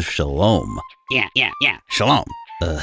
Shalom. 0.00 0.78
Yeah, 1.10 1.28
yeah, 1.34 1.50
yeah, 1.60 1.78
Shalom. 1.88 2.24
Uh, 2.62 2.80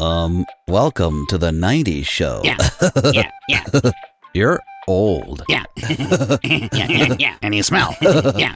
um, 0.00 0.44
welcome 0.68 1.26
to 1.28 1.36
the 1.38 1.50
90s 1.50 2.06
show. 2.06 2.40
yeah, 2.44 2.56
yeah, 3.12 3.30
yeah, 3.48 3.64
You're 4.34 4.60
old. 4.88 5.42
yeah, 5.48 5.64
yeah, 5.76 6.68
yeah, 6.72 7.14
yeah. 7.18 7.34
And 7.42 7.54
you 7.54 7.62
smell. 7.62 7.94
Yeah. 8.36 8.54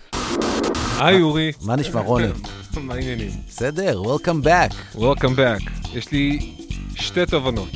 היי 1.01 1.21
אורי, 1.23 1.53
מה 1.63 1.77
נשמע 1.77 2.01
רוני? 2.01 2.27
מה 2.77 2.95
העניינים? 2.95 3.31
בסדר, 3.49 4.03
Welcome 4.03 4.45
back. 4.45 4.97
Welcome 4.97 5.37
back. 5.37 5.71
יש 5.95 6.13
לי 6.13 6.55
שתי 6.95 7.27
תובנות 7.27 7.69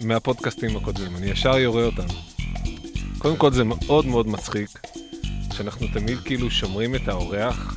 מהפודקאסטים 0.00 0.76
הקודמים, 0.76 1.16
אני 1.16 1.26
ישר 1.30 1.58
יורה 1.58 1.82
אותם. 1.84 2.06
קודם 3.18 3.36
כל 3.36 3.52
זה 3.52 3.64
מאוד 3.64 4.06
מאוד 4.06 4.28
מצחיק, 4.28 4.68
שאנחנו 5.52 5.86
תמיד 5.92 6.18
כאילו 6.24 6.50
שומרים 6.50 6.94
את 6.94 7.08
האורח 7.08 7.76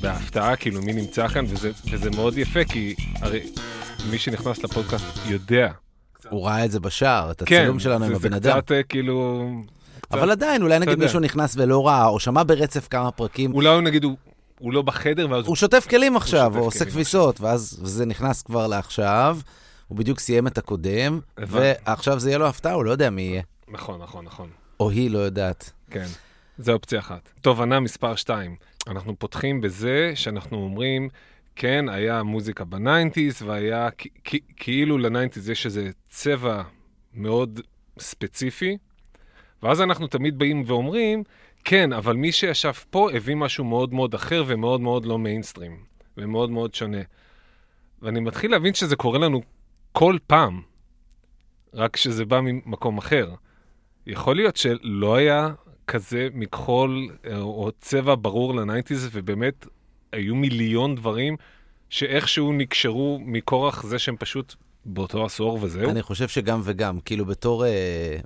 בהפתעה, 0.00 0.56
כאילו 0.56 0.82
מי 0.82 0.92
נמצא 0.92 1.28
כאן, 1.28 1.44
וזה, 1.48 1.70
וזה 1.90 2.10
מאוד 2.10 2.38
יפה, 2.38 2.64
כי 2.64 2.94
הרי 3.20 3.40
מי 4.10 4.18
שנכנס 4.18 4.64
לפודקאסט 4.64 5.04
יודע. 5.26 5.72
הוא 6.28 6.46
ראה 6.46 6.64
את 6.64 6.70
זה 6.70 6.80
בשער, 6.80 7.30
את 7.30 7.42
כן, 7.42 7.56
הצילום 7.56 7.78
שלנו 7.78 8.04
עם 8.04 8.10
זה, 8.10 8.16
הבן 8.16 8.30
זה 8.30 8.36
אדם. 8.36 8.60
קצת 8.60 8.72
אה, 8.72 8.82
כאילו... 8.82 9.48
קצת, 10.00 10.14
אבל 10.14 10.30
עדיין, 10.30 10.62
אולי 10.62 10.78
נגיד 10.78 10.92
יודע. 10.92 11.04
מישהו 11.04 11.20
נכנס 11.20 11.54
ולא 11.56 11.86
ראה, 11.86 12.06
או 12.06 12.20
שמע 12.20 12.42
ברצף 12.46 12.88
כמה 12.88 13.10
פרקים. 13.10 13.54
אולי 13.54 13.68
הוא 13.68 13.80
נגיד, 13.80 14.04
הוא, 14.04 14.16
הוא 14.58 14.72
לא 14.72 14.82
בחדר, 14.82 15.26
ואז 15.30 15.46
הוא 15.46 15.56
שוטף 15.56 15.86
כלים 15.90 16.16
עכשיו, 16.16 16.46
שוטף 16.46 16.58
הוא 16.58 16.66
עושה 16.66 16.84
כביסות, 16.84 17.40
ואז 17.40 17.80
זה 17.82 18.06
נכנס 18.06 18.42
כבר 18.42 18.66
לעכשיו. 18.66 19.38
הוא 19.88 19.98
בדיוק 19.98 20.20
סיים 20.20 20.46
את 20.46 20.58
הקודם. 20.58 21.20
ועכשיו 21.38 22.20
זה 22.20 22.30
יהיה 22.30 22.38
לו 22.38 22.46
הפתעה, 22.46 22.72
הוא 22.72 22.84
לא 22.84 22.90
יודע 22.90 23.10
מי 23.10 23.22
יהיה. 23.22 23.42
נכון, 23.68 24.02
נכון, 24.02 24.24
נכון. 24.24 24.48
או 24.80 24.90
היא 24.90 25.10
לא 25.10 25.18
יודעת. 25.18 25.70
כן, 25.90 26.06
זה 26.58 26.72
אופציה 26.72 26.98
אחת. 26.98 27.28
תובנה 27.40 27.80
מספר 27.80 28.14
2, 28.14 28.56
אנחנו 28.86 29.18
פותחים 29.18 29.60
בזה 29.60 30.12
שאנחנו 30.14 30.56
אומרים, 30.56 31.08
כן, 31.56 31.88
היה 31.88 32.22
מוזיקה 32.22 32.64
ב 32.64 32.72
nineties, 32.72 33.42
והיה 33.42 33.88
כאילו 34.56 34.98
ל 34.98 35.04
nineties 35.04 35.50
יש 35.50 35.66
איזה 35.66 35.90
צבע 36.08 36.62
מאוד 37.14 37.60
ספציפי, 37.98 38.78
ואז 39.62 39.80
אנחנו 39.80 40.06
תמיד 40.06 40.38
באים 40.38 40.62
ואומרים, 40.66 41.22
כן, 41.64 41.92
אבל 41.92 42.16
מי 42.16 42.32
שישב 42.32 42.72
פה 42.90 43.08
הביא 43.12 43.34
משהו 43.34 43.64
מאוד 43.64 43.94
מאוד 43.94 44.14
אחר 44.14 44.44
ומאוד 44.46 44.80
מאוד 44.80 45.06
לא 45.06 45.18
מיינסטרים, 45.18 45.76
ומאוד 46.16 46.50
מאוד 46.50 46.74
שונה. 46.74 47.02
ואני 48.02 48.20
מתחיל 48.20 48.50
להבין 48.50 48.74
שזה 48.74 48.96
קורה 48.96 49.18
לנו 49.18 49.42
כל 49.92 50.16
פעם, 50.26 50.62
רק 51.74 51.96
שזה 51.96 52.24
בא 52.24 52.40
ממקום 52.40 52.98
אחר. 52.98 53.34
יכול 54.06 54.36
להיות 54.36 54.56
שלא 54.56 55.16
היה 55.16 55.48
כזה 55.88 56.28
מכחול 56.34 57.08
אה, 57.26 57.38
או 57.38 57.70
צבע 57.80 58.14
ברור 58.20 58.54
ל 58.54 58.59
nineties, 58.59 59.08
ובאמת 59.12 59.66
היו 60.12 60.34
מיליון 60.34 60.94
דברים 60.94 61.36
שאיכשהו 61.90 62.52
נקשרו 62.52 63.18
מכורח 63.24 63.86
זה 63.86 63.98
שהם 63.98 64.16
פשוט 64.18 64.54
באותו 64.84 65.24
עשור 65.24 65.58
וזהו. 65.62 65.90
אני 65.90 66.02
חושב 66.02 66.28
שגם 66.28 66.60
וגם, 66.64 67.00
כאילו 67.00 67.24
בתור 67.24 67.66
אה, 67.66 68.16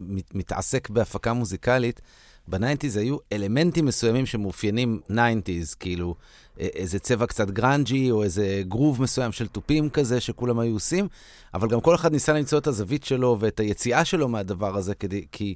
מת, 0.00 0.34
מתעסק 0.34 0.90
בהפקה 0.90 1.32
מוזיקלית, 1.32 2.00
ב 2.48 2.53
nineties 2.53 2.96
היו 2.96 3.16
אלמנטים 3.32 3.84
מסוימים 3.84 4.26
שמאופיינים 4.26 5.00
nineties, 5.08 5.74
כאילו 5.74 6.14
אה, 6.60 6.66
איזה 6.74 6.98
צבע 6.98 7.26
קצת 7.26 7.50
גרנג'י, 7.50 8.10
או 8.10 8.22
איזה 8.22 8.62
גרוב 8.68 9.02
מסוים 9.02 9.32
של 9.32 9.46
תופים 9.46 9.90
כזה 9.90 10.20
שכולם 10.20 10.58
היו 10.58 10.74
עושים, 10.74 11.08
אבל 11.54 11.68
גם 11.68 11.80
כל 11.80 11.94
אחד 11.94 12.12
ניסה 12.12 12.32
למצוא 12.32 12.58
את 12.58 12.66
הזווית 12.66 13.04
שלו 13.04 13.36
ואת 13.40 13.60
היציאה 13.60 14.04
שלו 14.04 14.28
מהדבר 14.28 14.76
הזה, 14.76 14.94
כדי, 14.94 15.24
כי 15.32 15.54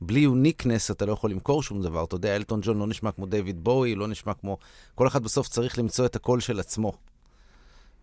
בלי 0.00 0.20
uniqueness 0.20 0.90
אתה 0.90 1.06
לא 1.06 1.12
יכול 1.12 1.30
למכור 1.30 1.62
שום 1.62 1.82
דבר. 1.82 2.04
אתה 2.04 2.14
יודע, 2.14 2.36
אלטון 2.36 2.60
ג'ון 2.62 2.78
לא 2.78 2.86
נשמע 2.86 3.12
כמו 3.12 3.26
דיוויד 3.26 3.64
בואי, 3.64 3.94
לא 3.94 4.08
נשמע 4.08 4.34
כמו... 4.34 4.58
כל 4.94 5.06
אחד 5.06 5.22
בסוף 5.22 5.48
צריך 5.48 5.78
למצוא 5.78 6.06
את 6.06 6.16
הקול 6.16 6.40
של 6.40 6.60
עצמו. 6.60 6.92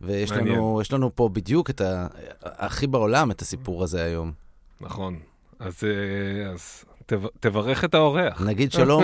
ויש 0.02 0.32
מעניין. 0.32 0.56
לנו, 0.56 0.80
יש 0.82 0.94
לנו 0.94 1.16
פה 1.16 1.30
בדיוק 1.30 1.70
את 1.70 1.82
ה... 1.82 2.08
הכי 2.42 2.88
בעולם 2.88 3.32
את 3.32 3.42
הסיפור 3.42 3.84
הזה 3.84 4.04
היום. 4.04 4.32
נכון. 4.82 5.20
אז, 5.60 5.84
אה, 5.84 6.52
אז 6.52 6.86
תב, 7.06 7.22
תברך 7.40 7.84
את 7.84 7.94
האורח. 7.94 8.42
נגיד 8.42 8.72
שלום 8.72 9.04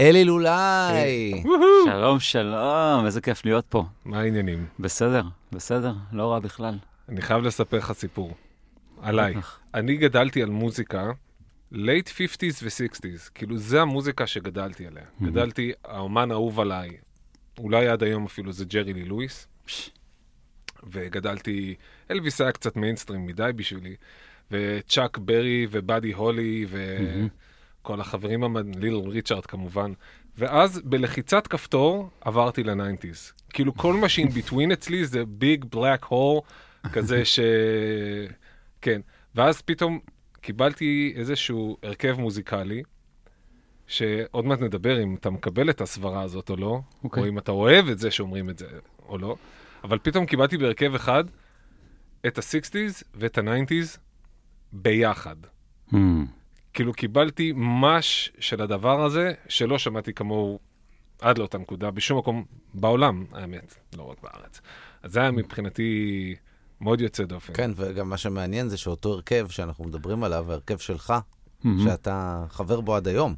לאלי 0.00 0.24
לולאי. 0.30 1.42
שלום, 1.84 2.20
שלום, 2.20 3.06
איזה 3.06 3.20
כיף 3.20 3.44
להיות 3.44 3.64
פה. 3.68 3.84
מה 4.04 4.20
העניינים? 4.20 4.66
בסדר, 4.78 5.22
בסדר, 5.52 5.92
לא 6.12 6.32
רע 6.32 6.38
בכלל. 6.38 6.78
אני 7.08 7.22
חייב 7.22 7.42
לספר 7.42 7.76
לך 7.76 7.92
סיפור. 7.92 8.34
עליי. 9.02 9.34
אני 9.74 9.96
גדלתי 9.96 10.42
על 10.42 10.50
מוזיקה 10.50 11.10
late 11.72 12.08
50's 12.08 12.62
ו-60's. 12.62 13.30
כאילו, 13.34 13.58
זה 13.58 13.82
המוזיקה 13.82 14.26
שגדלתי 14.26 14.86
עליה. 14.86 15.04
גדלתי, 15.22 15.72
האומן 15.84 16.30
האהוב 16.30 16.60
עליי, 16.60 16.90
אולי 17.58 17.88
עד 17.88 18.02
היום 18.02 18.24
אפילו 18.24 18.52
זה 18.52 18.64
ג'רי 18.64 18.92
לי 18.92 19.04
לואיס. 19.04 19.48
וגדלתי, 20.92 21.74
אלוויס 22.10 22.40
היה 22.40 22.52
קצת 22.52 22.76
מיינסטרים 22.76 23.26
מדי 23.26 23.50
בשבילי, 23.56 23.96
וצ'אק 24.50 25.18
ברי 25.18 25.66
ובאדי 25.70 26.12
הולי 26.12 26.66
וכל 27.80 28.00
החברים, 28.00 28.44
המד- 28.44 28.76
ליטל 28.76 28.94
ריצ'ארד 28.94 29.46
כמובן. 29.46 29.92
ואז 30.38 30.80
בלחיצת 30.84 31.46
כפתור 31.46 32.10
עברתי 32.20 32.62
ל 32.62 32.69
nineties. 32.69 33.32
כאילו 33.52 33.74
כל 33.74 33.94
מה 33.94 34.08
שאין 34.08 34.28
between 34.28 34.72
אצלי 34.72 35.04
זה 35.06 35.24
big 35.26 35.64
black 35.64 36.04
hole, 36.04 36.40
כזה 36.92 37.24
ש... 37.34 37.40
כן. 38.82 39.00
ואז 39.34 39.62
פתאום 39.62 40.00
קיבלתי 40.44 41.12
איזשהו 41.16 41.76
הרכב 41.82 42.16
מוזיקלי, 42.20 42.82
שעוד 43.86 44.44
מעט 44.44 44.60
נדבר 44.60 45.02
אם 45.02 45.14
אתה 45.14 45.30
מקבל 45.30 45.70
את 45.70 45.80
הסברה 45.80 46.22
הזאת 46.22 46.50
או 46.50 46.56
לא, 46.56 46.80
אוקיי. 47.04 47.22
או 47.22 47.28
אם 47.28 47.38
אתה 47.38 47.52
אוהב 47.52 47.88
את 47.88 47.98
זה 47.98 48.10
שאומרים 48.10 48.50
את 48.50 48.58
זה 48.58 48.66
או 49.08 49.18
לא, 49.18 49.36
אבל 49.84 49.98
פתאום 49.98 50.26
קיבלתי 50.26 50.58
בהרכב 50.58 50.94
אחד 50.94 51.24
את 52.26 52.38
ה-60's 52.38 53.02
ואת 53.14 53.38
ה-90's 53.38 53.98
ביחד. 54.72 55.36
Hmm, 55.90 55.96
כאילו 56.74 56.92
קיבלתי 56.92 57.52
מש 57.56 58.32
של 58.38 58.62
הדבר 58.62 59.04
הזה, 59.04 59.32
שלא 59.48 59.78
שמעתי 59.78 60.14
כמוהו 60.14 60.58
עד 61.20 61.38
לאותה 61.38 61.58
נקודה, 61.58 61.90
בשום 61.90 62.18
מקום 62.18 62.44
בעולם, 62.74 63.24
האמת, 63.32 63.74
לא 63.96 64.02
רק 64.02 64.22
בארץ. 64.22 64.60
אז 65.02 65.12
זה 65.12 65.20
היה 65.20 65.30
מבחינתי 65.30 66.34
מאוד 66.80 67.00
יוצא 67.00 67.24
דופן. 67.24 67.52
כן, 67.56 67.70
וגם 67.76 68.08
מה 68.08 68.16
שמעניין 68.16 68.68
זה 68.68 68.76
שאותו 68.76 69.12
הרכב 69.12 69.46
שאנחנו 69.48 69.84
מדברים 69.84 70.24
עליו, 70.24 70.50
ההרכב 70.50 70.78
שלך, 70.78 71.14
מהמם. 71.64 71.84
שאתה 71.84 72.44
חבר 72.50 72.80
בו 72.80 72.96
עד 72.96 73.08
היום, 73.08 73.34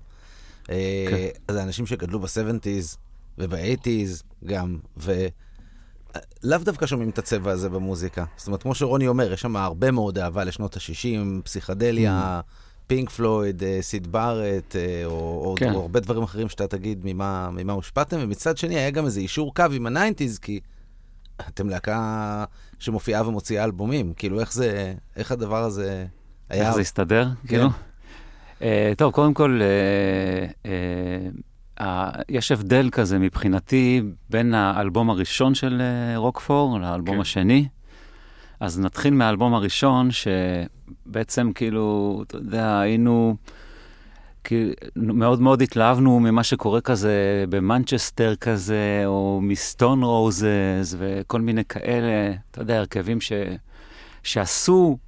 אה, 0.71 1.07
כן. 1.11 1.53
זה 1.55 1.63
אנשים 1.63 1.87
שגדלו 1.87 2.21
ב-70's 2.21 2.97
וב-80's 3.39 4.23
גם, 4.45 4.79
ולאו 4.97 6.59
דווקא 6.59 6.87
שומעים 6.87 7.11
את 7.11 7.19
הצבע 7.19 7.51
הזה 7.51 7.69
במוזיקה. 7.69 8.25
זאת 8.37 8.47
אומרת, 8.47 8.63
כמו 8.63 8.75
שרוני 8.75 9.09
אומר, 9.09 9.33
יש 9.33 9.41
שם 9.41 9.57
הרבה 9.57 9.91
מאוד 9.91 10.19
אהבה 10.19 10.45
לשנות 10.45 10.77
ה-60, 10.77 11.43
פסיכדליה, 11.45 12.41
פינק 12.87 13.11
פלויד, 13.11 13.63
אה, 13.63 13.79
סיד 13.81 14.13
בארט, 14.13 14.77
אה, 14.77 15.03
או, 15.05 15.11
או, 15.11 15.55
כן. 15.59 15.75
או 15.75 15.81
הרבה 15.81 16.01
דברים 16.01 16.23
אחרים 16.23 16.49
שאתה 16.49 16.67
תגיד 16.67 17.01
ממה, 17.05 17.51
ממה 17.53 17.73
הושפעתם, 17.73 18.17
ומצד 18.21 18.57
שני 18.57 18.77
היה 18.77 18.91
גם 18.91 19.05
איזה 19.05 19.21
אישור 19.21 19.55
קו 19.55 19.65
עם 19.73 19.97
ה-90's, 19.97 20.39
כי 20.43 20.61
אתם 21.49 21.69
להקה 21.69 22.45
שמופיעה 22.79 23.29
ומוציאה 23.29 23.65
אלבומים, 23.65 24.13
כאילו 24.17 24.41
איך 24.41 24.53
זה, 24.53 24.95
איך 25.17 25.33
הדבר 25.33 25.65
הזה 25.65 26.07
היה... 26.49 26.67
איך 26.67 26.75
זה 26.75 26.81
הסתדר, 26.81 27.29
כן. 27.43 27.49
כאילו? 27.49 27.69
אה, 28.63 28.93
טוב, 28.97 29.13
קודם 29.13 29.35
כל, 29.35 29.61
אה, 29.63 30.71
אה, 30.71 31.29
אה, 31.81 32.11
יש 32.29 32.53
הבדל 32.53 32.89
כזה 32.93 33.19
מבחינתי 33.19 34.03
בין 34.31 34.55
האלבום 34.55 35.11
הראשון 35.11 35.55
של 35.55 35.81
אה, 35.81 36.17
רוקפור 36.17 36.81
לאלבום 36.81 37.15
כן. 37.15 37.21
השני. 37.21 37.69
אז 38.61 38.81
נתחיל 38.81 39.15
מהאלבום 39.15 39.55
הראשון, 39.55 40.09
שבעצם 40.11 41.53
כאילו, 41.55 42.23
אתה 42.27 42.37
יודע, 42.37 42.79
היינו... 42.79 43.37
כי 44.47 44.73
מאוד 44.97 45.41
מאוד 45.41 45.63
התלהבנו 45.63 46.21
ממה 46.21 46.43
שקורה 46.43 46.81
כזה 46.81 47.45
במנצ'סטר 47.49 48.35
כזה, 48.37 49.03
או 49.07 49.41
מסטון 49.43 50.03
רוזס, 50.03 50.95
וכל 50.99 51.41
מיני 51.41 51.65
כאלה, 51.65 52.35
אתה 52.51 52.61
יודע, 52.61 52.79
הרכבים 52.79 53.21
ש, 53.21 53.33
שעשו 54.23 54.99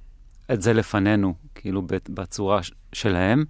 את 0.53 0.61
זה 0.61 0.73
לפנינו, 0.73 1.33
כאילו 1.55 1.81
בצורה 2.09 2.59
שלהם. 2.93 3.45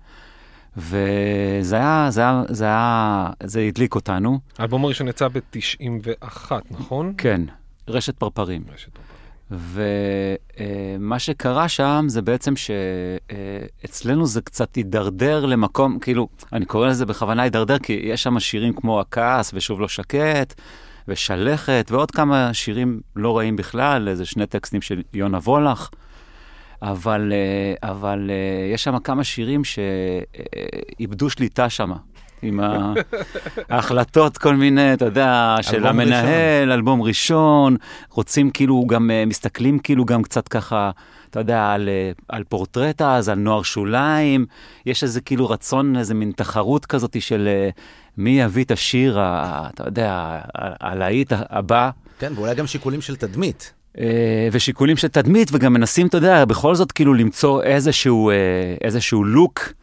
וזה 0.77 1.75
היה, 1.75 2.07
זה 2.09 2.21
היה, 2.21 2.43
זה 2.49 2.65
היה, 2.65 3.29
זה 3.43 3.61
הדליק 3.61 3.95
אותנו. 3.95 4.39
האלבום 4.57 4.85
הראשון 4.85 5.07
יצא 5.07 5.27
ב-91, 5.27 6.51
נכון? 6.71 7.13
כן, 7.17 7.41
רשת 7.87 8.17
פרפרים. 8.17 8.63
רשת 8.73 8.89
פרפרים. 8.93 9.08
ומה 9.51 11.19
שקרה 11.19 11.69
שם 11.69 12.05
זה 12.07 12.21
בעצם 12.21 12.53
שאצלנו 12.55 14.25
זה 14.25 14.41
קצת 14.41 14.75
הידרדר 14.75 15.45
למקום, 15.45 15.99
כאילו, 15.99 16.27
אני 16.53 16.65
קורא 16.65 16.87
לזה 16.87 17.05
בכוונה 17.05 17.43
הידרדר, 17.43 17.79
כי 17.79 17.99
יש 18.03 18.23
שם 18.23 18.39
שירים 18.39 18.73
כמו 18.73 18.99
הכעס 18.99 19.51
ושוב 19.53 19.81
לא 19.81 19.87
שקט, 19.87 20.61
ושלכת, 21.07 21.87
ועוד 21.91 22.11
כמה 22.11 22.53
שירים 22.53 23.01
לא 23.15 23.37
רעים 23.37 23.55
בכלל, 23.55 24.07
איזה 24.07 24.25
שני 24.25 24.45
טקסטים 24.45 24.81
של 24.81 25.01
יונה 25.13 25.37
וולך. 25.37 25.89
אבל, 26.81 27.33
אה, 27.33 27.89
אבל 27.89 28.29
אה, 28.29 28.73
יש 28.73 28.83
שם 28.83 28.99
כמה 28.99 29.23
שירים 29.23 29.61
שאיבדו 29.63 31.29
שליטה 31.29 31.69
שם. 31.69 31.91
עם 32.41 32.59
ההחלטות, 33.69 34.37
כל 34.37 34.55
מיני, 34.55 34.93
אתה 34.93 35.05
יודע, 35.05 35.55
של 35.61 35.87
המנהל, 35.87 36.71
אלבום 36.71 37.01
ראשון, 37.01 37.77
רוצים 38.11 38.49
כאילו 38.49 38.85
גם, 38.87 39.11
אה, 39.11 39.25
מסתכלים 39.25 39.79
כאילו 39.79 40.05
גם 40.05 40.23
קצת 40.23 40.47
ככה, 40.47 40.91
אתה 41.29 41.39
יודע, 41.39 41.71
על, 41.71 41.89
אה, 41.89 42.11
על 42.29 42.43
פורטרט 42.43 43.01
אז, 43.01 43.29
על 43.29 43.37
נוער 43.37 43.63
שוליים, 43.63 44.45
יש 44.85 45.03
איזה 45.03 45.21
כאילו 45.21 45.49
רצון, 45.49 45.97
איזה 45.97 46.13
מין 46.13 46.31
תחרות 46.35 46.85
כזאת 46.85 47.21
של 47.21 47.47
אה, 47.47 47.69
מי 48.17 48.41
יביא 48.41 48.63
את 48.63 48.71
השיר, 48.71 49.19
אתה 49.19 49.83
יודע, 49.85 50.39
הלהיט 50.55 51.33
הבא. 51.49 51.89
כן, 52.19 52.31
ואולי 52.35 52.55
גם 52.55 52.67
שיקולים 52.67 53.01
של 53.01 53.15
תדמית. 53.15 53.73
ושיקולים 54.51 54.97
של 54.97 55.07
תדמית, 55.07 55.49
וגם 55.51 55.73
מנסים, 55.73 56.07
אתה 56.07 56.17
יודע, 56.17 56.45
בכל 56.45 56.75
זאת 56.75 56.91
כאילו 56.91 57.13
למצוא 57.13 57.63
איזשהו, 57.63 58.31
איזשהו 58.83 59.23
לוק, 59.23 59.73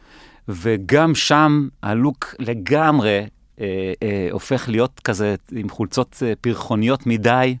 וגם 0.49 1.15
שם 1.15 1.67
הלוק 1.83 2.35
לגמרי 2.39 3.25
אה, 3.61 3.93
אה, 4.03 4.27
הופך 4.31 4.69
להיות 4.69 5.01
כזה 5.03 5.35
עם 5.51 5.69
חולצות 5.69 6.23
אה, 6.25 6.33
פרחוניות 6.41 7.07
מדי. 7.07 7.55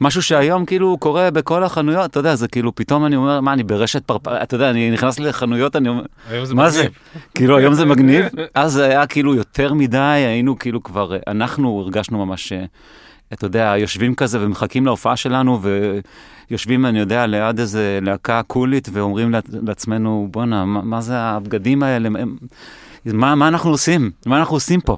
משהו 0.00 0.22
שהיום 0.22 0.64
כאילו 0.64 0.96
קורה 0.98 1.30
בכל 1.30 1.64
החנויות, 1.64 2.10
אתה 2.10 2.20
יודע, 2.20 2.34
זה 2.34 2.48
כאילו 2.48 2.74
פתאום 2.74 3.06
אני 3.06 3.16
אומר, 3.16 3.40
מה, 3.40 3.52
אני 3.52 3.62
ברשת 3.62 4.04
פרפר, 4.04 4.42
אתה 4.42 4.54
יודע, 4.54 4.70
אני 4.70 4.90
נכנס 4.90 5.18
לחנויות, 5.18 5.76
אני 5.76 5.88
אומר, 5.88 6.02
זה 6.44 6.54
מה 6.54 6.70
זה? 6.70 6.80
מגניב. 6.80 6.98
כאילו, 7.34 7.56
היום 7.56 7.74
זה 7.74 7.84
מגניב. 7.84 8.24
אז 8.54 8.72
זה 8.72 8.84
היה 8.84 9.06
כאילו 9.06 9.34
יותר 9.34 9.74
מדי, 9.74 9.98
היינו 9.98 10.58
כאילו 10.58 10.82
כבר, 10.82 11.16
אנחנו 11.26 11.80
הרגשנו 11.80 12.26
ממש, 12.26 12.52
אה, 12.52 12.64
אתה 13.32 13.46
יודע, 13.46 13.74
יושבים 13.78 14.14
כזה 14.14 14.38
ומחכים 14.44 14.86
להופעה 14.86 15.16
שלנו, 15.16 15.60
ויושבים, 16.50 16.86
אני 16.86 16.98
יודע, 16.98 17.26
ליד 17.26 17.60
איזה 17.60 17.98
להקה 18.02 18.40
קולית, 18.46 18.88
ואומרים 18.92 19.34
לעצ- 19.34 19.56
לעצמנו, 19.66 20.28
בואנה, 20.30 20.64
מה, 20.64 20.82
מה 20.82 21.00
זה 21.00 21.18
הבגדים 21.18 21.82
האלה? 21.82 22.08
מה, 23.06 23.34
מה 23.34 23.48
אנחנו 23.48 23.70
עושים? 23.70 24.10
מה 24.26 24.38
אנחנו 24.38 24.56
עושים 24.56 24.80
פה? 24.80 24.96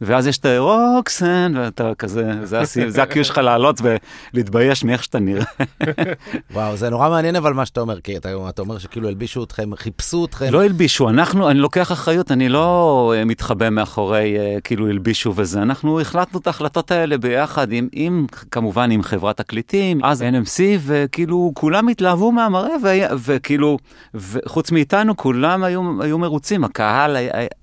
ואז 0.00 0.26
יש 0.26 0.38
את 0.38 0.44
הרוקסן, 0.46 1.52
ואתה 1.56 1.92
כזה, 1.98 2.32
זה, 2.46 2.62
הקיו 3.02 3.24
שלך 3.24 3.38
לעלות 3.38 3.80
ולהתבייש 4.34 4.84
מאיך 4.84 5.04
שאתה 5.04 5.18
נראה. 5.18 5.44
וואו, 6.52 6.76
זה 6.76 6.90
נורא 6.90 7.08
מעניין 7.08 7.36
אבל 7.36 7.52
מה 7.52 7.66
שאתה 7.66 7.80
אומר, 7.80 8.00
כי 8.00 8.16
אתה, 8.16 8.28
אתה 8.48 8.62
אומר 8.62 8.78
שכאילו 8.78 9.08
הלבישו 9.08 9.44
אתכם, 9.44 9.70
חיפשו 9.76 10.24
אתכם. 10.24 10.46
לא 10.52 10.64
הלבישו, 10.64 11.08
אנחנו, 11.08 11.50
אני 11.50 11.58
לוקח 11.58 11.92
אחריות, 11.92 12.32
אני 12.32 12.48
לא 12.48 13.12
אה, 13.16 13.24
מתחבא 13.24 13.70
מאחורי 13.70 14.36
אה, 14.38 14.56
כאילו 14.64 14.88
הלבישו 14.88 15.32
וזה, 15.36 15.62
אנחנו 15.62 16.00
החלטנו 16.00 16.38
את 16.40 16.46
ההחלטות 16.46 16.90
האלה 16.90 17.18
ביחד 17.18 17.72
עם, 17.72 17.88
עם 17.92 18.26
כמובן 18.50 18.90
עם 18.90 19.02
חברת 19.02 19.36
תקליטים, 19.36 20.04
אז 20.04 20.22
NMC, 20.22 20.60
וכאילו 20.86 21.52
כולם 21.54 21.88
התלהבו 21.88 22.32
מהמראה, 22.32 22.74
והיה- 22.82 23.08
וכאילו, 23.24 23.78
וחוץ 24.14 24.70
מאיתנו 24.70 25.16
כולם 25.16 25.64
היו, 25.64 26.02
היו 26.02 26.18
מרוצים, 26.18 26.64
הקהל, 26.64 27.16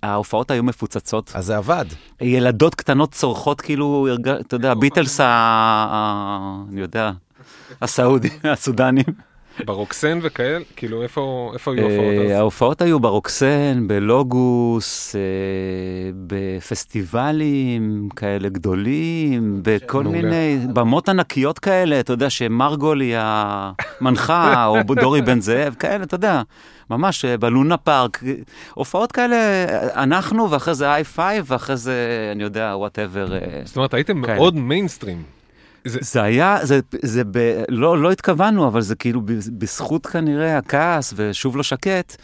ההופעות 0.04 0.52
היו 0.52 0.64
מפוצצות, 0.64 1.32
אז 1.36 1.46
זה 1.46 1.58
עבד. 1.58 1.86
ילדות 2.26 2.76
קטנות 2.76 3.12
צורחות 3.12 3.62
כאילו, 3.62 4.08
אתה 4.42 4.56
יודע, 4.56 4.74
ביטלס, 4.74 5.20
ה- 5.24 6.56
אני 6.72 6.82
יודע, 6.82 7.12
הסעודים, 7.82 8.32
הסודנים. 8.54 9.06
ברוקסן 9.66 10.20
וכאלה, 10.22 10.60
כאילו 10.76 11.04
איפה 11.04 11.52
איפה 11.54 11.72
היו 11.74 11.80
אה, 11.80 11.86
ההופעות 11.96 12.26
אז? 12.26 12.32
ההופעות 12.32 12.82
היו 12.82 13.00
ברוקסן, 13.00 13.84
בלוגוס, 13.88 15.16
אה, 15.16 15.22
בפסטיבלים 16.28 18.10
כאלה 18.16 18.50
גדולים, 18.50 19.60
בכל 19.64 20.04
מעולה. 20.04 20.22
מיני 20.22 20.58
במות 20.74 21.10
ענקיות 21.10 21.60
כאלה, 21.60 22.00
אתה 22.00 22.14
יודע 22.14 22.30
שמרגול 22.30 23.02
היא 23.02 23.16
המנחה, 23.20 24.66
או 24.66 24.78
דורי 25.02 25.22
בן 25.22 25.40
זאב, 25.42 25.74
כאלה, 25.80 26.04
אתה 26.04 26.16
יודע, 26.16 26.42
ממש 26.90 27.26
אה, 27.26 27.38
בלונה 27.38 27.78
פארק, 27.78 28.24
הופעות 28.74 29.12
כאלה, 29.12 29.36
אה, 29.36 30.04
אנחנו, 30.04 30.52
ואחרי 30.52 30.76
זה 30.76 30.94
איי 30.94 31.04
פייב, 31.04 31.46
ואחרי 31.48 31.78
זה, 31.78 32.30
אני 32.36 32.44
יודע, 32.44 32.74
whatever. 32.76 33.28
זאת 33.66 33.76
אומרת, 33.76 33.94
הייתם 33.94 34.26
כאלה. 34.26 34.36
מאוד 34.38 34.56
מיינסטרים. 34.56 35.24
זה 35.86 36.22
היה, 36.22 36.58
זה, 36.64 36.80
זה 37.02 37.24
ב, 37.24 37.64
לא, 37.70 38.02
לא 38.02 38.12
התכוונו, 38.12 38.68
אבל 38.68 38.82
זה 38.82 38.96
כאילו 38.96 39.22
בזכות 39.58 40.06
כנראה 40.06 40.58
הכעס 40.58 41.14
ושוב 41.16 41.58
לא 41.58 41.64
שקט, 41.64 42.16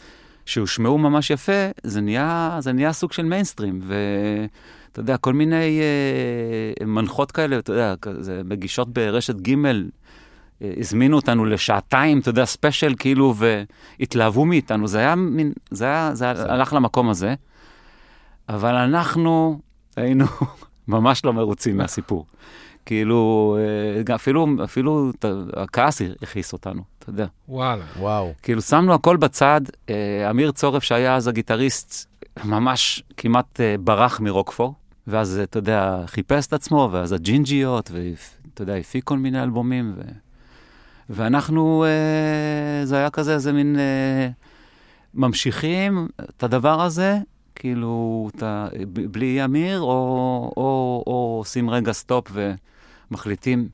שהושמעו 0.46 0.98
ממש 0.98 1.30
יפה, 1.30 1.68
זה 1.84 2.02
נהיה, 2.02 2.58
זה 2.60 2.74
נהיה 2.74 2.94
סוג 2.94 3.14
של 3.14 3.24
מיינסטרים. 3.24 3.82
ואתה 3.84 5.00
יודע, 5.00 5.18
כל 5.18 5.34
מיני 5.34 5.82
אה, 5.82 6.86
מנחות 6.86 7.32
כאלה, 7.32 7.60
אתה 7.60 7.72
יודע, 7.72 7.96
כזה, 8.02 8.42
מגישות 8.46 8.94
ברשת 8.94 9.36
ג' 9.36 9.66
אה, 9.66 9.72
הזמינו 10.80 11.16
אותנו 11.16 11.46
לשעתיים, 11.46 12.20
אתה 12.20 12.30
יודע, 12.30 12.46
special, 12.46 12.94
כאילו, 13.00 13.34
והתלהבו 13.38 14.46
מאיתנו. 14.46 14.88
זה 14.88 15.00
היה 15.00 15.16
מין, 15.16 15.52
זה 15.72 15.86
היה, 15.86 16.10
זה 16.14 16.26
היה, 16.26 16.54
הלך 16.54 16.74
למקום 16.74 17.10
הזה. 17.10 17.36
אבל 18.50 18.76
אנחנו 18.76 19.60
היינו 19.96 20.26
ממש 20.88 21.26
לא 21.26 21.34
מרוצים 21.34 21.78
מהסיפור. 21.78 22.26
כאילו, 22.86 23.58
אה, 24.10 24.16
אפילו, 24.16 24.48
אפילו 24.64 25.12
הכעס 25.54 26.02
הכעיס 26.22 26.54
אותנו, 26.54 26.82
אתה 27.00 27.10
יודע. 27.10 27.26
וואלה. 27.50 27.84
וואו. 28.00 28.34
כאילו, 28.42 28.62
שמנו 28.62 28.94
הכל 28.94 29.18
בצד. 29.18 29.62
אה, 29.90 30.30
אמיר 30.30 30.52
צורף, 30.52 30.84
שהיה 30.84 31.16
אז 31.16 31.28
הגיטריסט, 31.28 32.12
ממש 32.44 33.04
כמעט 33.18 33.62
אה, 33.62 33.76
ברח 33.80 34.20
מרוקפור, 34.20 34.74
ואז, 35.08 35.40
אתה 35.44 35.58
יודע, 35.58 36.04
חיפש 36.06 36.48
את 36.48 36.54
עצמו, 36.54 36.90
ואז 36.92 37.12
הג'ינג'יות, 37.12 37.92
ואתה 37.94 38.62
יודע, 38.62 38.76
הפיק 38.76 39.04
כל 39.04 39.18
מיני 39.18 39.44
אלבומים, 39.44 39.94
ו... 39.98 40.02
ואנחנו, 41.12 41.86
אה, 41.86 42.86
זה 42.86 42.98
היה 42.98 43.10
כזה, 43.10 43.34
איזה 43.34 43.54
מין... 43.54 43.80
אה, 43.80 44.30
ממשיכים 45.14 46.08
את 46.22 46.44
הדבר 46.44 46.82
הזה, 46.82 47.18
כאילו, 47.56 48.30
ב- 48.94 49.06
בלי 49.12 49.46
אמיר, 49.46 49.80
או, 49.80 49.88
או, 50.58 51.04
או 51.08 51.36
עושים 51.40 51.70
רגע 51.70 51.92
סטופ 51.92 52.28
ומחליטים 53.12 53.70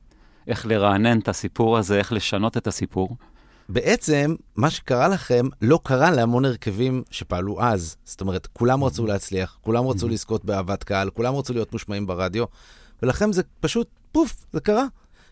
איך 0.46 0.66
לרענן 0.66 1.18
את 1.18 1.28
הסיפור 1.28 1.78
הזה, 1.78 1.98
איך 1.98 2.12
לשנות 2.12 2.56
את 2.56 2.66
הסיפור. 2.66 3.16
בעצם, 3.68 4.34
מה 4.56 4.70
שקרה 4.70 5.08
לכם 5.08 5.46
לא 5.62 5.80
קרה 5.82 6.10
להמון 6.10 6.44
הרכבים 6.44 7.02
שפעלו 7.10 7.62
אז. 7.62 7.96
זאת 8.04 8.20
אומרת, 8.20 8.46
כולם 8.46 8.84
רצו 8.84 9.06
להצליח, 9.06 9.58
כולם 9.60 9.86
רצו 9.86 10.08
לזכות 10.08 10.44
באהבת 10.44 10.84
קהל, 10.84 11.10
כולם 11.10 11.34
רצו 11.34 11.52
להיות 11.52 11.72
מושמעים 11.72 12.06
ברדיו, 12.06 12.44
ולכם 13.02 13.32
זה 13.32 13.42
פשוט, 13.60 13.88
פוף, 14.12 14.46
זה 14.52 14.60
קרה. 14.60 14.84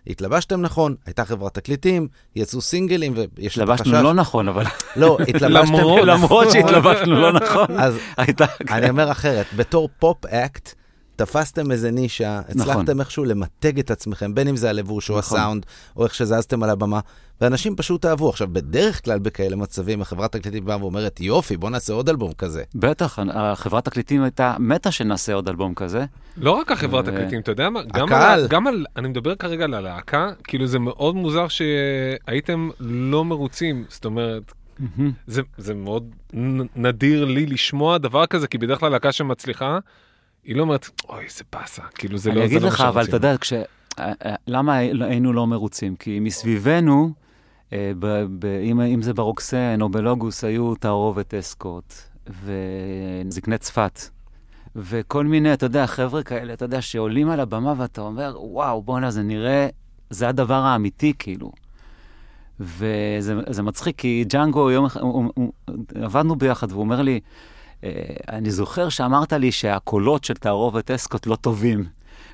התלבשתם 0.06 0.61
נכון, 0.61 0.94
הייתה 1.06 1.25
חברת 1.25 1.55
תקליטים, 1.55 2.08
יצאו 2.37 2.61
סינגלים, 2.61 3.14
ויש 3.37 3.58
את 3.58 3.62
התלבשנו 3.62 4.03
לא 4.03 4.14
נכון, 4.14 4.49
אבל 4.49 4.64
לא, 4.97 5.19
התלבשתם... 5.29 5.75
למרות- 6.06 6.50
שהתלבשנו 6.50 7.20
לא 7.20 7.32
נכון, 7.32 7.67
אז 7.79 7.99
הייתה... 8.17 8.44
אני 8.70 8.91
אומר 8.91 9.11
אחרת, 9.11 9.46
בתור 9.56 9.89
pop 9.98 10.31
act, 10.31 10.74
תפסתם 11.17 11.70
איזה 11.70 11.91
נישה, 11.91 12.41
נכון. 12.49 12.61
הצלחתם 12.61 13.01
איכשהו 13.01 13.25
למתג 13.25 13.79
את 13.79 13.91
עצמכם, 13.91 14.35
בין 14.35 14.49
אם 14.49 14.56
זה 14.56 14.70
הלבוש 14.70 15.11
או 15.11 15.19
נכון. 15.19 15.39
הסאונד, 15.39 15.67
או 15.96 16.05
איך 16.05 16.15
שזזתם 16.15 16.63
על 16.63 16.70
הבמה, 16.70 17.01
ואנשים 17.41 17.77
פשוט 17.77 18.06
אהבו. 18.06 18.29
עכשיו, 18.29 18.49
בדרך 18.53 19.05
כלל 19.05 19.19
בכאלה 19.19 19.56
מצבים, 19.56 20.01
החברת 20.01 20.32
תקליטים 20.32 20.65
באה 20.65 20.81
ואומרת, 20.81 21.20
יופי, 21.20 21.56
בוא 21.56 21.70
נעשה 21.70 21.93
עוד 21.93 22.08
אלבום 22.08 22.32
כזה. 22.32 22.63
בטח, 22.75 23.19
החברת 23.32 23.85
תקליטים 23.85 24.23
הייתה 24.23 24.56
מתה 24.58 24.91
שנעשה 24.91 25.35
עוד 25.35 25.49
אלבום 25.49 25.75
כזה. 25.75 26.05
לא 26.37 26.51
רק 26.51 26.73
החברת 26.73 27.05
ו- 27.08 27.11
תקליטים, 27.11 27.41
אתה 27.41 27.53
יודע 27.53 27.70
מה? 27.70 27.82
גם 27.82 28.06
הקהל. 28.06 28.41
על, 28.41 28.46
גם 28.49 28.67
על, 28.67 28.87
אני 28.96 29.08
מדבר 29.08 29.35
כרגע 29.35 29.65
על 29.65 29.75
הלהקה, 29.75 30.31
כאילו 30.44 30.67
זה 30.67 30.79
מאוד 30.79 31.15
מוזר 31.17 31.46
שהייתם 31.49 32.69
לא 32.81 33.25
מרוצים, 33.25 33.85
זאת 33.89 34.05
אומרת, 34.05 34.53
זה, 35.27 35.43
זה 35.58 35.75
מאוד 35.75 36.11
נדיר 36.77 37.25
לי 37.25 37.46
לשמוע 37.46 37.99
דבר 37.99 38.27
כזה, 38.27 38.46
כי 38.46 38.58
בדרך 38.58 38.81
כלל 38.81 38.93
להקה 38.93 39.13
שמצליחה, 39.13 39.79
היא 40.46 40.56
לא 40.56 40.62
אומרת, 40.62 40.88
אוי, 41.08 41.24
איזה 41.24 41.44
באסה, 41.53 41.82
כאילו 41.94 42.19
זה 42.19 42.31
לא, 42.31 42.41
אני 42.41 42.48
זה 42.48 42.55
אגיד 42.55 42.62
לא 42.62 42.69
לך, 42.69 42.81
אבל 42.81 42.93
שרוצים." 42.93 43.08
אתה 43.08 43.17
יודע, 43.17 43.38
כש... 43.38 43.53
אה, 43.53 43.65
אה, 43.98 44.34
למה 44.46 44.74
היינו 44.76 45.32
לא 45.32 45.46
מרוצים? 45.46 45.96
כי 45.96 46.20
מסביבנו, 46.20 47.12
אה, 47.72 47.93
אם 48.70 48.81
אם 48.81 49.03
זה 49.03 49.15
ברוקסן 49.15 49.79
או 49.81 49.88
בלוגוס, 49.88 50.44
היו 50.44 50.74
תערובת 50.74 51.34
אסקוט 51.34 51.94
וזקני 53.29 53.58
צפת. 53.58 54.00
וכל 54.76 55.24
מיני, 55.24 55.53
אתה 55.53 55.67
יודע, 55.67 55.86
חבר'ה 55.86 56.22
כאלה, 56.22 56.53
אתה 56.53 56.65
יודע, 56.65 56.82
שעולים 56.82 57.31
על 57.31 57.41
הבמה 57.41 57.74
ואתה 57.76 58.00
אומר, 58.00 58.36
וואו, 58.41 58.82
בואנה, 58.82 59.10
זה 59.10 59.22
נראה, 59.22 59.69
זה 60.10 60.29
הדבר 60.29 60.55
האמיתי, 60.62 61.12
כאילו. 61.19 61.53
וזה 62.60 63.34
זה 63.48 63.62
מצחיק, 63.62 63.98
כי 63.98 64.24
ג'אנגו, 64.29 64.70
יום 64.70 64.84
אחד, 64.84 65.00
הוא- 65.00 65.31
הוא- 65.34 65.53
עבדנו 65.94 66.36
ביחד, 66.36 66.72
והוא 66.72 66.81
אומר 66.81 67.03
לי, 67.03 67.12
"אה, 67.12 67.19
אני 68.28 68.50
זוכר 68.50 68.88
שאמרת 68.88 69.32
לי 69.32 69.52
שהקולות 69.52 70.24
של 70.24 70.34
תערובת 70.34 70.90
אסקוט 70.90 71.26
לא 71.26 71.36
טובים. 71.36 71.84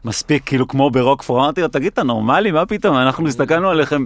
מספיק, 0.04 0.42
כאילו, 0.46 0.68
כמו 0.68 0.90
ברוקפור. 0.90 1.38
אמרתי 1.40 1.60
לו, 1.60 1.68
תגיד, 1.68 1.92
אתה 1.92 2.02
נורמלי? 2.02 2.50
מה 2.50 2.66
פתאום? 2.66 2.96
אנחנו 2.96 3.28
הסתכלנו 3.28 3.70
עליכם 3.70 4.04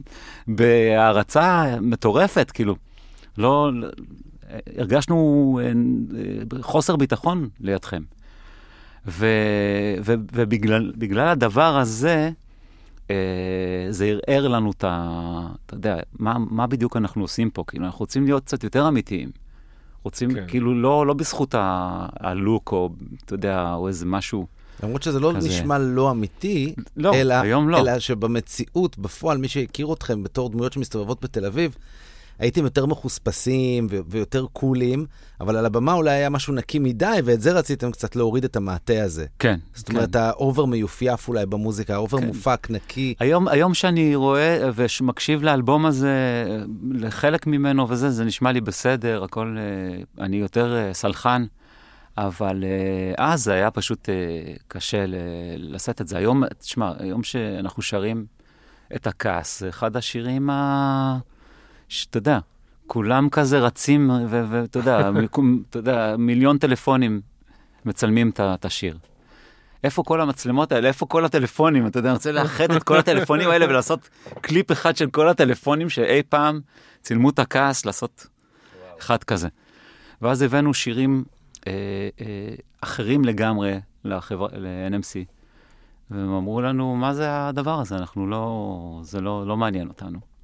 בהערצה 0.48 1.64
מטורפת, 1.80 2.50
כאילו. 2.50 2.76
לא, 3.38 3.70
לא- 3.74 3.88
הרגשנו 4.78 5.60
אה, 5.62 5.66
אה, 5.68 6.62
חוסר 6.62 6.96
ביטחון 6.96 7.48
לידכם. 7.60 8.02
ו, 9.06 9.26
ו, 10.04 10.14
ובגלל 10.32 10.92
בגלל 10.96 11.28
הדבר 11.28 11.76
הזה, 11.76 12.30
אה, 13.10 13.16
זה 13.90 14.14
ערער 14.26 14.48
לנו 14.48 14.70
את 14.70 14.84
ה... 14.84 15.10
אתה 15.66 15.74
יודע, 15.74 15.96
מה, 16.18 16.36
מה 16.38 16.66
בדיוק 16.66 16.96
אנחנו 16.96 17.22
עושים 17.22 17.50
פה? 17.50 17.64
כאילו, 17.66 17.84
אנחנו 17.86 17.98
רוצים 17.98 18.24
להיות 18.24 18.44
קצת 18.44 18.64
יותר 18.64 18.88
אמיתיים. 18.88 19.30
רוצים, 20.06 20.34
כן. 20.34 20.44
כאילו, 20.48 20.74
לא, 20.74 21.06
לא 21.06 21.14
בזכות 21.14 21.54
הלוק, 22.20 22.72
או, 22.72 22.90
אתה 23.24 23.34
יודע, 23.34 23.74
או 23.74 23.88
איזה 23.88 24.06
משהו. 24.06 24.46
למרות 24.82 25.02
שזה 25.02 25.20
לא 25.20 25.32
כזה. 25.36 25.48
נשמע 25.48 25.78
לא 25.78 26.10
אמיתי, 26.10 26.74
לא, 26.96 27.14
אלא, 27.14 27.34
היום 27.34 27.68
לא. 27.68 27.78
אלא 27.78 27.98
שבמציאות, 27.98 28.98
בפועל, 28.98 29.38
מי 29.38 29.48
שהכיר 29.48 29.92
אתכם 29.92 30.22
בתור 30.22 30.50
דמויות 30.50 30.72
שמסתובבות 30.72 31.24
בתל 31.24 31.44
אביב, 31.44 31.76
הייתם 32.38 32.64
יותר 32.64 32.86
מחוספסים 32.86 33.86
ו- 33.90 33.98
ויותר 34.08 34.46
cool 34.52 34.83
ים, 34.83 35.06
אבל 35.40 35.56
על 35.56 35.66
הבמה 35.66 35.92
אולי 35.92 36.10
היה 36.10 36.30
משהו 36.30 36.54
נקי 36.54 36.78
מדי, 36.78 37.18
ואת 37.24 37.40
זה 37.40 37.52
רציתם 37.52 37.90
קצת 37.90 38.16
להוריד 38.16 38.44
את 38.44 38.56
המעטה 38.56 39.02
הזה. 39.02 39.26
כן. 39.38 39.58
זאת 39.74 39.88
כן. 39.88 39.96
אומרת, 39.96 40.16
ה 40.16 40.26
over 40.26 40.64
מיופייף 40.64 41.28
אולי 41.28 41.46
במוזיקה, 41.46 41.94
ה 41.94 41.99
over 41.99 42.20
כן. 42.20 42.26
מופק, 42.26 42.66
נקי. 42.70 43.14
היום, 43.20 43.48
היום 43.48 43.74
שאני 43.74 44.14
רואה 44.14 44.70
ומקשיב 44.74 45.42
לאלבום 45.42 45.86
הזה, 45.86 46.14
לחלק 46.90 47.46
ממנו 47.46 47.88
וזה, 47.88 48.10
זה 48.10 48.24
נשמע 48.24 48.52
לי 48.52 48.60
בסדר, 48.60 49.24
הכל, 49.24 49.56
אה, 49.58 50.24
אני 50.24 50.36
יותר 50.36 50.76
אה, 50.76 50.94
סלחן, 50.94 51.44
אבל 52.18 52.64
אה, 52.64 53.26
אז 53.32 53.44
זה 53.44 53.52
היה 53.52 53.70
פשוט 53.70 54.08
קשה 54.68 55.06
ל- 55.06 55.14
לשאת 55.56 56.00
את 56.00 56.08
זה. 56.08 56.18
היום, 56.18 56.42
תשמע, 56.58 56.92
היום 56.98 57.22
שאנחנו 57.22 57.82
שרים 57.82 58.26
את 58.96 59.06
הכעס, 59.06 59.60
זה 59.60 59.68
אחד 59.68 59.96
השירים 59.96 60.50
ה... 60.50 61.18
שאתה 61.88 62.18
יודע, 62.18 62.38
כולם 62.86 63.28
כזה 63.28 63.58
רצים, 63.58 64.10
ואתה 64.28 64.78
יודע, 64.78 65.10
יודע, 65.74 66.14
מיליון 66.18 66.58
טלפונים 66.58 67.20
מצלמים 67.84 68.30
את 68.38 68.64
השיר. 68.64 68.98
איפה 69.84 70.02
כל 70.02 70.20
המצלמות 70.20 70.72
האלה? 70.72 70.88
איפה 70.88 71.06
כל 71.06 71.24
הטלפונים? 71.24 71.86
אתה 71.86 71.98
יודע, 71.98 72.08
אני 72.08 72.14
רוצה 72.14 72.32
לאחד 72.32 72.70
את 72.70 72.82
כל 72.82 72.98
הטלפונים 72.98 73.50
האלה 73.50 73.66
ולעשות 73.66 74.08
קליפ 74.40 74.72
אחד 74.72 74.96
של 74.96 75.10
כל 75.10 75.28
הטלפונים 75.28 75.88
שאי 75.88 76.22
פעם 76.28 76.60
צילמו 77.02 77.30
את 77.30 77.38
הכעס, 77.38 77.86
לעשות 77.86 78.26
אחד 78.98 79.24
כזה. 79.24 79.48
ואז 80.22 80.42
הבאנו 80.42 80.74
שירים 80.74 81.24
אה, 81.66 81.72
אה, 82.20 82.54
אחרים 82.80 83.24
לגמרי 83.24 83.80
לחבר... 84.04 84.46
ל-NMC, 84.52 85.24
והם 86.10 86.32
אמרו 86.32 86.60
לנו, 86.60 86.96
מה 86.96 87.14
זה 87.14 87.48
הדבר 87.48 87.80
הזה? 87.80 87.96
אנחנו 87.96 88.26
לא... 88.26 89.00
זה 89.02 89.20
לא, 89.20 89.46
לא 89.46 89.56
מעניין 89.56 89.88
אותנו. 89.88 90.35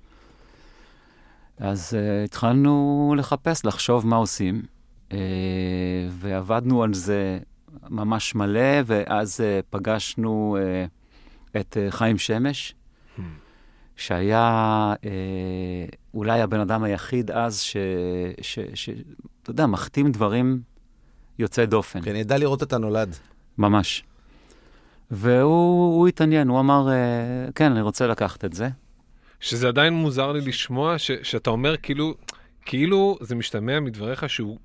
אז 1.58 1.94
uh, 1.94 2.24
התחלנו 2.24 3.14
לחפש, 3.18 3.64
לחשוב 3.64 4.06
מה 4.06 4.16
עושים, 4.16 4.62
uh, 5.08 5.14
ועבדנו 6.10 6.82
על 6.82 6.94
זה 6.94 7.38
ממש 7.90 8.34
מלא, 8.34 8.80
ואז 8.86 9.40
uh, 9.40 9.66
פגשנו 9.70 10.56
uh, 10.58 11.60
את 11.60 11.76
uh, 11.76 11.90
חיים 11.90 12.18
שמש, 12.18 12.74
שהיה 13.96 14.94
uh, 14.96 15.06
אולי 16.14 16.40
הבן 16.40 16.60
אדם 16.60 16.82
היחיד 16.82 17.30
אז 17.30 17.60
ש... 17.60 17.76
ש, 18.40 18.58
ש 18.74 18.90
אתה 19.42 19.50
יודע, 19.50 19.66
מחתים 19.66 20.12
דברים 20.12 20.60
יוצאי 21.38 21.66
דופן. 21.66 22.00
כן, 22.02 22.16
ידע 22.16 22.38
לראות 22.38 22.62
את 22.62 22.72
הנולד. 22.72 23.16
ממש. 23.58 24.04
והוא 25.10 25.96
הוא 25.96 26.08
התעניין, 26.08 26.48
הוא 26.48 26.60
אמר, 26.60 26.88
כן, 27.54 27.72
אני 27.72 27.80
רוצה 27.80 28.06
לקחת 28.06 28.44
את 28.44 28.52
זה. 28.52 28.68
שזה 29.42 29.68
עדיין 29.68 29.94
מוזר 29.94 30.32
לי 30.32 30.40
לשמוע 30.40 30.98
ש, 30.98 31.10
שאתה 31.22 31.50
אומר 31.50 31.76
כאילו, 31.76 32.14
כאילו 32.64 33.18
זה 33.20 33.34
משתמע 33.34 33.80
מדבריך 33.80 34.28
שהוא 34.28 34.58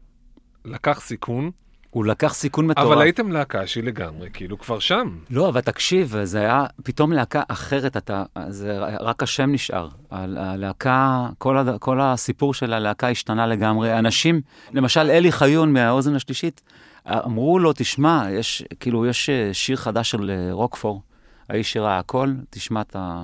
לקח 0.65 0.99
סיכון, 1.01 1.51
הוא 1.89 2.05
לקח 2.05 2.33
סיכון 2.33 2.67
מטורף. 2.67 2.85
אבל 2.87 3.01
הייתם 3.01 3.31
להקה 3.31 3.67
שהיא 3.67 3.83
לגמרי, 3.83 4.29
כאילו 4.33 4.57
כבר 4.59 4.79
שם. 4.79 5.17
לא, 5.29 5.49
אבל 5.49 5.61
תקשיב, 5.61 6.15
זה 6.23 6.39
היה 6.39 6.65
פתאום 6.83 7.13
להקה 7.13 7.41
אחרת, 7.47 7.97
אתה, 7.97 8.23
זה 8.49 8.77
רק 8.99 9.23
השם 9.23 9.51
נשאר. 9.51 9.89
הלהקה, 10.11 11.27
כל, 11.37 11.57
הד, 11.57 11.77
כל 11.77 12.01
הסיפור 12.01 12.53
של 12.53 12.73
הלהקה 12.73 13.09
השתנה 13.09 13.47
לגמרי. 13.47 13.99
אנשים, 13.99 14.41
למשל 14.73 14.99
אלי 15.09 15.31
חיון 15.31 15.73
מהאוזן 15.73 16.15
השלישית, 16.15 16.61
אמרו 17.07 17.59
לו, 17.59 17.73
תשמע, 17.75 18.25
יש, 18.31 18.63
כאילו, 18.79 19.05
יש 19.05 19.29
אה, 19.29 19.49
שיר 19.53 19.75
חדש 19.77 20.11
של 20.11 20.29
אה, 20.31 20.47
רוקפור, 20.51 21.01
האיש 21.49 21.73
שראה 21.73 21.99
הכל, 21.99 22.33
תשמע 22.49 22.81
את 22.81 22.95
ה- 22.95 23.23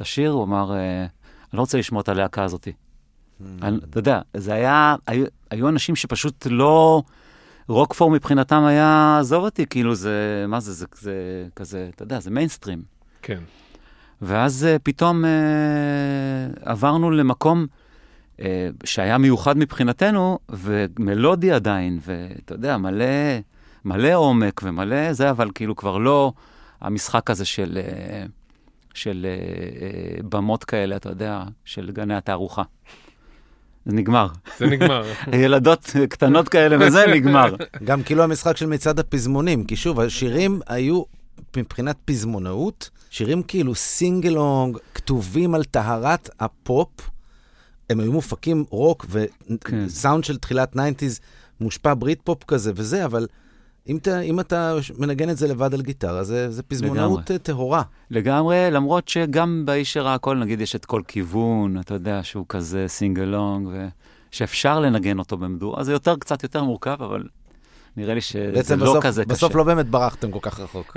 את 0.00 0.06
השיר, 0.06 0.30
הוא 0.30 0.44
אמר, 0.44 0.72
אה, 0.74 1.00
אני 1.00 1.08
לא 1.52 1.60
רוצה 1.60 1.78
לשמוע 1.78 2.00
את 2.02 2.08
הלהקה 2.08 2.44
הזאת. 2.44 2.68
אני- 3.62 3.76
אתה 3.90 3.98
יודע, 3.98 4.20
זה 4.36 4.54
היה, 4.54 4.96
היו, 5.06 5.24
היו 5.50 5.68
אנשים 5.68 5.96
שפשוט 5.96 6.46
לא... 6.50 7.02
רוקפור 7.68 8.10
מבחינתם 8.10 8.62
היה, 8.64 9.16
עזוב 9.20 9.44
אותי, 9.44 9.66
כאילו 9.66 9.94
זה, 9.94 10.44
מה 10.48 10.60
זה, 10.60 10.72
זה, 10.72 10.86
זה 11.00 11.14
כזה, 11.56 11.88
אתה 11.94 12.02
יודע, 12.02 12.20
זה 12.20 12.30
מיינסטרים. 12.30 12.82
כן. 13.22 13.38
ואז 14.22 14.66
uh, 14.76 14.78
פתאום 14.82 15.24
uh, 15.24 15.28
עברנו 16.64 17.10
למקום 17.10 17.66
שהיה 18.84 19.18
מיוחד 19.18 19.58
מבחינתנו, 19.58 20.38
ומלודי 20.48 21.52
עדיין, 21.52 21.98
ואתה 22.02 22.54
יודע, 22.54 22.76
מלא, 22.76 23.04
מלא 23.84 24.14
עומק 24.14 24.60
ומלא 24.64 25.12
זה, 25.12 25.30
אבל 25.30 25.50
כאילו 25.54 25.76
כבר 25.76 25.98
לא 25.98 26.32
המשחק 26.80 27.30
הזה 27.30 27.44
של, 27.44 27.78
של 28.94 29.26
uh, 29.26 30.20
uh, 30.20 30.26
במות 30.28 30.64
כאלה, 30.64 30.96
אתה 30.96 31.08
יודע, 31.08 31.42
של 31.64 31.90
גני 31.90 32.14
התערוכה. 32.14 32.62
זה 33.86 33.92
נגמר. 33.92 34.28
זה 34.58 34.66
נגמר. 34.66 35.04
ילדות 35.44 35.90
קטנות 36.08 36.48
כאלה 36.48 36.86
וזה 36.86 37.06
נגמר. 37.06 37.54
גם 37.84 38.02
כאילו 38.02 38.22
המשחק 38.22 38.56
של 38.56 38.66
מצעד 38.66 38.98
הפזמונים, 38.98 39.64
כי 39.64 39.76
שוב, 39.76 40.00
השירים 40.00 40.60
היו, 40.66 41.02
מבחינת 41.56 41.96
פזמונאות, 42.04 42.90
שירים 43.10 43.42
כאילו 43.42 43.74
sing-along, 43.74 44.78
כתובים 44.94 45.54
על 45.54 45.64
טהרת 45.64 46.30
הפופ. 46.40 47.10
הם 47.90 48.00
היו 48.00 48.12
מופקים 48.12 48.64
רוק 48.70 49.06
כן. 49.64 49.84
וסאונד 49.86 50.24
של 50.24 50.38
תחילת 50.38 50.76
90's, 50.76 51.20
מושפע 51.60 51.94
Brit 51.98 52.20
pop 52.24 52.44
כזה 52.44 52.72
וזה, 52.74 53.04
אבל 53.04 53.26
אם 53.88 53.96
אתה, 53.96 54.20
אם 54.20 54.40
אתה 54.40 54.74
מנגן 54.98 55.30
את 55.30 55.36
זה 55.36 55.48
לבד 55.48 55.74
על 55.74 55.82
גיטרה, 55.82 56.24
זה, 56.24 56.50
זה 56.50 56.62
פזמונאות. 56.62 57.30
אה, 57.30 57.38
טהורה. 57.38 57.82
לגמרי, 58.10 58.68
למרות 58.70 59.08
שגם 59.08 59.62
באיש 59.66 59.92
שראה 59.92 60.14
הכל, 60.14 60.36
נגיד, 60.36 60.60
יש 60.60 60.76
את 60.76 60.84
כל 60.84 61.02
כיוון, 61.08 61.80
אתה 61.80 61.94
יודע, 61.94 62.20
שהוא 62.22 62.46
כזה 62.48 62.84
singalong, 62.88 63.68
ושאפשר 64.32 64.80
לנגן 64.80 65.18
אותו 65.18 65.36
במדורה, 65.36 65.84
זה 65.84 65.92
יותר, 65.92 66.16
קצת 66.16 66.42
יותר 66.42 66.64
מורכב, 66.64 66.96
אבל 67.02 67.22
נראה 67.96 68.14
לי 68.14 68.20
שזה 68.20 68.76
לא 68.76 68.84
בסוף, 68.92 69.04
כזה 69.04 69.24
בסוף 69.24 69.48
קשה. 69.50 69.58
לא 69.58 69.64
באמת 69.64 69.86
ברחתם 69.86 70.30
כל 70.30 70.38
כך 70.42 70.60
רחוק. 70.60 70.96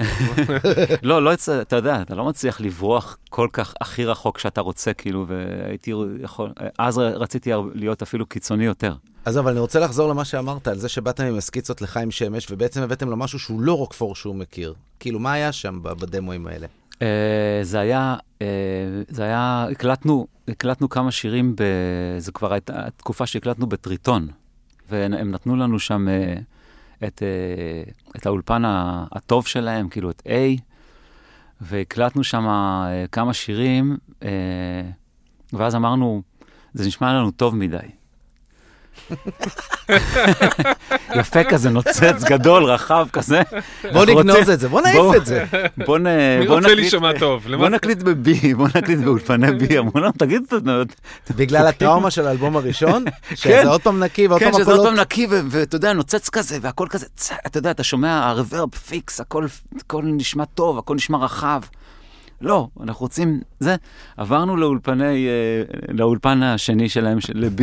לא, 1.03 1.23
לא, 1.23 1.33
יצא- 1.33 1.61
אתה 1.61 1.75
יודע, 1.75 2.01
אתה 2.01 2.15
לא 2.15 2.25
מצליח 2.25 2.61
לברוח 2.61 3.17
כל 3.29 3.47
כך 3.53 3.73
הכי 3.81 4.05
רחוק 4.05 4.39
שאתה 4.39 4.61
רוצה, 4.61 4.93
כאילו, 4.93 5.25
והייתי 5.27 5.91
יכול, 6.21 6.49
אז 6.79 6.97
רציתי 6.97 7.51
להיות 7.73 8.01
אפילו 8.01 8.25
קיצוני 8.25 8.65
יותר. 8.65 8.95
אז 9.25 9.37
אבל 9.37 9.51
אני 9.51 9.59
רוצה 9.59 9.79
לחזור 9.79 10.09
למה 10.09 10.25
שאמרת, 10.25 10.67
על 10.67 10.77
זה 10.77 10.89
שבאתם 10.89 11.23
עם 11.23 11.37
הסקיצות 11.37 11.81
לחיים 11.81 12.11
שמש, 12.11 12.51
ובעצם 12.51 12.81
הבאתם 12.81 13.09
לו 13.09 13.17
משהו 13.17 13.39
שהוא 13.39 13.61
לא 13.61 13.77
רוקפור 13.77 14.15
שהוא 14.15 14.35
מכיר. 14.35 14.73
כאילו, 14.99 15.19
מה 15.19 15.33
היה 15.33 15.51
שם 15.51 15.79
ב- 15.81 15.89
בדמואים 15.89 16.47
האלה? 16.47 16.67
Uh, 16.93 16.97
זה 17.61 17.79
היה, 17.79 18.15
uh, 18.39 18.43
זה 19.07 19.23
היה, 19.23 19.67
הקלטנו, 19.71 20.27
הקלטנו 20.47 20.89
כמה 20.89 21.11
שירים, 21.11 21.55
ב, 21.55 21.63
זה 22.17 22.31
כבר 22.31 22.53
הייתה 22.53 22.89
תקופה 22.97 23.25
שהקלטנו 23.25 23.67
בטריטון, 23.67 24.27
והם 24.89 25.31
נתנו 25.31 25.55
לנו 25.55 25.79
שם 25.79 26.07
uh, 26.07 27.05
את, 27.07 27.21
uh, 27.21 28.15
את 28.17 28.25
האולפן 28.25 28.61
הטוב 29.11 29.47
שלהם, 29.47 29.89
כאילו 29.89 30.09
את 30.09 30.21
A, 30.25 30.61
והקלטנו 31.61 32.23
שם 32.23 32.45
uh, 32.47 33.07
כמה 33.11 33.33
שירים, 33.33 33.97
uh, 34.19 34.25
ואז 35.53 35.75
אמרנו, 35.75 36.21
זה 36.73 36.87
נשמע 36.87 37.13
לנו 37.13 37.31
טוב 37.31 37.55
מדי. 37.55 38.02
יפה 41.19 41.43
כזה, 41.43 41.69
נוצץ 41.69 42.23
גדול, 42.23 42.63
רחב 42.63 43.07
כזה. 43.13 43.41
בוא 43.93 44.05
נגנוז 44.05 44.49
את 44.49 44.59
זה, 44.59 44.69
בוא 44.69 44.81
נעיף 44.81 45.15
את 45.15 45.25
זה. 45.25 45.43
בוא 45.85 45.97
נ... 45.99 46.03
מי 46.39 46.47
בוא 46.47 46.55
רוצה 46.55 46.67
נקליט- 46.67 46.75
להישמע 46.79 47.11
טוב? 47.19 47.47
בוא 47.57 47.69
נקליט 47.69 48.03
ב-B, 48.03 48.55
בוא 48.57 48.67
נקליט 48.75 48.99
באולפני 48.99 49.47
B. 49.47 49.77
אמרו 49.77 49.99
לנו, 49.99 50.11
תגיד, 50.17 50.41
אתה- 50.47 50.83
בגלל 51.35 51.67
הטראומה 51.67 52.11
של 52.11 52.27
האלבום 52.27 52.55
הראשון, 52.57 53.03
כן. 53.29 53.35
שזה 53.35 53.67
עוד 53.69 53.81
פעם 53.81 54.03
נקי 54.03 54.27
ועוד 54.27 54.39
כן, 54.39 54.51
פעם 54.51 54.61
שזה 54.61 54.71
עוד 54.71 54.79
הקולות. 54.79 54.95
פעם 54.95 55.01
נקי, 55.01 55.27
ואתה 55.49 55.75
יודע, 55.75 55.93
נוצץ 55.93 56.29
כזה, 56.29 56.57
והכל 56.61 56.87
כזה, 56.89 57.05
אתה 57.47 57.57
יודע, 57.57 57.71
אתה 57.71 57.83
שומע, 57.83 58.27
ה 58.29 58.35
reverb 58.35 58.69
פיקס, 58.75 59.19
הכל 59.21 59.45
הכל 59.79 60.01
נשמע 60.05 60.45
טוב, 60.45 60.77
הכל 60.77 60.95
נשמע 60.95 61.17
רחב. 61.17 61.61
לא, 62.41 62.67
אנחנו 62.83 63.03
רוצים, 63.03 63.41
זה. 63.59 63.75
עברנו 64.17 64.57
לאולפני, 64.57 65.27
אה, 65.27 65.63
לאולפן 65.93 66.43
השני 66.43 66.89
שלהם, 66.89 67.21
של- 67.21 67.33
ל-B, 67.35 67.61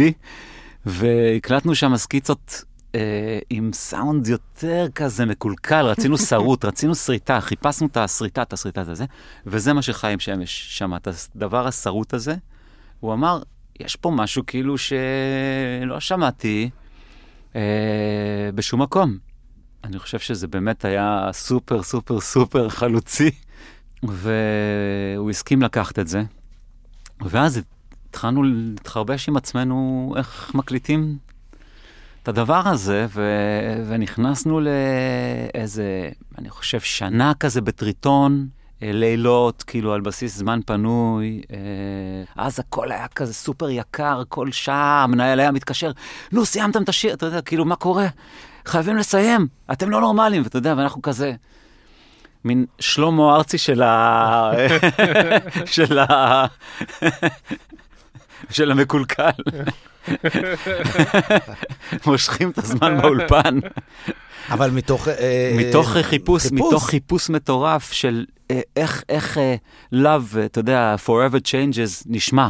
והקלטנו 0.87 1.75
שם 1.75 1.97
סקיצות 1.97 2.65
אה, 2.95 3.39
עם 3.51 3.71
סאונד 3.73 4.27
יותר 4.27 4.87
כזה 4.95 5.27
מקולקל, 5.27 5.87
רצינו 5.87 6.19
שרוט, 6.19 6.65
רצינו 6.65 6.95
שריטה, 6.95 7.41
חיפשנו 7.41 7.87
את 7.87 7.97
השריטה, 7.97 8.43
את 8.43 8.53
השריטה 8.53 8.81
הזה, 8.81 9.05
וזה 9.47 9.73
מה 9.73 9.83
שחיים 9.83 10.21
שמש 10.21 10.79
שמע, 10.79 10.97
את 10.97 11.09
הדבר 11.37 11.67
השרוט 11.67 12.15
הזה. 12.15 12.35
הוא 13.01 13.13
אמר, 13.13 13.43
יש 13.81 13.97
פה 13.97 14.11
משהו 14.11 14.43
כאילו 14.47 14.79
שלא 14.79 16.01
שמעתי 16.01 16.71
אה, 17.57 17.61
בשום 18.55 18.83
מקום. 18.83 19.19
אני 19.85 19.99
חושב 19.99 20.19
שזה 20.19 20.49
באמת 20.49 20.85
היה 20.85 21.29
סופר, 21.33 21.83
סופר, 21.83 22.21
סופר 22.21 22.69
חלוצי, 22.69 23.31
והוא 24.03 25.31
הסכים 25.31 25.63
לקחת 25.63 25.99
את 25.99 26.09
זה. 26.09 26.23
ואז 27.21 27.61
התחלנו 28.11 28.43
להתחרבש 28.43 29.29
עם 29.29 29.37
עצמנו 29.37 30.13
איך 30.17 30.53
מקליטים 30.55 31.19
את 32.23 32.29
הדבר 32.29 32.69
הזה, 32.69 33.07
ו... 33.11 33.23
ונכנסנו 33.89 34.61
לאיזה, 34.61 36.09
אני 36.39 36.51
חושב, 36.51 36.81
שנה 36.81 37.33
כזה 37.41 37.61
בטריטון, 37.61 38.49
אה, 38.83 38.93
לילות, 38.93 39.63
כאילו, 39.63 39.95
על 39.95 40.01
בסיס 40.01 40.37
זמן 40.37 40.61
פנוי. 40.67 41.43
אה, 41.53 41.57
אז 42.45 42.59
הכל 42.59 42.93
היה 42.93 43.09
כזה 43.09 43.35
סופר 43.35 43.71
יקר, 43.71 44.23
כל 44.29 44.53
שעה 44.53 45.03
המנהל 45.05 45.41
היה 45.41 45.53
מתקשר, 45.53 45.91
נו, 46.33 46.45
סיימתם 46.45 46.83
את 46.83 46.89
השיר, 46.89 47.15
אתה 47.15 47.27
יודע, 47.27 47.41
כאילו, 47.41 47.65
מה 47.65 47.77
קורה? 47.77 48.07
חייבים 48.67 48.97
לסיים, 48.97 49.47
אתם 49.73 49.91
לא 49.91 50.01
נורמליים, 50.01 50.43
ואתה 50.43 50.59
יודע, 50.59 50.75
ואנחנו 50.77 51.03
כזה... 51.03 51.33
מין 52.45 52.67
שלמה 52.79 53.37
ארצי 53.37 53.59
של 53.59 53.83
ה... 53.83 54.51
של 55.75 55.99
ה... 55.99 56.45
של 58.51 58.71
המקולקל. 58.71 59.31
מושכים 62.07 62.51
את 62.51 62.59
הזמן 62.59 63.01
באולפן. 63.03 63.59
אבל 64.51 64.71
מתוך... 64.71 65.09
אה, 65.09 65.57
מתוך 65.59 65.97
אה, 65.97 66.03
חיפוש, 66.03 66.53
מתוך 66.53 66.87
חיפוש 66.87 67.31
מטורף 67.31 67.93
של 67.93 68.25
אה, 68.51 68.61
איך, 68.77 69.05
איך 69.09 69.39
Love, 69.95 70.39
אתה 70.45 70.59
יודע, 70.59 70.97
Forever 71.07 71.41
Changes 71.47 72.05
נשמע. 72.07 72.49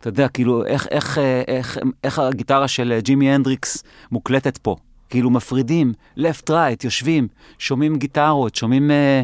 אתה 0.00 0.08
יודע, 0.08 0.28
כאילו, 0.28 0.66
איך, 0.66 0.86
איך, 0.90 1.18
איך, 1.48 1.78
איך 2.04 2.18
הגיטרה 2.18 2.68
של 2.68 2.98
ג'ימי 3.02 3.30
הנדריקס 3.30 3.82
מוקלטת 4.12 4.58
פה. 4.58 4.76
כאילו, 5.10 5.30
מפרידים, 5.30 5.92
left 6.18 6.50
right, 6.50 6.84
יושבים, 6.84 7.28
שומעים 7.58 7.96
גיטרות, 7.96 8.54
שומעים 8.54 8.90
אה, 8.90 9.22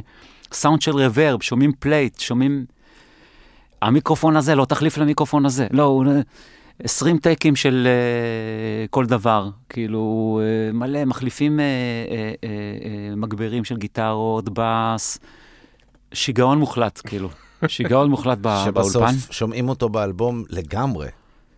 סאונד 0.53 0.83
של 0.83 0.93
reverb, 0.93 1.43
שומעים 1.43 1.73
plate, 1.79 2.21
שומעים... 2.21 2.65
המיקרופון 3.83 4.37
הזה 4.37 4.55
לא 4.55 4.65
תחליף 4.65 4.99
למיקרופון 4.99 5.47
הזה. 5.47 5.67
לא, 5.71 5.83
הוא... 5.83 6.05
20 6.85 7.19
טייקים 7.19 7.57
של 7.57 7.89
אה, 8.87 8.89
כל 8.91 9.07
דבר, 9.07 9.51
כאילו 9.69 10.41
אה, 10.71 10.77
מלא, 10.77 11.05
מחליפים 11.05 11.59
אה, 11.59 11.63
אה, 11.63 12.45
אה, 12.45 12.45
אה, 12.85 13.17
מגבירים 13.17 13.65
של 13.65 13.77
גיטרות, 13.77 14.45
בס, 14.53 15.19
שיגעון 16.13 16.59
מוחלט, 16.59 17.01
כאילו, 17.07 17.29
שיגעון 17.67 18.11
מוחלט 18.11 18.39
ב- 18.39 18.43
באולפן. 18.43 19.13
שבסוף 19.13 19.33
שומעים 19.33 19.69
אותו 19.69 19.89
באלבום 19.89 20.45
לגמרי. 20.51 21.09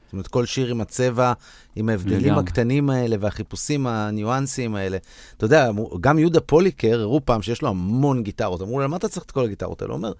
זאת 0.05 0.13
אומרת, 0.13 0.27
כל 0.27 0.47
שיר 0.47 0.71
עם 0.71 0.81
הצבע, 0.81 1.33
עם 1.77 1.89
ההבדלים 1.89 2.21
לגמרי. 2.21 2.41
הקטנים 2.41 2.91
האלה 2.91 3.17
והחיפושים 3.21 3.87
הניואנסיים 3.87 4.75
האלה. 4.75 4.97
אתה 5.37 5.45
יודע, 5.45 5.71
גם 6.01 6.19
יהודה 6.19 6.41
פוליקר, 6.41 7.01
הראו 7.01 7.21
פעם 7.25 7.43
שיש 7.43 7.63
לו 7.63 7.69
המון 7.69 8.23
גיטרות. 8.23 8.63
אמרו 8.63 8.79
לו, 8.79 8.85
למה 8.85 8.97
אתה 8.97 9.09
צריך 9.09 9.27
את 9.27 9.31
כל 9.31 9.45
הגיטרות 9.45 9.83
האלה? 9.83 9.93
הוא 9.93 9.99
אומר, 9.99 10.13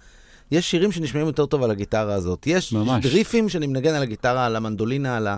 יש 0.53 0.71
שירים 0.71 0.93
שנשמעים 0.93 1.27
יותר 1.27 1.47
טוב 1.47 1.63
על 1.63 1.71
הגיטרה 1.71 2.15
הזאת. 2.15 2.47
יש 2.47 2.73
ממש. 2.73 3.07
ריפים 3.07 3.49
שאני 3.49 3.67
מנגן 3.67 3.95
על 3.95 4.03
הגיטרה, 4.03 4.47
על 4.47 4.57
המנדולינה, 4.57 5.17
על 5.17 5.27
ה... 5.27 5.37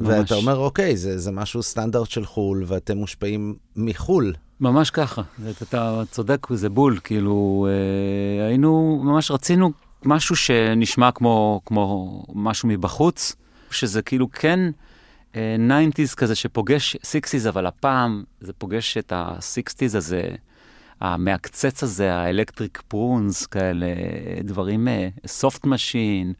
ממש. 0.00 0.10
ואתה 0.10 0.34
אומר, 0.34 0.56
אוקיי, 0.56 0.96
זה, 0.96 1.18
זה 1.18 1.30
משהו 1.30 1.62
סטנדרט 1.62 2.10
של 2.10 2.24
חו"ל, 2.24 2.64
ואתם 2.66 2.96
מושפעים 2.96 3.54
מחו"ל. 3.76 4.34
ממש 4.60 4.90
ככה, 4.90 5.22
אתה, 5.50 5.64
אתה 5.64 6.02
צודק, 6.10 6.46
זה 6.50 6.68
בול, 6.68 6.98
כאילו, 7.04 7.66
אה, 7.70 8.46
היינו, 8.46 9.00
ממש 9.04 9.30
רצינו 9.30 9.72
משהו 10.04 10.36
שנשמע 10.36 11.10
כמו, 11.10 11.60
כמו 11.66 12.22
משהו 12.34 12.68
מבחוץ, 12.68 13.36
שזה 13.70 14.02
כאילו 14.02 14.30
כן 14.30 14.60
אה, 15.36 15.56
90's 15.68 16.14
כזה 16.16 16.34
שפוגש 16.34 16.96
60's, 16.96 17.48
אבל 17.48 17.66
הפעם 17.66 18.24
זה 18.40 18.52
פוגש 18.52 18.96
את 18.96 19.12
ה-60's 19.12 19.96
הזה, 19.96 20.22
המעקצץ 21.00 21.82
הזה, 21.82 22.14
ה 22.14 22.22
Electric 22.22 22.82
Prunes, 22.88 23.46
כאלה 23.46 23.86
דברים, 24.44 24.88
Soft 25.26 25.66
Machine, 25.66 26.32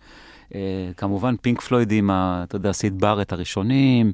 כמובן 0.97 1.37
פינק 1.37 1.61
פלויד 1.61 1.93
עם, 1.93 2.11
אתה 2.13 2.57
יודע, 2.57 2.73
סיד 2.73 3.01
בארט 3.01 3.33
הראשונים, 3.33 4.13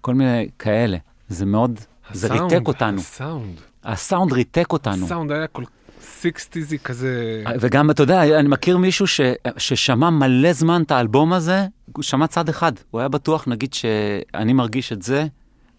כל 0.00 0.14
מיני 0.14 0.48
כאלה. 0.58 0.96
זה 1.28 1.46
מאוד, 1.46 1.80
זה 2.12 2.26
הסאונד, 2.26 2.52
ריתק 2.52 2.68
אותנו. 2.68 2.98
הסאונד. 2.98 3.60
הסאונד 3.84 4.32
ריתק 4.32 4.72
אותנו. 4.72 5.04
הסאונד 5.04 5.32
היה 5.32 5.46
כל 5.46 5.62
סיקסטיזי 6.00 6.78
כזה. 6.78 7.42
וגם, 7.60 7.90
אתה 7.90 8.02
יודע, 8.02 8.38
אני 8.38 8.48
מכיר 8.48 8.78
מישהו 8.78 9.06
ש, 9.06 9.20
ששמע 9.58 10.10
מלא 10.10 10.52
זמן 10.52 10.82
את 10.82 10.90
האלבום 10.90 11.32
הזה, 11.32 11.66
הוא 11.92 12.02
שמע 12.02 12.26
צד 12.26 12.48
אחד. 12.48 12.72
הוא 12.90 13.00
היה 13.00 13.08
בטוח, 13.08 13.48
נגיד, 13.48 13.74
שאני 13.74 14.52
מרגיש 14.52 14.92
את 14.92 15.02
זה, 15.02 15.26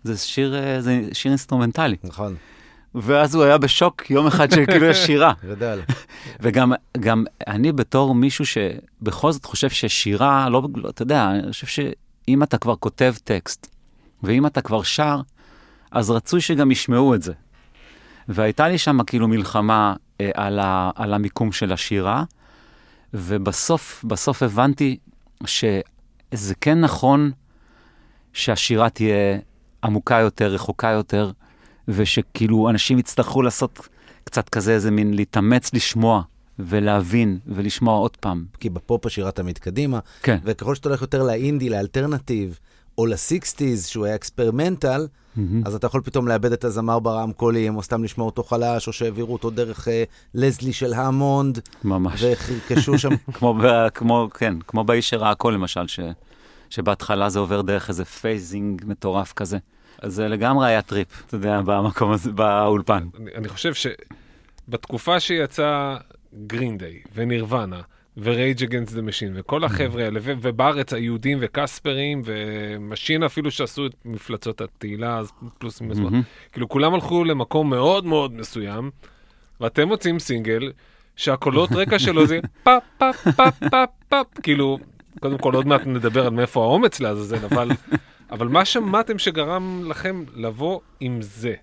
זה 0.04 0.18
שיר, 0.18 0.56
אה, 0.56 0.82
זה 0.82 1.02
שיר 1.14 1.32
אינסטרומנטלי. 1.32 1.96
נכון, 2.04 2.36
ואז 2.96 3.36
הוא 3.36 3.44
היה 3.44 3.58
בשוק 3.58 4.10
יום 4.12 4.28
אחד 4.28 4.52
שכאילו 4.52 4.86
יש 4.86 4.98
שירה. 4.98 5.34
גדול. 5.50 5.80
וגם 6.40 6.74
גם 7.00 7.24
אני 7.48 7.72
בתור 7.72 8.16
מישהו 8.16 8.46
שבכל 8.46 9.32
זאת 9.32 9.46
חושב 9.46 9.70
ששירה, 9.70 10.50
לא, 10.50 10.68
לא, 10.76 10.90
אתה 10.90 11.02
יודע, 11.02 11.30
אני 11.32 11.52
חושב 11.52 11.68
שאם 11.68 12.44
אתה 12.44 12.58
כבר 12.58 12.76
כותב 12.76 13.14
טקסט, 13.24 13.68
ואם 14.24 14.46
אתה 14.46 14.62
כבר 14.62 14.84
שר, 14.84 15.22
אז 15.92 16.10
רצוי 16.10 16.42
שגם 16.42 16.72
ישמעו 16.72 17.16
את 17.16 17.22
זה. 17.22 17.34
והייתה 18.28 18.68
לי 18.68 18.78
שם 18.78 19.04
כאילו 19.04 19.28
מלחמה 19.28 19.94
אה, 20.22 20.30
על, 20.34 20.60
ה, 20.60 20.92
על 20.96 21.14
המיקום 21.14 21.52
של 21.52 21.74
השירה, 21.74 22.24
ובסוף, 23.14 24.06
בסוף 24.08 24.44
הבנתי 24.44 24.98
שזה 25.46 26.56
כן 26.62 26.80
נכון 26.82 27.32
שהשירה 28.34 28.90
תהיה 28.90 29.38
עמוקה 29.84 30.16
יותר, 30.16 30.54
רחוקה 30.54 30.88
יותר, 30.88 31.32
ושכאילו 31.88 32.70
אנשים 32.70 33.00
יצטרכו 33.00 33.42
לעשות 33.42 33.88
קצת 34.24 34.50
כזה 34.50 34.74
איזה 34.74 34.92
מין 34.92 35.14
להתאמץ 35.14 35.74
לשמוע 35.74 36.22
ולהבין 36.60 37.40
ולשמוע 37.48 37.98
עוד 37.98 38.18
פעם. 38.18 38.46
כי 38.60 38.70
בפופ 38.70 39.06
השירה 39.06 39.32
תמיד 39.32 39.58
קדימה, 39.58 40.00
כן. 40.22 40.38
וככל 40.44 40.76
שאתה 40.76 40.90
הולך 40.90 41.02
יותר 41.02 41.24
לאינדי, 41.24 41.70
ל 41.70 41.77
alternative, 41.77 42.60
או 42.98 43.06
ל 43.06 43.15
sixties, 43.15 43.86
שהוא 43.86 44.06
היה 44.06 44.16
experimental, 44.16 45.08
אז 45.66 45.76
אתה 45.76 45.88
יכול 45.88 46.02
פתאום 46.02 46.28
לאבד 46.28 46.52
את 46.52 46.64
הזמר 46.64 47.00
ברמקולים, 47.00 47.76
או 47.76 47.84
סתם 47.84 48.04
לשמוע 48.04 48.26
אותו 48.26 48.44
חלש, 48.44 48.88
או 48.88 48.94
שהעבירו 48.94 49.34
אותו 49.34 49.50
דרך 49.50 49.88
אה, 49.88 50.04
לזלי 50.34 50.74
של 50.74 50.94
המונד, 50.94 51.60
ממש. 51.84 52.24
וחרקשו 52.24 53.00
שם. 53.00 53.10
כמו, 53.34 53.54
ב, 53.54 53.90
כמו, 53.94 54.30
כן, 54.34 54.54
כמו 54.68 54.84
באיש 54.84 55.10
שראה 55.10 55.32
הכל 55.32 55.52
למשל, 55.56 55.88
ש, 55.88 56.00
שבהתחלה 56.70 57.30
זה 57.30 57.40
עובר 57.40 57.62
דרך 57.62 57.90
איזה 57.90 58.06
phasing 58.06 58.82
מטורף 58.86 59.34
כזה. 59.34 59.58
אז 60.02 60.14
זה 60.14 60.28
לגמרי 60.28 60.68
היה 60.68 60.82
טריפ, 60.82 61.24
אתה 61.28 61.36
יודע, 61.36 61.62
במקום 61.62 62.12
הזה, 62.12 62.32
באולפן. 62.32 63.08
אני, 63.20 63.32
אני 63.36 63.48
חושב 63.48 63.72
שבתקופה 63.74 65.20
שיצא 65.20 65.98
גרין 66.48 66.78
דיי 66.78 67.02
ונירוונה 67.14 67.82
ו 68.18 68.27
Rage 68.27 68.64
Against 68.64 68.94
the 68.94 69.02
Machine 69.02 69.34
וכל 69.36 69.64
החבר'ה 69.64 70.04
האלה, 70.04 70.20
ו- 70.24 70.34
ובארץ 70.42 70.94
היהודים 70.94 71.38
וקספרים 71.42 72.22
ומשין 72.26 73.24
אפילו 73.24 73.52
שעשו 73.52 73.86
את 73.86 73.92
מפלצות 74.06 74.62
התהילה, 74.62 75.18
אז 75.18 75.32
פלוס 75.58 75.82
מינוס, 75.82 75.98
מהמם. 75.98 76.22
כאילו 76.52 76.70
כולם 76.70 76.94
הלכו 76.94 77.24
למקום 77.24 77.70
מאוד 77.70 78.06
מאוד 78.06 78.34
מסוים, 78.34 78.92
ואתם 79.62 79.88
מוצאים 79.88 80.20
סינגל 80.20 80.72
שהקולות 81.16 81.72
רקע 81.72 82.00
שלו 82.06 82.28
זה 82.28 82.40
פאפ 82.64 82.84
פאפ 82.98 83.28
פאפ 83.36 83.54
פאפ 83.72 83.90
פאפ, 84.10 84.26
כאילו, 84.44 84.78
קודם 85.20 85.38
כל 85.38 85.54
עוד 85.54 85.68
מעט 85.68 85.82
נדבר 85.86 86.26
על 86.26 86.34
מאיפה 86.34 86.64
האומץ 86.64 87.00
לעזאזל, 87.00 87.46
אבל, 87.46 87.70
אבל 88.32 88.48
מה 88.48 88.66
שמעתם 88.66 89.20
שגרם 89.20 89.84
לכם 89.90 90.24
לבוא 90.36 90.80
עם 91.00 91.22
זה, 91.22 91.54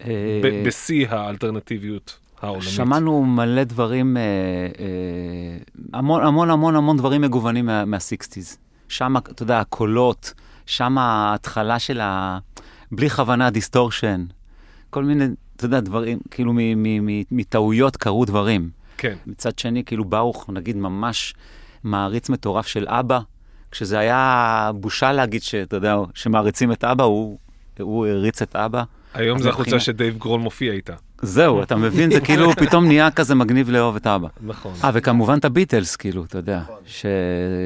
אה, 0.00 0.40
בשיא 0.66 1.08
האלטרנטיביות 1.08 2.18
העולמית? 2.42 2.68
שמענו 2.68 3.24
מלא 3.24 3.64
דברים, 3.64 4.16
אה, 4.16 4.22
אה, 4.22 5.58
המון 5.92 6.26
המון 6.26 6.50
המון 6.50 6.76
המון 6.76 6.96
דברים 6.96 7.20
מגוונים 7.20 7.66
מה, 7.66 7.84
מה-60's. 7.84 8.56
שם, 8.88 9.16
אתה 9.16 9.42
יודע, 9.42 9.60
הקולות, 9.60 10.32
שם 10.66 10.98
ההתחלה 10.98 11.78
של 11.78 12.00
ה... 12.00 12.38
בלי 12.92 13.10
כוונה, 13.10 13.50
distortion. 13.50 14.24
כל 14.90 15.04
מיני, 15.04 15.24
אתה 15.56 15.64
יודע, 15.64 15.80
דברים, 15.80 16.18
כאילו 16.30 16.52
מטעויות 17.30 17.96
קרו 17.96 18.24
דברים. 18.24 18.70
כן. 18.98 19.16
מצד 19.26 19.58
שני, 19.58 19.84
כאילו 19.84 20.04
ברוך, 20.04 20.50
נגיד, 20.50 20.76
ממש 20.76 21.34
מעריץ 21.84 22.30
מטורף 22.30 22.66
של 22.66 22.86
אבא, 22.88 23.20
כשזה 23.74 23.98
היה 23.98 24.70
בושה 24.74 25.12
להגיד 25.12 25.42
שאתה 25.42 25.76
יודע, 25.76 25.96
שמעריצים 26.14 26.72
את 26.72 26.84
אבא, 26.84 27.04
הוא, 27.04 27.38
הוא 27.80 28.06
הריץ 28.06 28.42
את 28.42 28.56
אבא. 28.56 28.82
היום 29.14 29.38
זה 29.38 29.48
החולצה 29.48 29.70
מבחינה- 29.70 29.80
שדייב 29.80 30.18
גרול 30.18 30.40
מופיע 30.40 30.72
איתה. 30.72 30.92
זהו, 31.22 31.62
אתה 31.62 31.76
מבין? 31.76 32.10
זה 32.10 32.20
כאילו 32.20 32.52
פתאום 32.66 32.86
נהיה 32.86 33.10
כזה 33.10 33.34
מגניב 33.34 33.70
לאהוב 33.70 33.96
את 33.96 34.06
אבא. 34.06 34.28
נכון. 34.40 34.72
אה, 34.84 34.90
וכמובן 34.94 35.38
את 35.38 35.44
הביטלס, 35.44 35.96
כאילו, 35.96 36.24
אתה 36.24 36.38
יודע. 36.38 36.62
ש... 36.86 37.06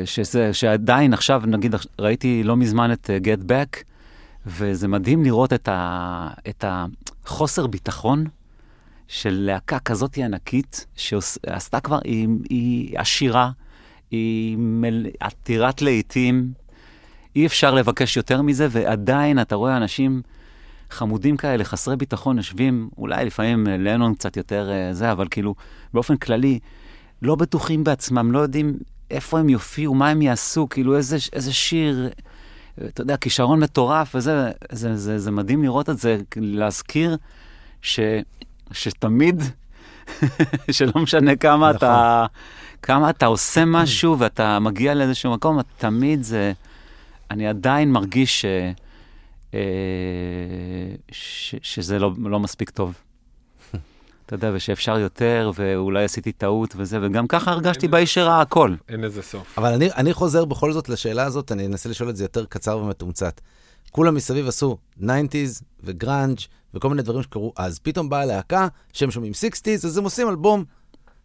שזה, 0.04 0.54
שעדיין 0.54 1.12
עכשיו, 1.12 1.42
נגיד, 1.46 1.74
ראיתי 1.98 2.42
לא 2.44 2.56
מזמן 2.56 2.92
את 2.92 3.10
uh, 3.10 3.24
Get 3.24 3.42
Back, 3.50 3.82
וזה 4.46 4.88
מדהים 4.88 5.24
לראות 5.24 5.52
את, 5.52 5.68
ה... 5.72 6.28
את 6.48 6.64
החוסר 6.68 7.66
ביטחון 7.66 8.24
של 9.08 9.36
להקה 9.40 9.78
כזאת 9.78 10.16
ענקית, 10.18 10.86
שעשתה 10.96 11.80
כבר, 11.80 11.98
היא, 12.04 12.28
היא 12.50 12.98
עשירה, 12.98 13.50
היא 14.10 14.56
מל... 14.58 15.06
עתירת 15.20 15.82
להיטים, 15.82 16.52
אי 17.36 17.46
אפשר 17.46 17.74
לבקש 17.74 18.16
יותר 18.16 18.42
מזה, 18.42 18.66
ועדיין 18.70 19.40
אתה 19.40 19.54
רואה 19.54 19.76
אנשים 19.76 20.22
חמודים 20.90 21.36
כאלה, 21.36 21.64
חסרי 21.64 21.96
ביטחון, 21.96 22.36
יושבים, 22.36 22.88
אולי 22.98 23.24
לפעמים 23.24 23.66
אה, 23.68 23.76
לנון 23.76 24.14
קצת 24.14 24.36
יותר 24.36 24.70
אה, 24.70 24.94
זה, 24.94 25.12
אבל 25.12 25.26
כאילו, 25.30 25.54
באופן 25.94 26.16
כללי, 26.16 26.58
לא 27.22 27.34
בטוחים 27.34 27.84
בעצמם, 27.84 28.32
לא 28.32 28.38
יודעים 28.38 28.78
איפה 29.10 29.38
הם 29.38 29.48
יופיעו, 29.48 29.94
מה 29.94 30.08
הם 30.08 30.22
יעשו, 30.22 30.68
כאילו 30.68 30.96
איזה, 30.96 31.16
איזה 31.32 31.52
שיר, 31.52 32.08
אתה 32.84 33.00
יודע, 33.00 33.16
כישרון 33.16 33.60
מטורף, 33.60 34.14
וזה 34.14 34.50
זה, 34.72 34.96
זה, 34.96 35.18
זה 35.18 35.30
מדהים 35.30 35.62
לראות 35.62 35.90
את 35.90 35.98
זה, 35.98 36.18
להזכיר 36.36 37.16
ש, 37.82 38.00
שתמיד, 38.72 39.42
שלא 40.70 40.92
משנה 41.02 41.36
כמה 41.36 41.72
נכון. 41.72 41.76
אתה, 41.76 42.26
כמה 42.82 43.10
אתה 43.10 43.26
עושה 43.26 43.64
משהו 43.64 44.18
ואתה 44.18 44.58
מגיע 44.58 44.94
לאיזשהו 44.94 45.32
מקום, 45.32 45.58
תמיד 45.78 46.22
זה, 46.22 46.52
אני 47.30 47.48
עדיין 47.48 47.92
מרגיש 47.92 48.40
ש, 48.40 48.44
אה, 49.54 49.60
ש, 51.12 51.54
שזה 51.62 51.98
לא, 51.98 52.12
לא 52.18 52.40
מספיק 52.40 52.70
טוב. 52.70 52.94
אתה 54.26 54.34
יודע, 54.34 54.50
ושאפשר 54.54 54.98
יותר, 54.98 55.50
ואולי 55.54 56.04
עשיתי 56.04 56.32
טעות 56.32 56.74
וזה, 56.76 56.98
וגם 57.02 57.26
ככה 57.26 57.50
הרגשתי 57.50 57.88
באיש 57.88 58.14
שראה 58.14 58.40
הכל. 58.40 58.74
אין 58.88 59.00
לזה 59.00 59.22
סוף. 59.22 59.58
אבל 59.58 59.72
אני, 59.72 59.92
אני 59.92 60.12
חוזר 60.12 60.44
בכל 60.44 60.72
זאת 60.72 60.88
לשאלה 60.88 61.24
הזאת, 61.24 61.52
אני 61.52 61.66
אנסה 61.66 61.88
לשאול 61.88 62.10
את 62.10 62.16
זה 62.16 62.24
יותר 62.24 62.44
קצר 62.44 62.78
ומתומצת. 62.78 63.40
כולם 63.90 64.14
מסביב 64.14 64.48
עשו 64.48 64.76
90's 65.00 65.62
וגראנג' 65.80 66.38
וכל 66.74 66.88
מיני 66.88 67.02
דברים 67.02 67.22
שקרו 67.22 67.52
אז. 67.56 67.78
פתאום 67.78 68.08
באה 68.08 68.24
להקה 68.24 68.68
שהם 68.92 69.10
שומעים 69.10 69.32
60's, 69.32 69.86
אז 69.86 69.98
הם 69.98 70.04
עושים 70.04 70.28
אלבום 70.28 70.64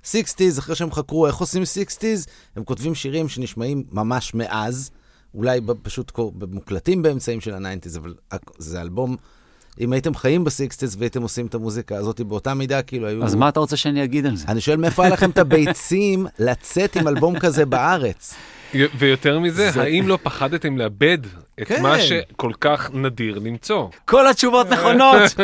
60's, 0.04 0.60
אחרי 0.60 0.76
שהם 0.76 0.92
חקרו 0.92 1.28
איך 1.28 1.36
עושים 1.36 1.64
60's, 1.64 2.28
הם 2.56 2.64
כותבים 2.64 2.96
שירים 2.96 3.30
שנשמעים 3.30 3.84
ממש 3.92 4.34
מאז, 4.34 4.92
אולי 5.36 5.60
פשוט 5.84 6.12
מוקלטים 6.52 7.02
באמצעים 7.02 7.42
של 7.42 7.54
ה-90's, 7.54 7.98
אבל 7.98 8.14
זה 8.58 8.82
אלבום, 8.82 9.16
אם 9.80 9.94
הייתם 9.94 10.16
חיים 10.16 10.44
ב-60's 10.44 10.96
והייתם 10.98 11.22
עושים 11.22 11.46
את 11.46 11.56
המוזיקה 11.56 11.96
הזאת 11.98 12.22
באותה 12.22 12.54
מידה, 12.54 12.82
כאילו 12.82 13.08
היו... 13.08 13.24
אז 13.24 13.36
מה 13.36 13.50
אתה 13.50 13.60
רוצה 13.60 13.78
שאני 13.78 14.04
אגיד 14.04 14.26
על 14.26 14.36
זה? 14.36 14.46
אני 14.48 14.62
שואל 14.62 14.78
מאיפה 14.78 15.04
היה 15.04 15.14
לכם 15.14 15.30
את 15.30 15.38
הביצים 15.38 16.26
לצאת 16.40 16.96
עם 16.96 17.08
אלבום 17.08 17.40
כזה 17.40 17.66
בארץ? 17.66 18.34
ויותר 18.98 19.40
מזה, 19.40 19.72
זה- 19.72 19.82
האם 19.82 20.08
לא 20.08 20.18
פחדתם 20.24 20.78
לאבד 20.78 21.18
את 21.62 21.68
כן. 21.68 21.82
מה 21.84 22.00
שכל 22.00 22.52
כך 22.60 22.90
נדיר 22.94 23.40
למצוא? 23.40 23.88
כל 24.06 24.28
התשובות 24.28 24.68
נכונות. 24.70 25.22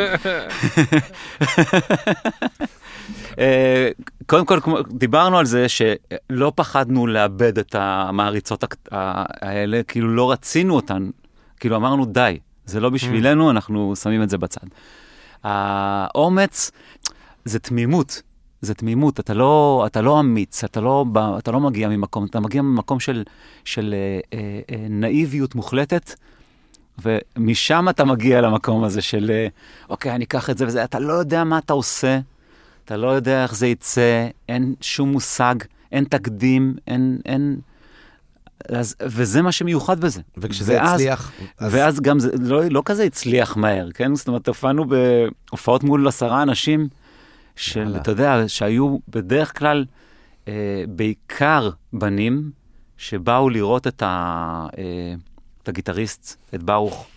קודם 4.29 4.45
כל, 4.45 4.59
דיברנו 4.89 5.37
על 5.37 5.45
זה 5.45 5.65
שלא 5.69 6.51
פחדנו 6.55 7.07
לאבד 7.07 7.57
את 7.57 7.75
המעריצות 7.75 8.63
האלה, 8.91 9.83
כאילו 9.83 10.15
לא 10.15 10.31
רצינו 10.31 10.75
אותן, 10.75 11.09
כאילו 11.59 11.75
אמרנו 11.75 12.05
די, 12.05 12.39
זה 12.65 12.79
לא 12.79 12.89
בשבילנו, 12.89 13.51
אנחנו 13.51 13.95
שמים 13.95 14.23
את 14.23 14.29
זה 14.29 14.37
בצד. 14.37 14.67
האומץ 15.43 16.71
זה 17.45 17.59
תמימות, 17.59 18.21
זה 18.61 18.73
תמימות, 18.73 19.19
אתה 19.19 19.33
לא, 19.33 19.83
אתה 19.87 20.01
לא 20.01 20.19
אמיץ, 20.19 20.63
אתה 20.63 20.81
לא, 20.81 21.05
אתה 21.37 21.51
לא 21.51 21.59
מגיע 21.59 21.89
ממקום, 21.89 22.25
אתה 22.25 22.39
מגיע 22.39 22.61
ממקום 22.61 22.99
של, 22.99 23.23
של 23.65 23.95
אה, 23.97 24.19
אה, 24.39 24.59
אה, 24.71 24.85
נאיביות 24.89 25.55
מוחלטת, 25.55 26.13
ומשם 27.03 27.89
אתה 27.89 28.05
מגיע 28.05 28.41
למקום 28.41 28.83
הזה 28.83 29.01
של, 29.01 29.31
אה, 29.31 29.47
אוקיי, 29.89 30.15
אני 30.15 30.23
אקח 30.23 30.49
את 30.49 30.57
זה 30.57 30.67
וזה, 30.67 30.83
אתה 30.83 30.99
לא 30.99 31.13
יודע 31.13 31.43
מה 31.43 31.57
אתה 31.57 31.73
עושה, 31.73 32.19
אתה 32.89 32.97
לא 32.97 33.07
יודע 33.07 33.43
איך 33.43 33.55
זה 33.55 33.67
יצא, 33.67 34.27
אין 34.49 34.75
שום 34.81 35.11
מושג, 35.11 35.55
אין 35.91 36.03
תקדים, 36.03 36.75
אין... 36.87 37.19
אין... 37.25 37.59
אז, 38.69 38.95
וזה 39.01 39.41
מה 39.41 39.51
שמיוחד 39.51 39.99
בזה. 39.99 40.21
וכשזה 40.37 40.73
ואז- 40.73 40.93
הצליח, 40.93 41.31
אז 41.57 41.75
ואז 41.75 41.99
גם 41.99 42.19
זה 42.19 42.31
לא, 42.39 42.61
לא 42.65 42.81
כזה 42.85 43.03
הצליח 43.03 43.57
מהר, 43.57 43.91
כן? 43.91 44.15
זאת 44.15 44.27
אומרת, 44.27 44.47
הופענו 44.47 44.85
בהופעות 44.85 45.83
מול 45.83 46.07
עשרה 46.07 46.43
אנשים, 46.43 46.87
של, 47.55 47.83
וואלה. 47.83 47.97
אתה 47.97 48.11
יודע, 48.11 48.43
שהיו 48.47 48.97
בדרך 49.07 49.59
כלל 49.59 49.85
אה, 50.47 50.83
בעיקר 50.87 51.69
בנים, 51.93 52.51
שבאו 52.97 53.49
לראות 53.49 53.87
את, 53.87 54.03
ה, 54.05 54.67
אה, 54.77 55.13
את 55.63 55.69
הגיטריסט, 55.69 56.35
את 56.55 56.63
ברוך, 56.63 57.07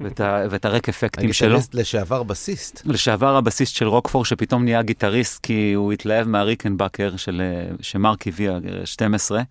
ואת, 0.00 0.20
ה, 0.20 0.42
ואת 0.50 0.64
הרק 0.64 0.88
אפקטים 0.88 1.32
שלו. 1.32 1.48
הגיטריסט 1.48 1.74
לשעבר 1.74 2.22
בסיסט. 2.22 2.82
לשעבר 2.84 3.36
הבסיסט 3.36 3.74
של 3.74 3.86
רוקפור, 3.86 4.24
שפתאום 4.24 4.64
נהיה 4.64 4.82
גיטריסט 4.82 5.40
כי 5.42 5.72
הוא 5.72 5.92
התלהב 5.92 6.28
מהריקנבקר 6.28 7.16
של, 7.16 7.42
אה, 7.44 7.74
שמרק 7.80 8.28
הביא, 8.28 8.50
אה, 8.50 8.58
12, 8.84 9.42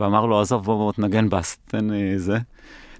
ואמר 0.00 0.26
לו, 0.26 0.40
עזוב, 0.40 0.64
בוא, 0.64 0.76
בוא 0.76 0.92
תנגן 0.92 1.28
בס, 1.28 1.58
תן 1.68 1.90
לי 1.90 2.18
זה. 2.18 2.38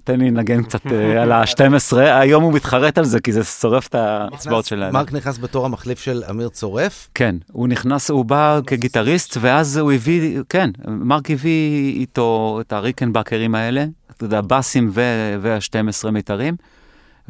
תן 0.07 0.19
לי 0.19 0.31
לנגן 0.31 0.63
קצת 0.63 0.87
אה, 0.87 1.21
על 1.21 1.31
ה-12, 1.31 1.97
היום 1.97 2.43
הוא 2.43 2.53
מתחרט 2.53 2.97
על 2.97 3.05
זה, 3.05 3.19
כי 3.19 3.31
זה 3.31 3.43
שורף 3.43 3.87
את 3.87 3.95
האצבעות 3.95 4.65
שלנו. 4.65 4.93
מרק 4.93 5.13
נכנס 5.13 5.37
בתור 5.37 5.65
המחליף 5.65 5.99
של 5.99 6.23
אמיר 6.29 6.49
צורף. 6.49 7.09
כן, 7.13 7.35
הוא 7.51 7.67
נכנס, 7.67 8.09
הוא 8.09 8.25
בא 8.25 8.59
כגיטריסט, 8.67 9.37
ואז 9.41 9.77
הוא 9.77 9.91
הביא, 9.91 10.39
כן, 10.49 10.69
מרק 10.87 11.31
הביא 11.31 11.93
איתו 11.99 12.57
את 12.61 12.73
הריקנבקרים 12.73 13.55
האלה, 13.55 13.85
אתה 14.11 14.25
יודע, 14.25 14.41
בסים 14.41 14.91
וה-12 14.93 16.11
מיתרים, 16.11 16.55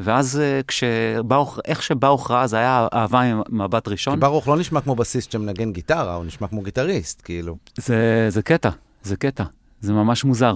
ואז 0.00 0.40
אה, 0.40 0.60
כשברוך, 0.68 1.58
איך 1.64 1.82
שברוך 1.82 2.30
ראה, 2.30 2.46
זה 2.46 2.56
היה 2.56 2.86
אהבה 2.92 3.22
ממבט 3.48 3.84
כי 3.84 3.90
ראשון. 3.90 4.20
ברוך 4.20 4.48
לא 4.48 4.56
נשמע 4.56 4.80
כמו 4.80 4.94
בסיסט 4.94 5.32
שמנגן 5.32 5.72
גיטרה, 5.72 6.14
הוא 6.14 6.24
נשמע 6.24 6.48
כמו 6.48 6.62
גיטריסט, 6.62 7.22
כאילו. 7.24 7.56
זה, 7.76 8.26
זה 8.28 8.42
קטע, 8.42 8.70
זה 9.02 9.16
קטע, 9.16 9.44
זה 9.80 9.92
ממש 9.92 10.24
מוזר. 10.24 10.54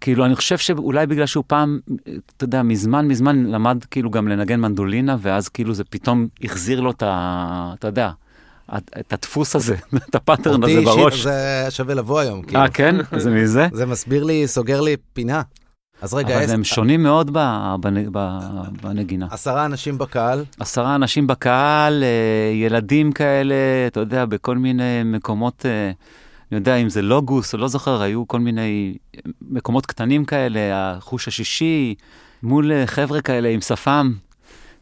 כאילו, 0.00 0.24
אני 0.24 0.36
חושב 0.36 0.58
שאולי 0.58 1.06
בגלל 1.06 1.26
שהוא 1.26 1.44
פעם, 1.46 1.78
אתה 2.36 2.44
יודע, 2.44 2.62
מזמן 2.62 3.08
מזמן 3.08 3.46
למד 3.46 3.84
כאילו 3.90 4.10
גם 4.10 4.28
לנגן 4.28 4.60
מנדולינה, 4.60 5.16
ואז 5.20 5.48
כאילו 5.48 5.74
זה 5.74 5.84
פתאום 5.84 6.28
החזיר 6.44 6.80
לו 6.80 6.90
את 6.90 7.02
ה... 7.02 7.72
אתה 7.78 7.88
יודע, 7.88 8.10
את 8.76 9.12
הדפוס 9.12 9.56
הזה, 9.56 9.76
את 10.08 10.14
הפאטרן 10.14 10.64
הזה 10.64 10.72
אותי 10.78 10.88
אישית 10.88 11.02
בראש. 11.02 11.22
זה 11.22 11.66
שווה 11.70 11.94
לבוא 11.94 12.20
היום, 12.20 12.42
כאילו. 12.42 12.60
אה, 12.60 12.68
כן? 12.68 12.96
זה 13.16 13.30
מזה? 13.30 13.68
זה 13.72 13.86
מסביר 13.86 14.24
לי, 14.24 14.48
סוגר 14.48 14.80
לי 14.80 14.96
פינה. 15.12 15.42
אז 16.02 16.14
רגע, 16.14 16.34
אבל 16.36 16.44
עשר- 16.44 16.54
הם 16.54 16.64
שונים 16.64 17.02
מאוד 17.02 17.30
ב- 17.32 17.74
בנ- 17.80 18.08
ב- 18.12 18.38
בנגינה. 18.82 19.26
עשרה 19.30 19.64
אנשים 19.64 19.98
בקהל, 19.98 20.44
עשרה 20.60 20.94
אנשים 20.94 21.26
בקהל, 21.26 22.02
אה, 22.02 22.08
ילדים 22.54 23.12
כאלה, 23.12 23.54
אתה 23.86 24.00
יודע, 24.00 24.24
בכל 24.24 24.58
מיני 24.58 24.82
מקומות, 25.04 25.66
אה, 25.66 25.90
אני 26.52 26.58
יודע 26.58 26.76
אם 26.76 26.88
זה 26.88 27.02
לוגוס 27.02 27.54
או 27.54 27.58
לא 27.58 27.68
זוכר, 27.68 28.02
היו 28.02 28.28
כל 28.28 28.40
מיני 28.40 28.94
מקומות 29.50 29.86
קטנים 29.86 30.24
כאלה, 30.24 30.58
החוש 30.72 31.28
השישי, 31.28 31.94
מול 32.42 32.72
אה, 32.72 32.86
חבר'ה 32.86 33.20
כאלה 33.20 33.48
עם 33.48 33.60
שפם, 33.60 34.12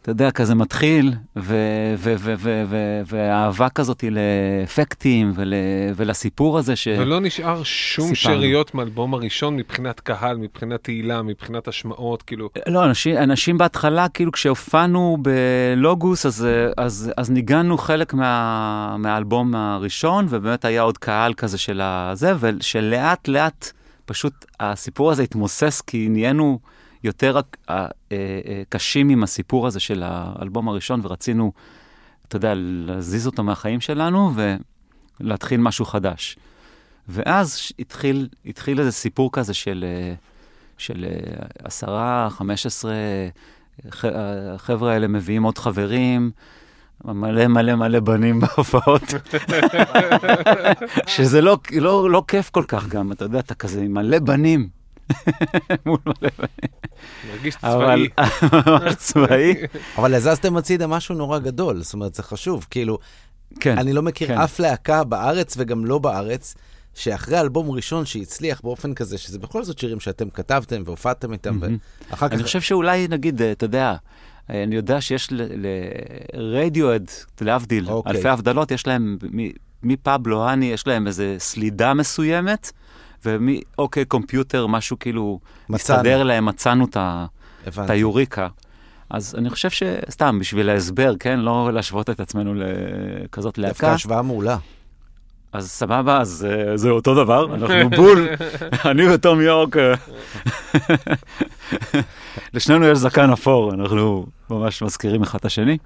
אתה 0.03 0.11
יודע, 0.11 0.31
כזה 0.31 0.55
מתחיל, 0.55 1.15
ו- 1.37 1.95
ו- 1.99 2.15
ו- 2.19 2.35
ו- 2.39 2.63
ו- 2.69 3.01
והאהבה 3.07 3.69
כזאת 3.69 4.05
לאפקטים 4.11 5.33
ול- 5.35 5.55
ולסיפור 5.97 6.59
הזה 6.59 6.77
ש... 6.77 6.89
ולא 6.89 7.21
נשאר 7.21 7.63
שום 7.63 8.15
סיפרנו. 8.15 8.37
שאריות 8.37 8.75
מאלבום 8.75 9.15
הראשון 9.15 9.57
מבחינת 9.57 10.01
קהל, 10.01 10.37
מבחינת 10.37 10.85
תהילה, 10.85 11.23
מבחינת 11.23 11.69
השמעות, 11.69 12.23
כאילו, 12.23 12.49
לא, 12.69 12.85
אנשים, 12.85 13.17
אנשים 13.17 13.59
בהתחלה, 13.59 14.09
כאילו 14.09 14.33
כשהופענו 14.33 15.19
בלוגוס, 15.23 16.27
אז, 16.27 16.47
אז, 16.77 17.13
אז 17.17 17.31
ניגענו 17.31 17.79
חלק 17.79 18.15
מה, 18.15 18.97
מהאלבום 18.99 19.55
הראשון, 19.55 20.27
ובאמת 20.29 20.65
היה 20.65 20.83
עוד 20.83 20.99
קהל 20.99 21.35
כזה 21.35 21.59
של 21.59 21.81
הזה, 21.83 22.33
ושלאט 22.41 23.29
לאט 23.29 23.73
פשוט 24.07 24.45
הסיפור 24.61 25.11
הזה 25.11 25.23
התמוסס, 25.23 25.81
כי 25.81 26.07
נהיינו 26.11 26.59
יותר 27.05 27.41
אה, 27.71 27.87
אה, 28.13 28.63
קשים 28.69 29.09
עם 29.09 29.23
הסיפור 29.23 29.67
הזה 29.67 29.81
של 29.81 30.03
האלבום 30.07 30.69
הראשון, 30.69 31.01
ורצינו, 31.03 31.53
אתה 32.29 32.37
יודע, 32.37 32.53
להזיז 32.57 33.27
אותו 33.27 33.43
מהחיים 33.43 33.81
שלנו 33.81 34.33
ולהתחיל 35.21 35.61
משהו 35.61 35.85
חדש. 35.85 36.37
ואז 37.09 37.73
התחיל, 37.79 38.29
התחיל 38.47 38.81
איזה 38.81 38.93
סיפור 38.93 39.33
כזה 39.33 39.55
של... 39.55 39.85
אה, 39.89 40.15
של 40.81 41.05
עשרה, 41.65 42.29
חמש 42.31 42.67
עשרה, 42.67 42.95
החבר'ה 43.85 44.93
האלה 44.93 45.09
מביאים 45.09 45.43
עוד 45.43 45.59
חברים, 45.59 46.31
מלא 47.05 47.47
מלא 47.47 47.75
מלא 47.75 48.01
בנים 48.01 48.41
בהופעות, 48.57 49.03
שזה 51.07 51.41
לא, 51.41 51.59
לא, 51.71 52.11
לא 52.11 52.25
כיף 52.29 52.51
כל 52.51 52.65
כך 52.69 52.89
גם, 52.89 53.13
אתה 53.13 53.25
יודע, 53.25 53.39
אתה 53.39 53.55
כזה 53.55 53.83
עם 53.83 53.95
מלא 53.95 54.19
בנים. 54.19 54.78
מול 55.87 55.99
מלא. 56.07 56.31
מרגיש 57.33 57.57
אבל 57.63 58.07
צבאי. 58.09 58.09
ממש 58.67 58.95
צבאי. 58.95 59.55
אבל 59.97 60.15
הזזתם 60.15 60.57
הצידה 60.57 60.87
משהו 60.87 61.15
נורא 61.15 61.39
גדול, 61.39 61.83
זאת 61.83 61.95
אומרת, 61.95 62.15
זה 62.15 62.23
חשוב. 62.23 62.67
כאילו, 62.71 62.99
כן, 63.61 63.79
אני 63.79 63.93
לא 63.93 64.03
מכיר 64.03 64.29
כן. 64.29 64.39
אף 64.39 64.61
להקה 64.61 65.05
בארץ 65.05 65.55
וגם 65.59 65.85
לא 65.85 65.99
בארץ, 65.99 66.55
שאחרי 66.95 67.41
אלבום 67.41 67.71
ראשון 67.71 68.07
שהצליח 68.07 68.61
באופן 68.61 68.95
כזה, 68.95 69.19
שזה 69.19 69.39
בכל 69.39 69.65
זאת 69.65 69.79
שירים 69.79 70.01
שאתם 70.01 70.31
כתבתם 70.31 70.83
והופעתם 70.85 71.33
איתם. 71.33 71.59
ואחר 72.11 72.29
כך... 72.29 72.35
אני 72.35 72.43
חושב 72.43 72.61
שאולי, 72.61 73.09
נגיד, 73.09 73.43
אה, 73.43 73.53
אתה 73.53 73.65
יודע, 73.65 73.95
אה, 74.51 74.63
אני 74.63 74.77
יודע 74.77 75.01
שיש 75.01 75.29
לרדיואד, 76.35 77.11
להבדיל, 77.41 77.89
אוקיי. 77.91 78.13
אלפי 78.13 78.29
הבדלות, 78.29 78.71
יש 78.71 78.87
להם, 78.87 79.19
מ- 79.33 79.51
מפבלו 79.83 80.45
האני, 80.49 80.67
יש 80.73 80.87
להם 80.87 81.07
איזה 81.07 81.37
סלידה 81.39 81.95
מסוימת, 81.95 82.73
ומאוקיי 83.25 84.05
קומפיוטר, 84.05 84.67
משהו 84.67 84.99
כאילו, 84.99 85.41
מצאנו. 85.69 85.99
מסתדר 85.99 86.23
להם, 86.23 86.47
מצאנו 86.47 86.85
את. 86.85 86.97
היוריקה. 87.77 88.49
אז 89.11 89.35
אני 89.39 89.51
חושב 89.51 89.71
שסתם, 89.71 90.39
בשביל 90.39 90.71
ההסבר, 90.71 91.13
כן? 91.21 91.41
לא 91.41 91.71
להשוות 91.73 92.11
את 92.11 92.21
עצמנו 92.21 92.55
לכזאת 92.55 93.59
דווקא 93.59 93.87
להקה. 93.87 93.93
השוואה 93.93 94.23
מעולה. 94.23 94.57
אז 95.53 95.71
סבבה, 95.71 96.21
אז 96.21 96.47
אה, 96.51 96.77
זה 96.77 96.91
אותו 96.91 97.15
דבר, 97.15 97.55
אנחנו 97.55 97.91
בול, 97.91 98.29
אני 98.91 99.09
ותום 99.09 99.41
יורק, 99.41 99.77
אה, 99.77 99.95
לשנינו 102.55 102.87
יש 102.87 102.99
זקן 102.99 103.31
אפור, 103.31 103.75
אנחנו 103.75 104.27
ממש 104.51 104.83
מזכירים 104.83 105.23
אחד 105.23 105.39
את 105.39 105.45
השני. 105.45 105.79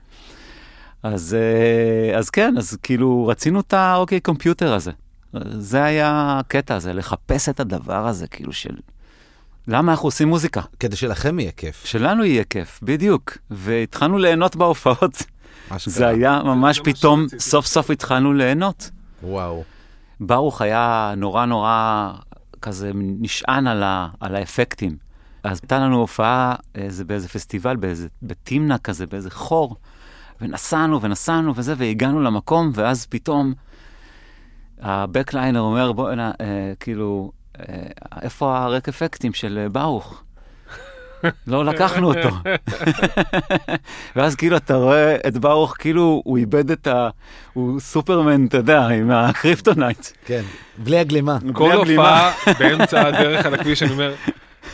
אז, 1.03 1.37
אה, 1.39 2.19
אז 2.19 2.31
כן, 2.31 2.55
אז 2.59 2.79
כאילו 2.83 3.27
רצינו 3.27 3.61
את 3.61 3.73
האוקיי 3.73 4.21
קומפיוטר 4.21 4.75
הזה. 4.75 4.91
זה 5.59 5.85
היה 5.85 6.39
הקטע 6.41 6.75
הזה, 6.75 6.93
לחפש 6.93 7.49
את 7.49 7.61
הדבר 7.61 8.07
הזה, 8.07 8.27
כאילו 8.27 8.53
של... 8.53 8.75
למה 9.69 9.93
אנחנו 9.93 10.07
עושים 10.07 10.29
מוזיקה? 10.29 10.61
כדי 10.81 10.97
שלכם 10.97 11.39
יהיה 11.39 11.53
כיף. 11.53 11.85
שלנו 11.85 12.25
יהיה 12.25 12.45
כיף, 12.45 12.81
בדיוק. 12.83 13.39
והתחלנו 13.51 14.19
ליהנות 14.19 14.57
בהופעות. 14.57 15.23
זה 15.79 16.07
היה 16.07 16.41
ממש 16.45 16.81
פתאום. 16.85 17.27
סוף 17.39 17.67
סוף 17.67 17.91
התחלנו 17.91 18.33
ליהנות. 18.33 18.91
וואו. 19.23 19.65
ברוך 20.21 20.63
היה 20.63 21.15
נורא 21.17 21.45
נורא 21.45 22.11
כזה 22.63 22.91
נשען 22.95 23.67
על, 23.67 23.83
ה, 23.83 24.09
על 24.21 24.37
האפקטים. 24.37 24.97
אז 25.45 25.59
הייתה 25.63 25.79
לנו 25.79 25.97
הופעה 25.97 26.55
איזה, 26.75 27.05
באיזה 27.05 27.29
פסטיבל, 27.29 27.77
באיזה, 27.77 28.09
בתמנע 28.23 28.79
כזה, 28.79 29.07
באיזה 29.07 29.31
חור, 29.31 29.77
ונסענו 30.41 31.03
ונסענו 31.03 31.53
וזה, 31.57 31.75
והגענו 31.77 32.21
למקום, 32.21 32.73
ואז 32.75 33.07
פתאום 33.07 33.55
ה 34.83 34.90
backliner 34.90 35.61
אומר, 35.61 35.93
בוא, 35.93 36.11
הנה, 36.11 36.31
אה, 36.41 36.73
כאילו, 36.81 37.33
אה, 37.61 37.65
איפה 38.23 38.59
ה 38.59 38.65
rack 38.65 38.89
אפקטים 38.89 39.33
של 39.33 39.59
אה, 39.63 39.69
ברוך? 39.69 40.23
לא 41.47 41.65
לקחנו 41.65 42.15
אותו. 42.15 42.29
ואז 44.17 44.35
כאילו 44.35 44.57
אתה 44.57 44.75
רואה 44.75 45.17
את 45.29 45.39
ברוך, 45.39 45.77
כאילו 45.79 46.23
הוא 46.25 46.39
איבד 46.39 46.71
את 46.71 46.87
ה... 46.87 47.09
הוא 47.53 47.81
סופרמן, 47.81 48.47
אתה 48.47 48.57
יודע, 48.57 48.89
עם 48.89 49.11
הקריפטונייט. 49.11 50.07
כן, 50.25 50.43
בלי 50.79 50.99
הגלימה. 50.99 51.39
כל. 51.53 51.73
הופעה 51.73 52.33
באמצע 52.59 53.07
הדרך 53.07 53.47
על 53.47 53.55
הכביש, 53.55 53.83
אני 53.83 53.93
אומר, 53.93 54.15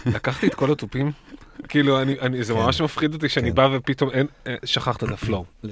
לקחתי 0.06 0.46
את 0.46 0.54
כל 0.54 0.72
התופים? 0.72 1.12
כאילו, 1.68 2.02
אני, 2.02 2.20
אני, 2.20 2.44
זה 2.44 2.54
ממש 2.54 2.80
מפחיד 2.80 3.14
אותי 3.14 3.28
שאני 3.28 3.48
כן. 3.48 3.54
בא 3.54 3.68
ופתאום 3.72 4.10
אין, 4.10 4.26
אה, 4.46 4.54
שכחת 4.64 5.04
את 5.04 5.08
ה 5.08 5.13
floor. 5.13 5.44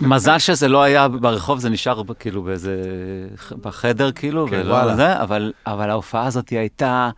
מזל 0.00 0.38
שזה 0.38 0.68
לא 0.68 0.82
היה 0.82 1.08
ברחוב, 1.08 1.58
זה 1.58 1.70
נשאר 1.70 2.02
כאילו 2.18 2.42
באיזה... 2.42 2.82
בחדר 3.60 4.12
כאילו, 4.12 4.46
כן, 4.50 4.60
ולא 4.60 4.74
וואלה. 4.74 4.96
זה, 4.96 5.22
אבל, 5.22 5.52
אבל 5.66 5.90
ההופעה 5.90 6.26
הזאת 6.26 6.48
הייתה... 6.48 7.10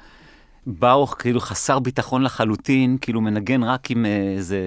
ברוך 0.70 1.16
כאילו 1.18 1.40
חסר 1.40 1.78
ביטחון 1.78 2.22
לחלוטין, 2.22 2.96
כאילו 3.00 3.20
מנגן 3.20 3.62
רק 3.62 3.90
עם 3.90 4.06
אה, 4.06 4.34
איזה 4.36 4.58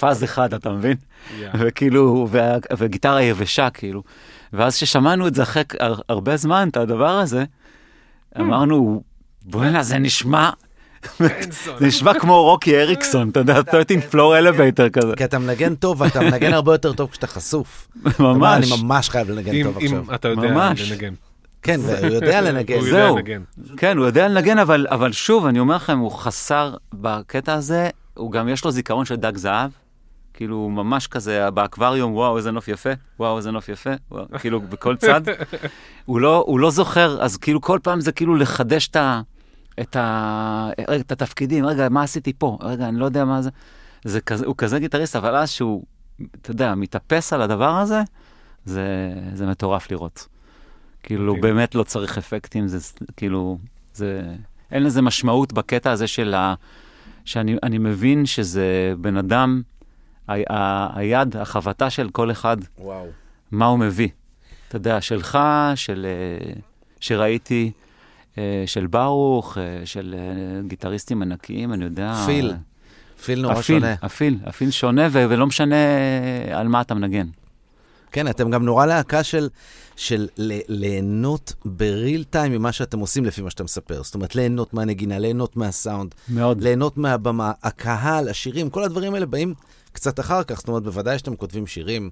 פאז 0.00 0.24
אחד, 0.24 0.54
אתה 0.54 0.70
מבין? 0.70 0.96
וכאילו, 1.58 2.28
וה, 2.30 2.56
וגיטרה 2.78 3.22
יבשה, 3.22 3.70
כאילו. 3.70 4.02
ואז 4.52 4.76
כששמענו 4.76 5.26
את 5.26 5.34
זה 5.34 5.42
אחרי 5.42 5.62
הר, 5.80 5.94
הרבה 6.08 6.36
זמן, 6.36 6.68
את 6.68 6.76
הדבר 6.76 7.18
הזה, 7.18 7.44
אמרנו, 8.40 9.02
בוא'נה, 9.42 9.82
זה 9.82 9.98
נשמע, 9.98 10.50
זה 11.78 11.86
נשמע 11.86 12.14
כמו 12.20 12.42
רוקי 12.42 12.80
אריקסון, 12.80 13.28
אתה 13.28 13.40
יודע, 13.40 13.60
13 13.70 14.00
Floor 14.10 14.38
Elevator 14.38 14.88
כזה. 14.88 15.16
כי 15.16 15.24
אתה 15.24 15.38
מנגן 15.38 15.74
טוב, 15.74 16.00
ואתה 16.00 16.20
מנגן 16.20 16.52
הרבה 16.52 16.74
יותר 16.74 16.92
טוב 16.92 17.10
כשאתה 17.10 17.26
חשוף. 17.26 17.88
אתה 18.08 18.22
ממש. 18.22 18.72
אני 18.72 18.82
ממש 18.82 19.10
חייב 19.10 19.30
לנגן 19.30 19.54
אם, 19.54 19.64
טוב 19.64 19.78
אם 19.78 19.84
עכשיו. 19.84 20.14
אתה 20.14 20.28
יודע. 20.28 20.72
לנגן. 20.90 21.14
כן, 21.62 21.80
והוא 21.82 22.14
יודע 22.14 22.40
לנגן. 22.40 22.78
הוא 22.78 22.86
יודע 22.86 23.06
זהו. 23.06 23.16
לנגן. 23.16 23.42
כן, 23.76 23.96
הוא 23.98 24.06
יודע 24.06 24.28
לנגן, 24.28 24.58
אבל, 24.58 24.86
אבל 24.90 25.12
שוב, 25.12 25.46
אני 25.46 25.58
אומר 25.58 25.76
לכם, 25.76 25.98
הוא 25.98 26.10
חסר 26.10 26.74
בקטע 26.92 27.54
הזה, 27.54 27.90
הוא 28.14 28.32
גם 28.32 28.48
יש 28.48 28.64
לו 28.64 28.70
זיכרון 28.70 29.04
של 29.04 29.16
דג 29.16 29.36
זהב. 29.36 29.70
כאילו, 30.34 30.56
הוא 30.56 30.72
ממש 30.72 31.06
כזה, 31.06 31.50
באקווריום, 31.50 32.14
וואו, 32.14 32.36
איזה 32.36 32.50
נוף 32.50 32.68
יפה, 32.68 32.90
וואו, 33.20 33.36
איזה 33.36 33.50
נוף 33.50 33.68
יפה, 33.68 33.90
וואו, 34.10 34.24
כאילו, 34.38 34.60
בכל 34.60 34.96
צד. 34.96 35.20
הוא, 36.06 36.20
לא, 36.20 36.44
הוא 36.46 36.60
לא 36.60 36.70
זוכר, 36.70 37.22
אז 37.22 37.36
כאילו, 37.36 37.60
כל 37.60 37.78
פעם 37.82 38.00
זה 38.00 38.12
כאילו 38.12 38.34
לחדש 38.34 38.88
את, 38.88 38.96
ה, 38.96 39.20
את, 39.80 39.96
ה, 39.96 40.70
רגע, 40.88 41.00
את 41.00 41.12
התפקידים, 41.12 41.66
רגע, 41.66 41.88
מה 41.88 42.02
עשיתי 42.02 42.32
פה? 42.38 42.58
רגע, 42.62 42.88
אני 42.88 42.98
לא 42.98 43.04
יודע 43.04 43.24
מה 43.24 43.42
זה. 43.42 43.50
זה 44.04 44.20
כזה, 44.20 44.46
הוא 44.46 44.54
כזה 44.58 44.78
גיטריסט, 44.78 45.16
אבל 45.16 45.36
אז 45.36 45.50
שהוא, 45.50 45.84
אתה 46.42 46.50
יודע, 46.50 46.74
מתאפס 46.74 47.32
על 47.32 47.42
הדבר 47.42 47.76
הזה, 47.76 48.02
זה, 48.64 49.12
זה 49.34 49.46
מטורף 49.46 49.90
לראות. 49.90 50.28
כאילו, 51.02 51.32
מדהים. 51.32 51.42
באמת 51.42 51.74
לא 51.74 51.82
צריך 51.82 52.18
אפקטים, 52.18 52.68
זה 52.68 52.78
כאילו, 53.16 53.58
זה... 53.94 54.22
אין 54.70 54.82
לזה 54.82 55.02
משמעות 55.02 55.52
בקטע 55.52 55.90
הזה 55.90 56.06
של 56.06 56.34
ה... 56.34 56.54
שאני 57.24 57.56
אני 57.62 57.78
מבין 57.78 58.26
שזה 58.26 58.94
בן 59.00 59.16
אדם, 59.16 59.62
ה, 60.28 60.32
ה, 60.52 60.98
היד, 60.98 61.36
החבטה 61.36 61.90
של 61.90 62.10
כל 62.10 62.30
אחד, 62.30 62.56
וואו. 62.78 63.06
מה 63.50 63.66
הוא 63.66 63.78
מביא. 63.78 64.08
אתה 64.68 64.76
יודע, 64.76 65.00
שלך, 65.00 65.38
של... 65.74 66.06
אה, 66.06 66.52
שראיתי, 67.00 67.72
של 68.66 68.86
ברוך, 68.86 69.58
אה, 69.58 69.86
של 69.86 70.14
אה, 70.18 70.60
גיטריסטים 70.68 71.22
ענקיים, 71.22 71.72
אני 71.72 71.84
יודע... 71.84 72.22
פיל. 72.26 72.54
פיל 73.24 73.40
נורא 73.42 73.52
הפיל, 73.52 73.62
שונה. 73.80 73.94
הפיל, 74.02 74.38
הפיל 74.44 74.70
שונה, 74.70 75.08
ו- 75.12 75.24
ולא 75.28 75.46
משנה 75.46 75.76
על 76.52 76.68
מה 76.68 76.80
אתה 76.80 76.94
מנגן. 76.94 77.26
כן, 78.12 78.28
אתם 78.28 78.50
גם 78.50 78.64
נורא 78.64 78.86
להקה 78.86 79.22
של, 79.22 79.48
של 79.96 80.28
ל- 80.36 80.60
ליהנות 80.68 81.54
בריל 81.64 82.24
טיים 82.24 82.52
ממה 82.52 82.72
שאתם 82.72 82.98
עושים 82.98 83.24
לפי 83.24 83.42
מה 83.42 83.50
שאתה 83.50 83.64
מספר. 83.64 84.02
זאת 84.02 84.14
אומרת, 84.14 84.34
ליהנות 84.34 84.74
מהנגינה, 84.74 85.18
ליהנות 85.18 85.56
מהסאונד, 85.56 86.14
מאוד. 86.28 86.62
ליהנות 86.62 86.96
מהבמה, 86.96 87.52
הקהל, 87.62 88.28
השירים, 88.28 88.70
כל 88.70 88.84
הדברים 88.84 89.14
האלה 89.14 89.26
באים 89.26 89.54
קצת 89.92 90.20
אחר 90.20 90.42
כך. 90.42 90.58
זאת 90.58 90.68
אומרת, 90.68 90.82
בוודאי 90.82 91.18
שאתם 91.18 91.36
כותבים 91.36 91.66
שירים, 91.66 92.10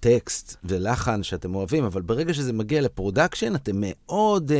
טקסט 0.00 0.56
ולחן 0.64 1.22
שאתם 1.22 1.54
אוהבים, 1.54 1.84
אבל 1.84 2.02
ברגע 2.02 2.34
שזה 2.34 2.52
מגיע 2.52 2.80
ל 2.80 2.86
production, 2.86 3.54
אתם 3.54 3.72
מאוד 3.76 4.50
אה, 4.50 4.54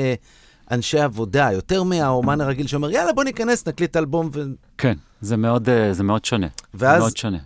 אנשי 0.72 0.98
עבודה, 1.00 1.48
יותר 1.52 1.82
מהאומן 1.82 2.40
הרגיל 2.40 2.66
שאומר, 2.66 2.90
יאללה, 2.90 3.12
בוא 3.12 3.24
ניכנס, 3.24 3.68
נקליט 3.68 3.96
אלבום. 3.96 4.30
ו... 4.32 4.42
כן, 4.78 4.94
זה 5.20 5.36
מאוד, 5.36 5.68
אה, 5.68 5.92
זה 5.92 6.02
מאוד 6.02 6.24
שונה. 6.24 6.46
ואז- 6.74 7.00
מאוד 7.00 7.16
שונה. 7.16 7.38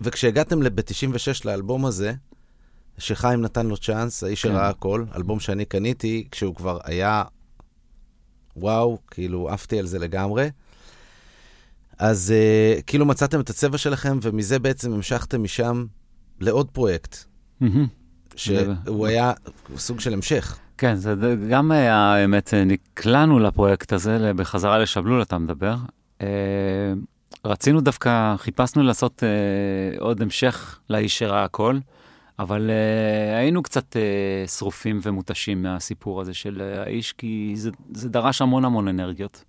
וכשהגעתם 0.00 0.60
ב-96 0.60 1.42
לאלבום 1.44 1.84
הזה, 1.86 2.12
שחיים 2.98 3.40
נתן 3.42 3.66
לו 3.66 3.76
צ'אנס, 3.76 4.24
האיש 4.24 4.42
כן. 4.42 4.48
שראה 4.48 4.68
הכל, 4.68 5.04
אלבום 5.16 5.40
שאני 5.40 5.64
קניתי, 5.64 6.28
כשהוא 6.30 6.54
כבר 6.54 6.78
היה, 6.84 7.24
וואו, 8.56 8.98
כאילו 9.10 9.48
עפתי 9.50 9.78
על 9.78 9.86
זה 9.86 9.98
לגמרי. 9.98 10.50
אז 11.98 12.32
uh, 12.78 12.82
כאילו 12.82 13.06
מצאתם 13.06 13.40
את 13.40 13.50
הצבע 13.50 13.78
שלכם, 13.78 14.18
ומזה 14.22 14.58
בעצם 14.58 14.92
המשכתם 14.92 15.42
משם 15.42 15.84
לעוד 16.40 16.70
פרויקט, 16.70 17.16
מהמם. 17.60 17.86
שהוא 18.36 19.06
היה 19.06 19.32
סוג 19.76 20.00
של 20.00 20.12
המשך. 20.12 20.58
כן, 20.82 20.94
זה 20.94 21.14
גם 21.50 21.70
היה, 21.70 21.96
האמת, 21.96 22.54
אה, 22.54 22.64
נקלענו 22.64 23.38
לפרויקט 23.38 23.92
הזה, 23.92 24.32
בחזרה 24.36 24.78
לשבלול, 24.78 25.22
אתה 25.22 25.38
מדבר. 25.38 25.76
אה, 26.20 26.26
רצינו 27.44 27.80
דווקא, 27.80 28.36
חיפשנו 28.36 28.82
לעשות 28.82 29.22
אה, 29.22 30.00
עוד 30.00 30.22
המשך 30.22 30.80
לאיש 30.90 31.18
שראה 31.18 31.44
הכל, 31.44 31.78
אבל 32.38 32.70
אה, 32.70 33.38
היינו 33.38 33.62
קצת 33.62 33.96
אה, 33.96 34.46
שרופים 34.46 35.00
ומותשים 35.02 35.62
מהסיפור 35.62 36.20
הזה 36.20 36.34
של 36.34 36.62
אה, 36.62 36.82
האיש, 36.82 37.12
כי 37.12 37.52
זה, 37.56 37.70
זה 37.94 38.08
דרש 38.08 38.42
המון 38.42 38.64
המון 38.64 38.88
אנרגיות. 38.88 39.44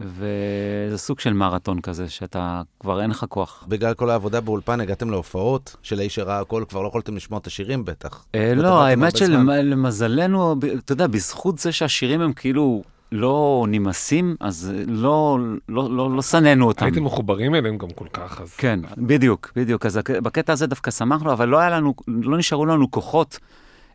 וזה 0.00 0.98
סוג 0.98 1.20
של 1.20 1.32
מרתון 1.32 1.80
כזה, 1.80 2.08
שאתה 2.08 2.62
כבר 2.80 3.02
אין 3.02 3.10
לך 3.10 3.24
כוח. 3.28 3.64
בגלל 3.68 3.94
כל 3.94 4.10
העבודה 4.10 4.40
באולפן 4.40 4.80
הגעתם 4.80 5.10
להופעות 5.10 5.76
של 5.82 5.98
האיש 5.98 6.14
שראה 6.14 6.40
הכל, 6.40 6.64
כבר 6.68 6.82
לא 6.82 6.88
יכולתם 6.88 7.16
לשמוע 7.16 7.38
את 7.40 7.46
השירים 7.46 7.84
בטח. 7.84 8.24
אה, 8.34 8.54
לא, 8.54 8.82
האמת. 8.82 9.16
שלמזלנו, 9.16 10.56
ב- 10.58 10.64
אתה 10.64 10.92
יודע, 10.92 11.06
בזכות 11.06 11.58
זה 11.58 11.72
שהשירים 11.72 12.20
הם 12.20 12.32
כאילו 12.32 12.82
לא 13.12 13.66
נמאסים, 13.68 14.36
אז 14.40 14.72
לא, 14.86 15.38
לא, 15.68 15.90
לא, 15.90 16.16
לא 16.16 16.22
שנאנו 16.22 16.66
אותם. 16.66 16.84
הייתם 16.84 17.04
מחוברים 17.04 17.54
אליהם 17.54 17.78
גם 17.78 17.90
כל 17.90 18.08
כך, 18.12 18.40
אז... 18.40 18.54
כן, 18.54 18.80
בדיוק, 18.96 19.52
בדיוק. 19.56 19.86
אז 19.86 20.00
בקטע 20.22 20.52
הזה 20.52 20.66
דווקא 20.66 20.90
שמחנו, 20.90 21.32
אבל 21.32 21.48
לא 21.48 21.68
לנו, 21.68 21.94
לא 22.08 22.38
נשארו 22.38 22.66
לנו 22.66 22.90
כוחות 22.90 23.38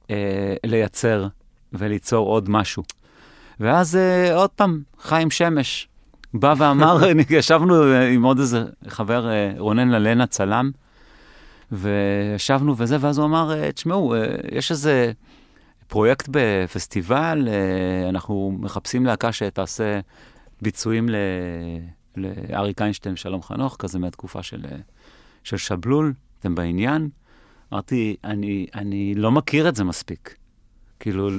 אה, 0.10 0.56
לייצר 0.66 1.28
וליצור 1.74 2.28
עוד 2.28 2.50
משהו. 2.50 2.84
ואז 3.60 3.96
אה, 3.96 4.36
עוד 4.36 4.50
פעם, 4.50 4.82
חיים 5.00 5.32
שמש 5.32 5.88
בא 6.34 6.54
ואמר, 6.58 6.98
ישבנו 7.30 7.84
עם 7.84 8.24
עוד 8.24 8.40
איזה 8.40 8.64
חבר, 8.88 9.30
אה, 9.30 9.54
רונן 9.58 9.90
ללנה, 9.90 10.28
צלם, 10.28 10.72
וישבנו 11.72 12.78
וזה, 12.78 12.98
ואז 13.00 13.18
הוא 13.18 13.26
אמר, 13.26 13.54
אה, 13.54 13.72
תשמעו, 13.72 14.16
אה, 14.16 14.26
יש 14.52 14.72
איזה 14.72 15.12
פרויקט 15.88 16.30
בפסטיבל, 16.32 17.48
אנחנו 18.10 18.58
מחפשים 18.60 19.06
להקה 19.06 19.32
שתעשה 19.32 20.00
ביצועים 20.62 21.10
ל... 21.10 21.16
לאריק 22.18 22.82
איינשטיין, 22.82 23.16
שלום 23.16 23.42
חנוך, 23.42 23.76
כזה 23.80 24.00
מהתקופה 24.00 24.44
של, 24.44 24.62
של 25.44 25.58
שבלול, 25.58 26.14
אתם 26.40 26.56
בעניין? 26.56 27.10
אמרתי, 27.74 28.16
אני, 28.24 28.68
אני 28.76 29.16
לא 29.16 29.32
מכיר 29.32 29.70
את 29.70 29.76
זה 29.76 29.84
מספיק. 29.84 30.36
כאילו, 31.00 31.30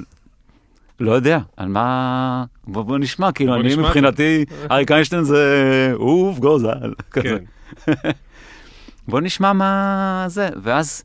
לא 1.03 1.11
יודע, 1.11 1.39
על 1.57 1.67
מה... 1.67 2.45
בוא, 2.67 2.83
בוא 2.83 2.97
נשמע, 2.97 3.31
כאילו, 3.31 3.53
בוא 3.53 3.59
אני 3.59 3.69
נשמע. 3.69 3.83
מבחינתי, 3.83 4.45
אריק 4.71 4.91
איינשטיין 4.91 5.23
זה 5.23 5.93
עוף 5.95 6.39
גוזל, 6.39 6.93
כזה. 7.11 7.37
כן. 7.85 7.91
בוא 9.07 9.21
נשמע 9.21 9.53
מה 9.53 10.25
זה. 10.27 10.49
ואז 10.61 11.03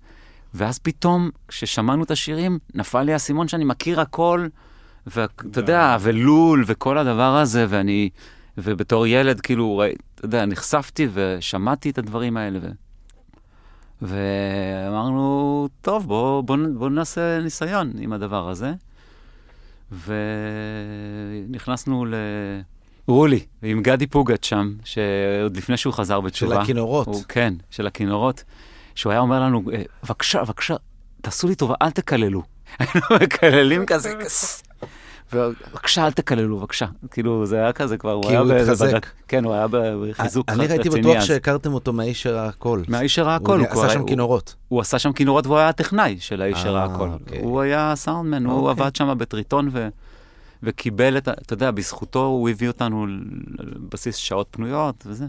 ואז 0.54 0.78
פתאום, 0.78 1.30
כששמענו 1.48 2.04
את 2.04 2.10
השירים, 2.10 2.58
נפל 2.74 3.02
לי 3.02 3.12
האסימון 3.12 3.48
שאני 3.48 3.64
מכיר 3.64 4.00
הכל, 4.00 4.46
ואתה 5.06 5.60
יודע, 5.60 5.96
ולול 6.00 6.64
וכל 6.66 6.98
הדבר 6.98 7.36
הזה, 7.36 7.66
ואני, 7.68 8.10
ובתור 8.58 9.06
ילד, 9.06 9.40
כאילו, 9.40 9.82
אתה 10.14 10.24
יודע, 10.24 10.46
נחשפתי 10.46 11.08
ושמעתי 11.12 11.90
את 11.90 11.98
הדברים 11.98 12.36
האלה. 12.36 12.58
ו... 12.62 12.68
ואמרנו, 14.02 15.68
טוב, 15.80 16.06
בואו 16.06 16.42
בוא, 16.42 16.56
בוא 16.74 16.90
נעשה 16.90 17.40
ניסיון 17.40 17.92
עם 17.98 18.12
הדבר 18.12 18.48
הזה. 18.48 18.72
ונכנסנו 21.48 22.06
לרולי, 23.08 23.46
עם 23.62 23.82
גדי 23.82 24.06
פוגט 24.06 24.44
שם, 24.44 24.74
שעוד 24.84 25.56
לפני 25.56 25.76
שהוא 25.76 25.92
חזר 25.94 26.20
בתשובה. 26.20 26.54
של 26.54 26.60
הכינורות. 26.60 27.06
הוא, 27.06 27.22
כן, 27.28 27.54
של 27.70 27.86
הכינורות. 27.86 28.44
שהוא 28.94 29.10
היה 29.10 29.20
אומר 29.20 29.40
לנו, 29.40 29.62
"אה, 29.72 29.82
בבקשה, 30.04 30.42
בבקשה, 30.44 30.74
תעשו 31.22 31.48
לי 31.48 31.54
טובה, 31.54 31.74
אל 31.82 31.90
תקללו. 31.90 32.42
היינו 32.78 33.00
מקללים 33.22 33.86
כזה, 33.86 34.14
בבקשה, 35.32 36.06
אל 36.06 36.12
תקללו, 36.12 36.58
בבקשה. 36.58 36.86
כאילו, 37.10 37.46
זה 37.46 37.56
היה 37.56 37.72
כזה 37.72 37.96
כבר, 37.98 38.12
הוא 38.12 38.22
כי 38.24 38.30
היה 38.30 38.44
באיזה. 38.44 38.86
בדק- 38.86 39.06
כן, 39.28 39.44
הוא 39.44 39.52
היה 39.54 39.66
בחיזוק 39.70 40.48
אני 40.48 40.66
ראיתי 40.66 40.88
רציני 40.88 41.00
בטוח 41.00 41.16
אז. 41.16 41.24
שהכרתם 41.24 41.74
אותו 41.74 41.92
מהאיש 41.92 42.22
שראה 42.22 42.46
הכל. 42.46 42.82
מהאיש 42.88 43.14
שראה 43.14 43.34
הכל, 43.34 43.60
הוא 43.60 43.66
עשה 43.84 43.90
שם 43.90 44.06
כינורות. 44.06 44.54
הוא 44.68 44.80
עשה 44.80 44.98
שם 44.98 45.12
כינורות 45.12 45.46
והוא 45.46 45.58
היה 45.58 45.68
הטכנאי 45.68 46.16
של 46.20 46.42
האיש 46.42 46.56
אה, 46.56 46.62
שראה 46.62 46.84
הכל. 46.84 47.08
אוקיי. 47.08 47.40
הוא 47.42 47.60
היה 47.60 47.92
סאונדמן, 47.96 48.46
הוא 48.46 48.68
אוקיי. 48.68 48.84
עבד 48.84 48.96
שם 48.96 49.18
בטריטון. 49.18 49.70
וקיבל 50.62 51.16
את 51.18 51.28
ה... 51.28 51.32
אתה 51.32 51.52
יודע, 51.54 51.70
בזכותו 51.70 52.24
הוא 52.24 52.48
הביא 52.48 52.68
אותנו 52.68 53.02
על 53.02 53.20
בסיס 53.88 54.16
שעות 54.16 54.48
פנויות 54.50 55.04
וזה. 55.06 55.26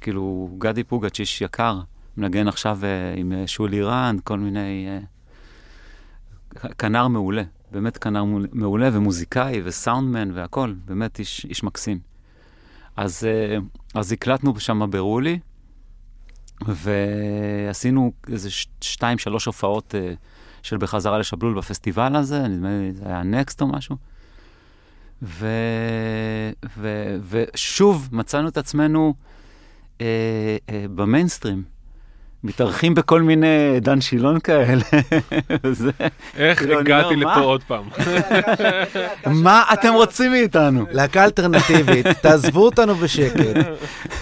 כאילו, 0.00 0.50
גדי 0.58 0.84
פוגץ', 0.84 1.20
איש 1.20 1.40
יקר, 1.40 1.78
מנגן 2.16 2.48
עכשיו 2.48 2.78
אה, 2.84 2.88
עם 3.16 3.32
אה, 3.32 3.46
שולי 3.46 3.82
רנד, 3.82 4.20
כל 4.20 4.38
מיני... 4.38 4.86
אה, 4.88 4.98
כנר 6.78 7.08
מעולה, 7.08 7.42
באמת 7.70 7.98
כנר 7.98 8.24
מעולה- 8.52 8.90
ומוזיקאי 8.92 9.60
וסאונדמן 9.64 10.30
והכל, 10.34 10.74
באמת 10.84 11.18
איש, 11.18 11.46
איש 11.48 11.62
מקסים. 11.64 11.98
אז, 12.96 13.24
אה, 13.24 13.58
אז 13.94 14.12
הקלטנו 14.12 14.60
שם 14.60 14.82
ברולי, 14.90 15.38
ועשינו 16.66 18.12
איזה 18.28 18.50
שתיים, 18.80 19.18
שלוש 19.18 19.46
הופעות 19.46 19.94
אה, 19.94 20.14
של 20.62 20.76
בחזרה 20.76 21.18
לשבלול 21.18 21.58
בפסטיבל 21.58 22.16
הזה, 22.16 22.48
נדמה 22.48 22.68
לי 22.68 22.92
זה 22.92 23.06
היה 23.06 23.22
נקסט 23.22 23.62
או 23.62 23.66
משהו. 23.66 23.96
ו, 25.22 25.46
ו, 26.78 27.16
ושוב 27.28 28.08
מצאנו 28.12 28.48
את 28.48 28.56
עצמנו 28.56 29.14
אה, 30.00 30.06
אה, 30.70 30.84
במיינסטרים, 30.94 31.62
מתארחים 32.44 32.94
בכל 32.94 33.22
מיני 33.22 33.80
דן 33.80 34.00
שילון 34.00 34.40
כאלה. 34.40 34.82
וזה, 35.64 35.90
איך 36.36 36.58
כאילו, 36.58 36.80
הגעתי 36.80 37.14
אומר, 37.14 37.16
לפה 37.16 37.40
מה? 37.40 37.44
עוד 37.44 37.62
פעם? 37.62 37.84
מה 39.44 39.64
אתם 39.72 39.92
רוצים 39.92 40.30
מאיתנו? 40.30 40.86
להקה 40.90 41.24
אלטרנטיבית, 41.24 42.06
תעזבו 42.22 42.64
אותנו 42.64 42.94
בשקט. 42.94 43.40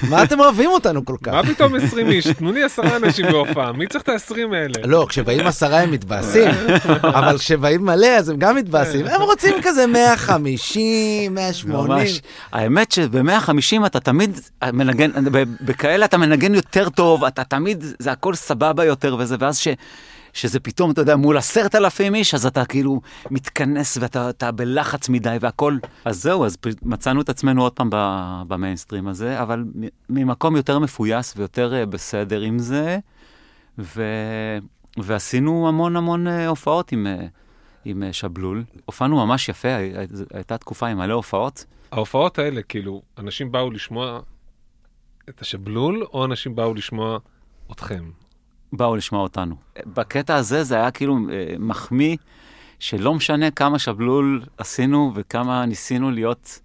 מה 0.08 0.22
אתם 0.22 0.40
אוהבים 0.40 0.70
אותנו 0.70 1.04
כל 1.04 1.16
כך? 1.22 1.32
מה 1.32 1.42
פתאום 1.42 1.74
20 1.74 2.10
איש? 2.10 2.26
תנו 2.26 2.52
לי 2.52 2.62
עשרה 2.62 2.96
אנשים 2.96 3.26
בהופעה, 3.26 3.72
מי 3.72 3.86
צריך 3.86 4.02
את 4.02 4.08
ה-20 4.08 4.34
האלה? 4.54 4.74
לא, 4.84 5.06
כשבאים 5.08 5.46
עשרה 5.46 5.80
הם 5.80 5.90
מתבאסים, 5.90 6.50
אבל 7.02 7.38
כשבאים 7.38 7.84
מלא 7.84 8.06
אז 8.06 8.28
הם 8.28 8.36
גם 8.38 8.56
מתבאסים. 8.56 9.06
הם 9.06 9.22
רוצים 9.22 9.54
כזה 9.62 9.86
150, 9.86 11.34
180. 11.34 11.86
ממש. 11.86 12.20
האמת 12.52 12.92
שב-150 12.92 13.86
אתה 13.86 14.00
תמיד 14.00 14.40
מנגן, 14.72 15.10
בכאלה 15.60 16.04
אתה 16.04 16.18
מנגן 16.18 16.54
יותר 16.54 16.88
טוב, 16.88 17.24
אתה 17.24 17.44
תמיד, 17.44 17.84
זה 18.04 18.12
הכל 18.12 18.34
סבבה 18.34 18.84
יותר 18.84 19.16
וזה, 19.18 19.36
ואז 19.38 19.58
ש... 19.58 19.68
שזה 20.32 20.60
פתאום, 20.60 20.90
אתה 20.90 21.00
יודע, 21.00 21.16
מול 21.16 21.36
עשרת 21.38 21.74
אלפים 21.74 22.14
איש, 22.14 22.34
אז 22.34 22.46
אתה 22.46 22.64
כאילו 22.64 23.00
מתכנס 23.30 23.98
ואתה 24.00 24.30
אתה 24.30 24.52
בלחץ 24.52 25.08
מדי 25.08 25.36
והכל. 25.40 25.76
אז 26.04 26.22
זהו, 26.22 26.44
אז 26.44 26.56
מצאנו 26.82 27.20
את 27.20 27.28
עצמנו 27.28 27.62
עוד 27.62 27.72
פעם 27.72 27.88
במיינסטרים 28.48 29.08
הזה, 29.08 29.42
אבל 29.42 29.64
ממקום 30.10 30.56
יותר 30.56 30.78
מפויס 30.78 31.34
ויותר 31.36 31.74
אה, 31.74 31.86
בסדר 31.86 32.40
עם 32.40 32.58
זה, 32.58 32.98
ו... 33.78 34.02
ועשינו 34.98 35.68
המון 35.68 35.96
המון 35.96 36.26
אה, 36.28 36.46
הופעות 36.48 36.92
עם, 36.92 37.06
אה, 37.06 37.26
עם 37.84 38.02
שבלול. 38.12 38.64
הופענו 38.84 39.26
ממש 39.26 39.48
יפה, 39.48 39.68
הי- 39.68 39.98
הי- 39.98 40.06
הייתה 40.34 40.58
תקופה 40.58 40.86
עם 40.86 40.98
מלא 40.98 41.12
הופעות. 41.14 41.64
ההופעות 41.92 42.38
האלה, 42.38 42.62
כאילו, 42.62 43.02
אנשים 43.18 43.52
באו 43.52 43.70
לשמוע 43.70 44.20
את 45.28 45.40
השבלול, 45.40 46.04
או 46.12 46.24
אנשים 46.24 46.54
באו 46.54 46.74
לשמוע 46.74 47.18
אתכם? 47.72 48.04
באו 48.72 48.96
לשמוע 48.96 49.22
אותנו. 49.22 49.54
בקטע 49.86 50.36
הזה 50.36 50.62
זה 50.62 50.74
היה 50.74 50.90
כאילו 50.90 51.18
אה, 51.32 51.54
מחמיא, 51.58 52.16
שלא 52.78 53.14
משנה 53.14 53.50
כמה 53.50 53.78
שבלול 53.78 54.42
עשינו 54.58 55.12
וכמה 55.14 55.66
ניסינו 55.66 56.10
להיות, 56.10 56.60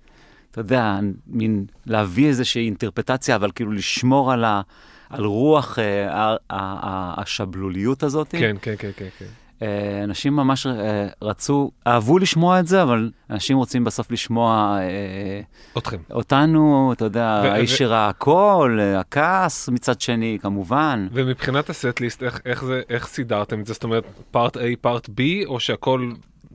אתה 0.51 0.59
יודע, 0.59 0.99
מין 1.27 1.65
להביא 1.85 2.27
איזושהי 2.27 2.65
אינטרפטציה, 2.65 3.35
אבל 3.35 3.51
כאילו 3.55 3.71
לשמור 3.71 4.31
על, 4.31 4.45
ה, 4.45 4.61
על 5.09 5.25
רוח 5.25 5.79
אה, 5.79 6.13
ה, 6.13 6.31
ה, 6.31 6.35
ה, 6.49 7.21
השבלוליות 7.21 8.03
הזאת. 8.03 8.27
כן, 8.31 8.55
כן, 8.61 8.75
כן, 8.77 8.91
כן, 8.95 9.07
כן. 9.19 9.25
אה, 9.61 9.67
אנשים 10.03 10.35
ממש 10.35 10.67
אה, 10.67 11.07
רצו, 11.21 11.71
אהבו 11.87 12.19
לשמוע 12.19 12.59
את 12.59 12.67
זה, 12.67 12.83
אבל 12.83 13.11
אנשים 13.29 13.57
רוצים 13.57 13.83
בסוף 13.83 14.11
לשמוע 14.11 14.77
אה, 14.81 15.41
אתכם. 15.77 15.97
אותנו, 16.11 16.93
אתה 16.93 17.05
יודע, 17.05 17.25
האיש 17.27 17.77
שראה 17.77 18.09
הכל, 18.09 18.79
הכעס 18.97 19.69
מצד 19.69 20.01
שני, 20.01 20.37
כמובן. 20.41 21.07
ומבחינת 21.13 21.69
הסט-ליסט, 21.69 22.23
איך, 22.23 22.39
איך, 22.45 22.63
זה, 22.65 22.81
איך 22.89 23.07
סידרתם 23.07 23.59
את 23.59 23.65
זה? 23.65 23.73
זאת 23.73 23.83
אומרת, 23.83 24.03
פארט 24.31 24.57
A, 24.57 24.61
פארט 24.81 25.07
B, 25.07 25.21
או 25.45 25.59
שהכל 25.59 26.11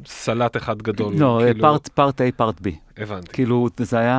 סלט 0.06 0.56
אחד 0.56 0.82
גדול? 0.82 1.14
לא, 1.18 1.40
כאילו, 1.44 1.60
פארט, 1.60 1.88
פארט 1.88 2.20
A, 2.20 2.24
פארט 2.36 2.60
B. 2.60 2.68
הבנתי. 2.98 3.32
כאילו, 3.32 3.68
זה 3.78 3.98
היה... 3.98 4.18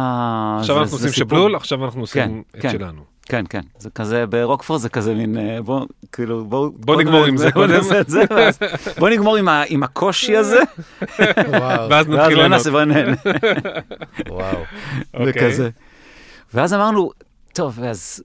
עכשיו 0.60 0.76
זה- 0.76 0.82
אנחנו 0.82 0.98
זה 0.98 1.08
עושים 1.08 1.24
שבלול, 1.26 1.56
עכשיו 1.56 1.86
אנחנו 1.86 2.02
עושים 2.02 2.44
את 2.56 2.62
כן. 2.62 2.72
שלנו. 2.72 3.15
כן, 3.26 3.46
כן. 3.50 3.62
זה 3.80 3.90
כזה, 3.90 4.26
ברוקפור 4.26 4.78
זה 4.78 4.90
כזה 4.90 5.14
מין, 5.16 5.38
אה, 5.38 5.62
בוא, 5.62 5.86
כאילו, 6.12 6.46
בוא... 6.46 6.70
בוא 6.76 7.02
נגמור 7.02 7.26
עם 7.26 7.38
זה 7.38 7.52
קודם. 7.52 7.80
ואז- 8.30 8.60
בוא 9.00 9.10
נגמור 9.10 9.38
עם 9.38 9.48
ה- 9.48 9.64
עם 9.68 9.84
הקושי 9.84 10.36
הזה, 10.38 10.60
ואז 11.52 11.88
ואז 11.90 12.08
נתחיל 12.08 12.38
לענות. 12.38 12.52
נעשה, 12.52 12.72
בוא 12.72 12.84
נהנה. 12.84 13.14
וואו. 14.30 14.58
אוקיי. 15.14 15.48
וכזה. 15.48 15.70
ואז 16.54 16.74
אמרנו, 16.74 17.12
טוב, 17.54 17.80
אז... 17.84 18.24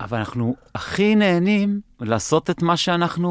אבל 0.00 0.18
אנחנו 0.18 0.54
הכי 0.74 1.14
נהנים 1.14 1.80
לעשות 2.00 2.50
את 2.50 2.62
מה 2.62 2.76
שאנחנו 2.76 3.30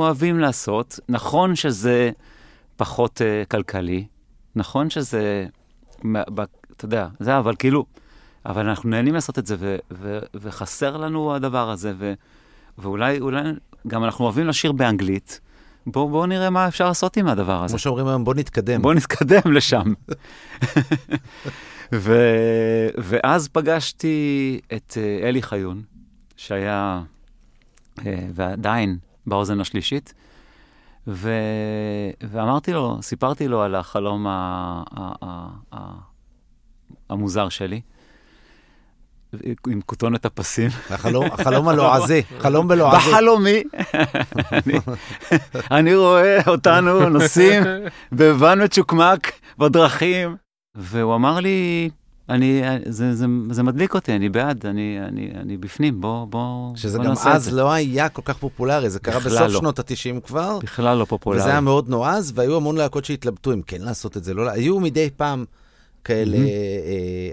אוהבים 0.00 0.38
לעשות. 0.40 1.00
נכון 1.08 1.56
שזה 1.56 2.10
פחות 2.76 3.20
uh, 3.20 3.46
כלכלי, 3.48 4.04
נכון 4.56 4.90
שזה, 4.90 5.46
אתה 6.76 6.84
יודע, 6.84 7.06
זה, 7.20 7.38
אבל 7.38 7.54
כאילו, 7.58 7.84
אבל 8.46 8.68
אנחנו 8.68 8.90
נהנים 8.90 9.14
לעשות 9.14 9.38
את 9.38 9.46
זה, 9.46 9.56
ו- 9.58 9.76
ו- 9.92 10.18
וחסר 10.34 10.96
לנו 10.96 11.34
הדבר 11.34 11.70
הזה, 11.70 11.92
ו- 11.98 12.14
ואולי, 12.78 13.20
אולי, 13.20 13.42
גם 13.86 14.04
אנחנו 14.04 14.24
אוהבים 14.24 14.46
לשיר 14.46 14.72
באנגלית. 14.72 15.40
בואו 15.86 16.08
בוא 16.08 16.26
נראה 16.26 16.50
מה 16.50 16.68
אפשר 16.68 16.88
לעשות 16.88 17.16
עם 17.16 17.26
הדבר 17.28 17.64
הזה. 17.64 17.72
כמו 17.72 17.78
שאומרים 17.78 18.06
היום, 18.06 18.24
בוא 18.24 18.34
נתקדם. 18.34 18.82
בוא 18.82 18.94
נתקדם 18.94 19.52
לשם. 19.52 19.92
ו... 21.92 22.14
ואז 22.98 23.48
פגשתי 23.48 24.60
את 24.72 24.98
אה, 25.00 25.28
אלי 25.28 25.42
חיון, 25.42 25.82
שהיה, 26.36 27.02
אה, 28.06 28.26
ועדיין, 28.34 28.98
באוזן 29.26 29.60
השלישית, 29.60 30.14
ו... 31.06 31.32
ואמרתי 32.22 32.72
לו, 32.72 32.98
סיפרתי 33.02 33.48
לו 33.48 33.62
על 33.62 33.74
החלום 33.74 34.26
ה... 34.26 34.30
ה... 34.96 35.12
ה... 35.22 35.48
ה... 35.74 36.10
המוזר 37.08 37.48
שלי, 37.48 37.80
עם 39.68 39.80
כותונת 39.86 40.24
הפסים. 40.24 40.68
החלום- 40.90 41.68
הלועזי, 41.68 42.22
חלום 42.38 42.68
בלועזי. 42.68 42.96
בחלומי, 43.10 43.62
אני, 45.70 45.94
רואה 45.94 46.38
אותנו 46.46 47.08
נוסעים 47.08 47.62
בוואן 48.12 48.62
מצ'וקמק 48.64 49.32
בדרכים, 49.58 50.36
והוא 50.74 51.14
אמר 51.14 51.40
לי, 51.40 51.90
אני, 52.28 52.62
זה, 52.86 53.14
זה, 53.14 53.26
זה 53.50 53.62
מדליק 53.62 53.94
אותי, 53.94 54.16
אני 54.16 54.28
בעד, 54.28 54.66
אני, 54.66 54.98
אני, 55.08 55.30
אני 55.40 55.56
בפנים, 55.56 56.00
בוא, 56.00 56.24
בוא, 56.26 56.76
שזה 56.76 56.98
בוא 56.98 57.04
גם 57.04 57.10
נעשה 57.10 57.30
את 57.30 57.34
אז 57.36 57.44
זה. 57.44 57.50
לא 57.56 57.72
היה 57.72 58.08
כל 58.08 58.22
כך 58.24 58.36
פופולרי, 58.36 58.90
זה 58.90 58.98
קרה 59.00 59.20
בסוף 59.20 59.40
לא. 59.40 59.58
שנות 59.58 59.78
ה-90 59.78 60.20
כבר, 60.26 60.58
בכלל 60.62 60.96
לא 60.98 61.04
פופולרי. 61.04 61.40
וזה 61.40 61.50
היה 61.50 61.60
מאוד 61.60 61.88
נועז, 61.88 62.32
והיו 62.34 62.56
המון 62.56 62.76
להקות 62.76 63.04
שהתלבטו 63.04 63.52
אם 63.52 63.62
כן 63.62 63.80
לעשות 63.80 64.16
את 64.16 64.24
זה, 64.24 64.34
לא... 64.34 64.50
היו 64.50 64.80
מדי 64.80 65.10
פעם 65.16 65.44
כאלה, 66.04 66.36
אה, 66.36 66.42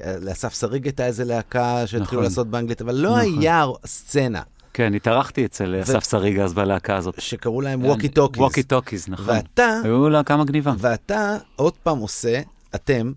אה, 0.04 0.16
לאסף 0.22 0.60
שריג 0.60 0.86
הייתה 0.86 1.06
איזה 1.06 1.26
להקה 1.26 1.88
שהתחילו 1.88 2.04
נכון. 2.04 2.24
לעשות 2.24 2.48
באנגלית, 2.48 2.82
אבל 2.82 2.96
לא 2.96 3.10
נכון. 3.10 3.40
היה 3.40 3.66
סצנה 3.86 4.42
כן, 4.78 4.94
התארחתי 4.94 5.46
אצל 5.46 5.76
אסף 5.82 6.10
שריג 6.10 6.40
אז 6.40 6.54
בלהקה 6.54 6.96
הזאת. 6.96 7.22
שקראו 7.22 7.62
להם 7.62 7.86
Walkie 7.86 8.10
Talkies. 8.10 8.42
Walkie 8.42 8.64
Talkies, 8.64 9.10
נכון. 9.10 9.36
ואתה, 9.36 9.82
היו 9.84 10.10
להקה 10.10 10.38
מגניבה. 10.38 10.74
ואתה 10.78 11.38
עוד 11.56 11.74
פעם 11.84 11.98
עושה, 11.98 12.42
אתם, 12.76 13.12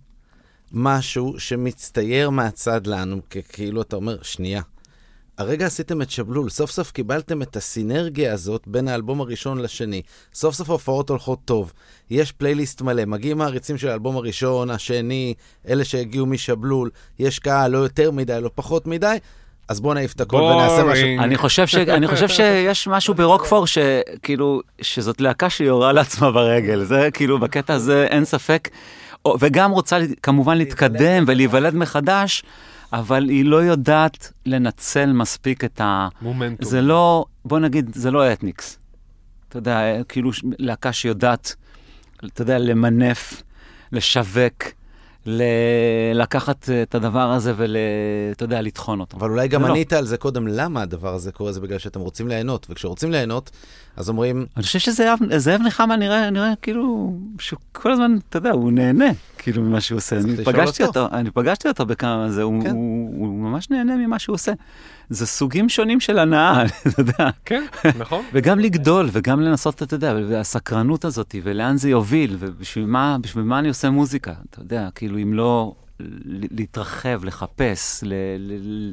משהו 0.72 1.34
שמצטייר 1.38 2.30
מהצד 2.30 2.86
לנו, 2.86 3.20
כאילו 3.48 3.82
אתה 3.82 3.96
אומר, 3.96 4.18
שנייה, 4.22 4.62
הרגע 5.38 5.66
עשיתם 5.66 6.02
את 6.02 6.10
שבלול, 6.10 6.50
סוף 6.50 6.70
סוף 6.70 6.90
קיבלתם 6.90 7.42
את 7.42 7.56
הסינרגיה 7.56 8.32
הזאת 8.32 8.62
בין 8.66 8.88
האלבום 8.88 9.20
הראשון 9.20 9.58
לשני. 9.58 10.02
סוף 10.34 10.54
סוף 10.54 10.70
ההופעות 10.70 11.10
הולכות 11.10 11.38
טוב. 11.44 11.72
יש 12.10 12.32
פלייליסט 12.32 12.82
מלא, 12.82 13.04
מגיעים 13.04 13.38
מעריצים 13.38 13.78
של 13.78 13.88
האלבום 13.88 14.16
הראשון, 14.16 14.70
השני, 14.70 15.34
אלה 15.68 15.84
שהגיעו 15.84 16.26
משבלול, 16.26 16.90
יש 17.18 17.38
קהל 17.38 17.70
לא 17.70 17.78
יותר 17.78 18.10
מדי, 18.10 18.38
לא 18.42 18.50
פחות 18.54 18.86
מדי, 18.86 19.16
אז 19.68 19.80
בואו 19.80 19.94
נעיף 19.94 20.12
את 20.12 20.20
הכל 20.20 20.36
ונעשה 20.36 20.84
משהו. 20.84 21.08
אני 21.18 21.36
חושב, 21.36 21.66
ש, 21.66 21.74
אני 21.74 22.08
חושב 22.08 22.28
שיש 22.28 22.88
משהו 22.88 23.14
ברוקפור 23.14 23.66
שכאילו, 23.66 24.60
שזאת 24.80 25.20
להקה 25.20 25.50
שיורה 25.50 25.92
לעצמה 25.92 26.30
ברגל, 26.30 26.84
זה 26.84 27.08
כאילו, 27.12 27.38
בקטע 27.38 27.74
הזה 27.74 28.06
אין 28.10 28.24
ספק. 28.24 28.68
וגם 29.40 29.70
רוצה 29.70 29.98
כמובן 30.22 30.58
להתקדם 30.58 31.24
ולהיוולד 31.26 31.74
מחדש, 31.74 32.42
אבל 32.92 33.28
היא 33.28 33.44
לא 33.44 33.56
יודעת 33.56 34.32
לנצל 34.46 35.12
מספיק 35.12 35.64
את 35.64 35.80
ה... 35.80 36.08
מומנטום. 36.22 36.68
זה 36.68 36.80
לא, 36.82 37.24
בוא 37.44 37.58
נגיד, 37.58 37.90
זה 37.94 38.10
לא 38.10 38.32
אתניקס. 38.32 38.78
אתה 39.48 39.58
יודע, 39.58 39.80
כאילו 40.08 40.30
להקה 40.58 40.92
שיודעת, 40.92 41.54
אתה 42.26 42.42
יודע, 42.42 42.58
למנף, 42.58 43.42
לשווק, 43.92 44.64
ל- 45.26 45.42
לקחת 46.14 46.68
את 46.82 46.94
הדבר 46.94 47.30
הזה 47.30 47.52
ואתה 47.56 48.44
יודע, 48.44 48.62
לטחון 48.62 49.00
אותו. 49.00 49.16
אבל 49.16 49.30
אולי 49.30 49.48
גם 49.48 49.62
לא. 49.62 49.66
ענית 49.68 49.92
על 49.92 50.06
זה 50.06 50.16
קודם, 50.16 50.46
למה 50.48 50.82
הדבר 50.82 51.14
הזה 51.14 51.32
קורה? 51.32 51.52
זה 51.52 51.60
בגלל 51.60 51.78
שאתם 51.78 52.00
רוצים 52.00 52.28
ליהנות, 52.28 52.66
וכשרוצים 52.70 53.10
ליהנות, 53.10 53.50
אז 54.00 54.08
אומרים, 54.08 54.46
אני 54.56 54.62
חושב 54.62 54.78
שזאב 54.78 55.18
זאב 55.36 55.60
נחמה 55.62 55.96
נראה, 55.96 56.30
נראה 56.30 56.52
כאילו, 56.62 57.14
שהוא 57.38 57.58
כל 57.72 57.92
הזמן, 57.92 58.16
אתה 58.28 58.38
יודע, 58.38 58.50
הוא 58.50 58.72
נהנה, 58.72 59.08
כאילו, 59.38 59.62
ממה 59.62 59.80
שהוא 59.80 59.96
עושה. 59.96 60.16
אני 60.18 60.44
פגשתי 60.44 60.84
אותו. 60.84 61.00
אותו, 61.00 61.16
אני 61.16 61.30
פגשתי 61.30 61.68
אותו 61.68 61.86
בכמה 61.86 62.30
זה, 62.30 62.42
הוא, 62.42 62.62
כן. 62.62 62.70
הוא, 62.70 63.10
הוא 63.18 63.28
ממש 63.28 63.70
נהנה 63.70 63.96
ממה 63.96 64.18
שהוא 64.18 64.34
עושה. 64.34 64.52
זה 65.10 65.26
סוגים 65.26 65.68
שונים 65.68 66.00
של 66.00 66.18
הנאה, 66.18 66.64
אתה 66.66 67.00
יודע. 67.00 67.30
כן, 67.44 67.64
נכון. 67.98 68.24
וגם 68.34 68.58
לגדול, 68.58 69.08
וגם 69.12 69.40
לנסות, 69.40 69.82
אתה 69.82 69.94
יודע, 69.94 70.14
והסקרנות 70.28 71.04
הזאת, 71.04 71.34
ולאן 71.42 71.76
זה 71.76 71.90
יוביל, 71.90 72.36
ובשביל 72.38 72.86
מה, 72.86 73.16
בשביל 73.20 73.44
מה 73.44 73.58
אני 73.58 73.68
עושה 73.68 73.90
מוזיקה, 73.90 74.32
אתה 74.50 74.60
יודע, 74.60 74.88
כאילו, 74.94 75.18
אם 75.18 75.34
לא 75.34 75.74
להתרחב, 76.50 77.24
לחפש, 77.24 78.00
ל, 78.02 78.14
ל, 78.38 78.92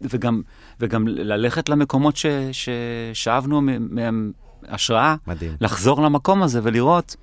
וגם, 0.00 0.42
וגם 0.80 1.08
ללכת 1.08 1.68
למקומות 1.68 2.16
ש, 2.16 2.26
ששאבנו 2.52 3.60
מ- 3.60 3.94
מהם 3.94 4.32
השראה, 4.68 5.14
מדהים. 5.26 5.52
לחזור 5.60 6.02
למקום 6.02 6.42
הזה 6.42 6.60
ולראות 6.62 7.16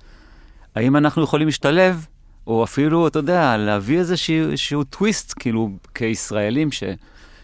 האם 0.74 0.96
אנחנו 0.96 1.22
יכולים 1.22 1.46
להשתלב, 1.46 2.06
או 2.46 2.64
אפילו, 2.64 3.06
אתה 3.06 3.18
יודע, 3.18 3.56
להביא 3.56 3.98
איזשהו 3.98 4.84
טוויסט, 4.90 5.34
כאילו, 5.38 5.70
כישראלים, 5.94 6.72
ש, 6.72 6.82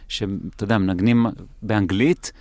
שאתה 0.09 0.65
יודע, 0.65 0.79
מנגנים 0.79 1.27
באנגלית, 1.63 2.33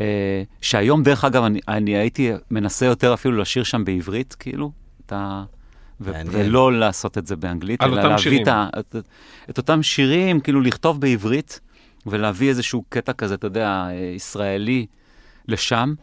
אה, 0.00 0.42
שהיום, 0.60 1.02
דרך 1.02 1.24
אגב, 1.24 1.44
אני, 1.44 1.60
אני 1.68 1.96
הייתי 1.96 2.30
מנסה 2.50 2.86
יותר 2.86 3.14
אפילו 3.14 3.36
לשיר 3.36 3.62
שם 3.62 3.84
בעברית, 3.84 4.36
כאילו, 4.38 4.72
את 5.06 5.12
ה... 5.12 5.44
ו-. 6.00 6.12
ולא 6.26 6.72
לעשות 6.72 7.18
את 7.18 7.26
זה 7.26 7.36
באנגלית, 7.36 7.82
אלא 7.82 7.96
להביא 7.96 8.16
שירים. 8.16 8.42
את, 8.42 8.48
את, 8.78 8.96
את 9.50 9.58
אותם 9.58 9.82
שירים, 9.82 10.40
כאילו 10.40 10.60
לכתוב 10.60 11.00
בעברית, 11.00 11.60
ולהביא 12.06 12.48
איזשהו 12.48 12.84
קטע 12.88 13.12
כזה, 13.12 13.34
אתה 13.34 13.46
יודע, 13.46 13.86
אה, 13.90 14.12
ישראלי 14.16 14.86
לשם, 15.48 15.94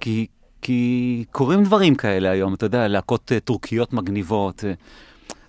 כי, 0.00 0.26
כי 0.62 1.24
קורים 1.32 1.64
דברים 1.64 1.94
כאלה 1.94 2.30
היום, 2.30 2.54
אתה 2.54 2.66
יודע, 2.66 2.88
להקות 2.88 3.32
אה, 3.32 3.40
טורקיות 3.40 3.92
מגניבות, 3.92 4.64
אה, 4.64 4.72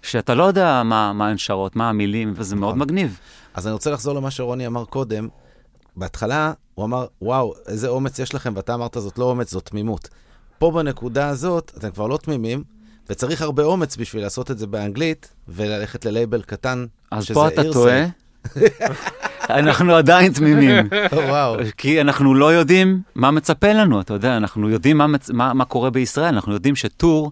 שאתה 0.01 0.35
לא 0.35 0.43
יודע 0.43 0.83
מה, 0.85 1.13
מה 1.13 1.27
הן 1.27 1.37
שרות, 1.37 1.75
מה 1.75 1.89
המילים, 1.89 2.33
וזה 2.35 2.55
מאוד 2.55 2.75
נכון. 2.75 2.87
מגניב. 2.87 3.19
אז 3.53 3.67
אני 3.67 3.73
רוצה 3.73 3.91
לחזור 3.91 4.15
למה 4.15 4.31
שרוני 4.31 4.67
אמר 4.67 4.85
קודם. 4.85 5.27
בהתחלה 5.97 6.53
הוא 6.75 6.85
אמר, 6.85 7.05
וואו, 7.21 7.53
איזה 7.67 7.87
אומץ 7.87 8.19
יש 8.19 8.35
לכם, 8.35 8.53
ואתה 8.55 8.73
אמרת, 8.73 8.97
זאת 8.99 9.17
לא 9.17 9.25
אומץ, 9.25 9.51
זאת 9.51 9.65
תמימות. 9.65 10.09
פה 10.59 10.71
בנקודה 10.71 11.29
הזאת, 11.29 11.71
אתם 11.77 11.91
כבר 11.91 12.07
לא 12.07 12.17
תמימים, 12.17 12.63
וצריך 13.09 13.41
הרבה 13.41 13.63
אומץ 13.63 13.97
בשביל 13.97 14.21
לעשות 14.21 14.51
את 14.51 14.57
זה 14.57 14.67
באנגלית, 14.67 15.33
וללכת 15.47 16.05
ללייבל 16.05 16.41
קטן, 16.41 16.85
אז 17.11 17.25
שזה 17.25 17.33
פה 17.33 17.47
אתה. 17.47 17.61
טועה. 17.73 18.05
אנחנו 19.49 19.95
עדיין 19.95 20.33
תמימים. 20.33 20.89
וואו. 21.29 21.55
כי 21.77 22.01
אנחנו 22.01 22.33
לא 22.33 22.53
יודעים 22.53 23.01
מה 23.15 23.31
מצפה 23.31 23.73
לנו, 23.73 24.01
אתה 24.01 24.13
יודע, 24.13 24.37
אנחנו 24.37 24.69
יודעים 24.69 24.97
מה, 24.97 25.07
מצ... 25.07 25.29
מה, 25.29 25.53
מה 25.53 25.65
קורה 25.65 25.89
בישראל, 25.89 26.33
אנחנו 26.33 26.53
יודעים 26.53 26.75
שטור 26.75 27.31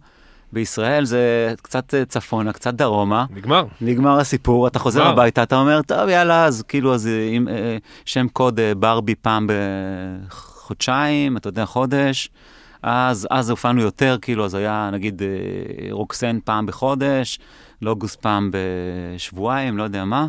בישראל 0.53 1.05
זה 1.05 1.53
קצת 1.61 1.93
אה, 1.93 2.05
צפונה, 2.05 2.53
קצת 2.53 2.73
דרומה, 2.73 3.25
נגמר. 3.35 3.65
נגמר 3.81 4.19
הסיפור, 4.19 4.67
אתה 4.67 4.79
חוזר 4.79 5.01
וואו. 5.01 5.11
הביתה, 5.11 5.43
אתה 5.43 5.55
אומר, 5.55 5.81
טוב, 5.81 6.09
יאללה, 6.09 6.45
אז 6.45 6.63
כאילו, 6.67 6.93
אז 6.93 7.07
אה, 7.07 7.29
עם 7.31 7.47
אה, 7.47 7.77
שם 8.05 8.27
קוד 8.27 8.59
אה, 8.59 8.75
ברבי 8.75 9.15
פעם 9.15 9.47
בחודשיים, 9.49 11.37
אתה 11.37 11.47
יודע, 11.47 11.65
חודש. 11.65 12.29
אז, 12.83 13.27
אז 13.31 13.49
הופענו 13.49 13.81
יותר, 13.81 14.17
כאילו, 14.21 14.45
אז 14.45 14.55
היה 14.55 14.89
נגיד 14.93 15.21
אה, 15.21 15.27
רוקסן 15.91 16.39
פעם 16.45 16.65
בחודש, 16.65 17.39
לוגוס 17.81 18.15
פעם 18.15 18.51
בשבועיים, 18.53 19.77
לא 19.77 19.83
יודע 19.83 20.05
מה. 20.05 20.27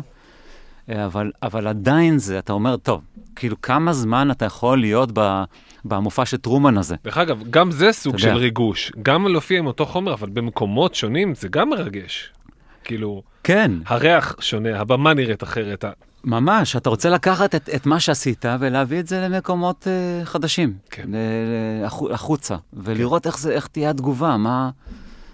אה, 0.89 1.05
אבל, 1.05 1.31
אבל 1.43 1.67
עדיין 1.67 2.17
זה, 2.17 2.39
אתה 2.39 2.53
אומר, 2.53 2.77
טוב, 2.77 3.01
כאילו, 3.35 3.61
כמה 3.61 3.93
זמן 3.93 4.31
אתה 4.31 4.45
יכול 4.45 4.79
להיות 4.79 5.09
ב, 5.13 5.43
במופע 5.85 6.25
של 6.25 6.37
טרומן 6.37 6.77
הזה? 6.77 6.95
דרך 7.03 7.17
אגב, 7.17 7.43
גם 7.49 7.71
זה 7.71 7.91
סוג 7.91 8.17
של 8.17 8.27
יודע. 8.27 8.39
ריגוש. 8.39 8.91
גם 9.03 9.27
להופיע 9.27 9.59
עם 9.59 9.67
אותו 9.67 9.85
חומר, 9.85 10.13
אבל 10.13 10.29
במקומות 10.29 10.95
שונים 10.95 11.35
זה 11.35 11.47
גם 11.47 11.69
מרגש. 11.69 12.31
כאילו, 12.83 13.23
כן, 13.43 13.71
הריח 13.85 14.35
שונה, 14.39 14.79
הבמה 14.79 15.13
נראית 15.13 15.43
אחרת. 15.43 15.85
ממש, 16.23 16.75
אתה 16.75 16.89
רוצה 16.89 17.09
לקחת 17.09 17.55
את, 17.55 17.69
את 17.75 17.85
מה 17.85 17.99
שעשית 17.99 18.45
ולהביא 18.59 18.99
את 18.99 19.07
זה 19.07 19.27
למקומות 19.27 19.87
uh, 19.87 20.25
חדשים, 20.25 20.73
כן. 20.89 21.09
החוצה, 22.11 22.55
ולראות 22.73 23.27
איך, 23.27 23.37
זה, 23.37 23.51
איך 23.51 23.67
תהיה 23.67 23.89
התגובה, 23.89 24.37
מה... 24.37 24.69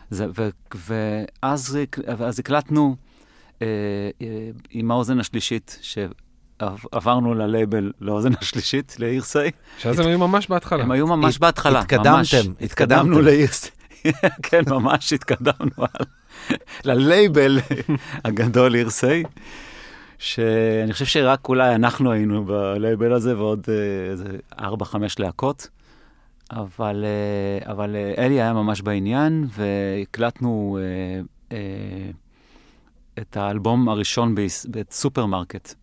זה, 0.09 0.25
ו, 0.37 0.49
ואז, 0.87 1.77
ואז 2.17 2.39
הקלטנו 2.39 2.95
עם 4.69 4.91
האוזן 4.91 5.19
השלישית, 5.19 5.79
שעברנו 5.81 7.33
ללייבל 7.33 7.91
לאוזן 8.01 8.31
השלישית, 8.41 8.95
לאירסי, 8.99 9.39
שאז 9.77 9.99
הם 9.99 10.07
היו 10.07 10.19
ממש 10.19 10.47
בהתחלה. 10.47 10.83
הם 10.83 10.91
היו 10.91 11.07
ממש 11.07 11.35
הת- 11.35 11.41
בהתחלה. 11.41 11.79
התקדמתם, 11.79 12.11
ממש, 12.11 12.33
התקדמתם. 12.33 12.65
התקדמנו 12.65 13.21
לאירסי. 13.21 13.69
כן, 14.43 14.61
ממש 14.67 15.13
התקדמנו 15.13 15.71
על- 15.77 16.05
ללייבל 16.85 17.59
הגדול 18.25 18.75
אירסי. 18.75 19.23
שאני 20.19 20.93
חושב 20.93 21.05
שרק 21.05 21.49
אולי 21.49 21.75
אנחנו 21.75 22.11
היינו 22.11 22.45
בלייבל 22.45 23.13
הזה 23.13 23.37
ועוד 23.37 23.63
אה, 23.69 24.11
איזה 24.11 24.25
ארבע, 24.59 24.85
חמש 24.85 25.19
להקות. 25.19 25.67
אבל, 26.51 27.05
אה, 27.05 27.71
אבל 27.71 27.95
אה, 27.95 28.25
אלי 28.25 28.33
היה 28.41 28.53
ממש 28.53 28.81
בעניין, 28.81 29.47
והקלטנו 29.57 30.79
אה, 30.81 31.21
אה, 31.57 32.11
את 33.19 33.37
האלבום 33.37 33.89
הראשון 33.89 34.35
ביס- 34.35 34.65
בסופרמרקט 34.69 35.73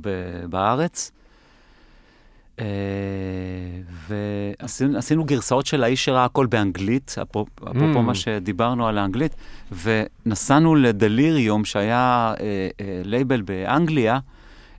ב- 0.00 0.44
בארץ. 0.50 1.12
אה, 2.60 2.64
ועשינו 4.08 4.98
עשינו 4.98 5.24
גרסאות 5.24 5.66
של 5.66 5.84
האיש 5.84 6.04
שראה 6.04 6.24
הכל 6.24 6.46
באנגלית, 6.46 7.14
אפרופ- 7.22 7.62
אפרופו 7.70 7.98
Mm. 7.98 8.02
מה 8.02 8.14
שדיברנו 8.14 8.86
על 8.88 8.98
האנגלית, 8.98 9.34
ונסענו 9.72 10.74
ל 10.74 10.83
Delerium, 10.83 11.64
שהיה 11.64 12.34
אה, 12.40 12.44
אה, 12.80 13.00
לייבל 13.04 13.42
באנגליה, 13.42 14.18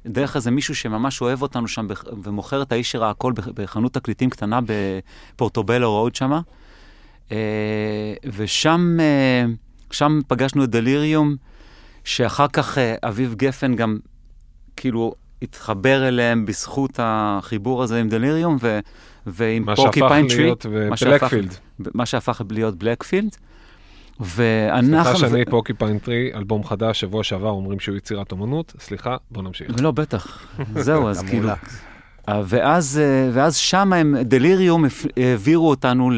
דרך 0.06 0.36
איזה 0.36 0.52
מישהו 0.52 0.76
שממש 0.76 1.22
אוהב 1.22 1.42
אותנו 1.42 1.68
שם 1.68 1.88
ומוכר 2.24 2.62
את 2.62 2.72
האיש 2.72 2.92
שראה 2.92 3.10
הכל 3.10 3.34
בח- 3.34 3.48
בחנות 3.48 3.94
תקליטים 3.94 4.30
קטנה 4.30 4.60
ב 4.66 4.77
Portobello 4.77 5.92
Road 5.92 6.16
שמה. 6.16 6.42
אה, 7.32 7.38
ושם 8.34 8.98
אה, 9.00 9.46
שם 9.92 10.20
פגשנו 10.28 10.64
את 10.64 10.70
Delerium, 10.70 11.36
שאחר 12.04 12.48
כך 12.54 12.78
אה, 12.78 12.96
אביב 13.04 13.36
גפן 13.38 13.76
גם 13.76 13.98
כאילו 14.76 15.14
התחבר 15.42 16.08
אליהם 16.08 16.46
בזכות 16.46 17.00
החיבור 17.04 17.84
הזה 17.84 18.00
עם 18.00 18.10
Delerium, 18.10 18.58
ו, 18.62 18.80
ועם 19.28 19.64
מה 19.66 19.76
Porcupine 19.76 20.00
שהפך 20.00 20.12
Tree, 20.12 20.44
להיות 20.44 20.66
מה 20.90 20.98
שהפך- 20.98 21.10
Blackfield. 21.24 21.54
מה 21.94 22.06
שהפך 22.06 22.42
להיות 22.50 22.76
Blackfield. 22.76 23.32
סליחה 23.32 24.34
ואנחנו... 24.38 25.16
שאני 25.20 25.46
Porcupine 25.46 25.74
Tree, 25.74 26.32
אלבום 26.36 26.64
חדש, 26.64 27.00
שבוע 27.00 27.24
שעבר 27.24 27.50
אומרים 27.50 27.80
שהוא 27.80 27.98
יצירת 27.98 28.32
אומנות. 28.32 28.74
סליחה, 28.80 29.18
בוא 29.32 29.44
נמשיך. 29.44 29.82
לא, 29.82 29.92
בטח. 29.92 30.48
זהו, 30.76 31.08
אז 31.10 31.24
כאילו... 31.30 31.50
אה, 32.30 32.42
ואז, 32.46 33.00
אה, 33.04 33.30
ואז 33.34 33.56
שם 33.56 33.94
הם, 33.94 34.16
Delerium 34.22 34.86
העבירו 35.18 35.70
אותנו 35.70 36.12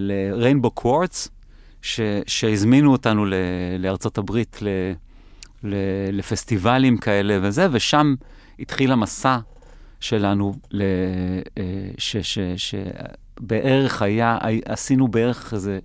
לריינבו 0.00 0.70
קוורטס, 1.84 2.00
שהזמינו 2.26 2.92
אותנו 2.92 3.24
ל- 3.26 3.34
לארצות 3.78 4.18
הברית 4.18 4.58
ל, 4.62 4.68
ל, 5.62 5.74
לפסטיבלים 6.12 6.98
כאלה 6.98 7.38
וזה, 7.42 7.66
ושם 7.72 8.14
התחיל 8.58 8.92
המסע 8.92 9.38
שלנו, 10.00 10.54
ל, 10.70 10.82
אה, 11.58 11.62
ש, 11.98 12.16
ש, 12.16 12.38
שבערך 12.56 14.02
היה, 14.02 14.38
עשינו 14.64 15.08
בערך 15.08 15.54
איזה 15.54 15.78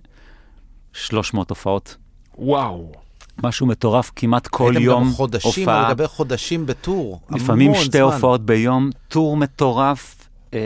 300 0.92 1.50
הופעות. 1.50 1.96
וואו. 2.38 2.92
משהו 3.42 3.66
מטורף, 3.66 4.10
כמעט 4.16 4.46
כל 4.46 4.70
הייתם 4.70 4.84
יום 4.84 5.04
גם 5.04 5.10
חודשים, 5.10 5.62
הופעה. 5.68 5.86
על 5.86 5.94
גבי 5.94 6.06
חודשים 6.06 6.66
בטור. 6.66 7.20
לפעמים 7.30 7.74
שתי 7.74 7.98
זמן. 7.98 8.00
הופעות 8.00 8.46
ביום, 8.46 8.90
טור 9.08 9.36
מטורף, 9.36 10.28
אה, 10.54 10.58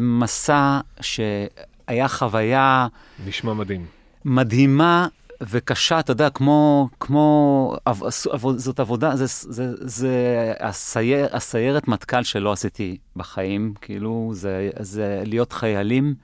מסע 0.00 0.80
שהיה 1.00 2.08
חוויה 2.08 2.86
נשמע 3.26 3.52
מדהים. 3.54 3.97
מדהימה 4.28 5.08
וקשה, 5.40 6.00
אתה 6.00 6.12
יודע, 6.12 6.30
כמו, 6.30 6.88
כמו, 7.00 7.76
עב- 7.84 8.56
זאת 8.56 8.80
עבודה, 8.80 9.16
זה, 9.16 9.24
זה, 9.26 9.72
זה 9.80 10.52
הסייר, 10.60 11.28
הסיירת 11.32 11.88
מטכ"ל 11.88 12.22
שלא 12.22 12.52
עשיתי 12.52 12.96
בחיים, 13.16 13.74
כאילו, 13.80 14.30
זה, 14.34 14.70
זה 14.80 15.22
להיות 15.26 15.52
חיילים 15.52 16.14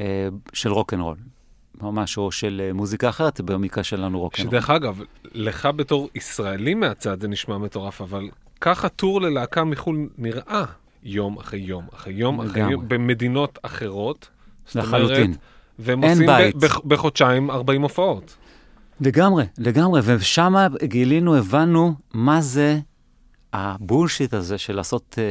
אה, 0.00 0.28
של 0.52 0.72
רוקנרול, 0.72 1.16
ממש, 1.82 2.18
או 2.18 2.32
של 2.32 2.62
אה, 2.64 2.72
מוזיקה 2.72 3.08
אחרת, 3.08 3.40
במקרה 3.40 3.84
שלנו 3.84 4.20
רוקנרול. 4.20 4.50
שדרך 4.50 4.70
אגב, 4.70 5.00
לך 5.32 5.68
בתור 5.76 6.08
ישראלי 6.14 6.74
מהצד 6.74 7.20
זה 7.20 7.28
נשמע 7.28 7.58
מטורף, 7.58 8.00
אבל 8.00 8.28
ככה 8.60 8.88
טור 8.88 9.20
ללהקה 9.20 9.64
מחו"ל 9.64 10.08
נראה 10.18 10.64
יום 11.02 11.38
אחרי 11.38 11.60
יום 11.60 11.86
אחרי 11.94 12.12
יום 12.12 12.40
אחרי. 12.40 12.70
יום 12.70 12.88
במדינות 12.88 13.58
אחרות. 13.62 14.28
זאת 14.66 14.76
לחלוטין. 14.76 15.24
אומרת, 15.24 15.38
והם 15.78 16.04
עושים 16.04 16.26
בית. 16.26 16.56
בח- 16.56 16.80
בחודשיים 16.84 17.50
40 17.50 17.82
הופעות. 17.82 18.36
לגמרי, 19.00 19.44
לגמרי, 19.58 20.00
ושם 20.04 20.54
גילינו, 20.84 21.36
הבנו 21.36 21.94
מה 22.14 22.40
זה 22.40 22.78
הבולשיט 23.52 24.34
הזה 24.34 24.58
של 24.58 24.76
לעשות 24.76 25.18
אה, 25.18 25.24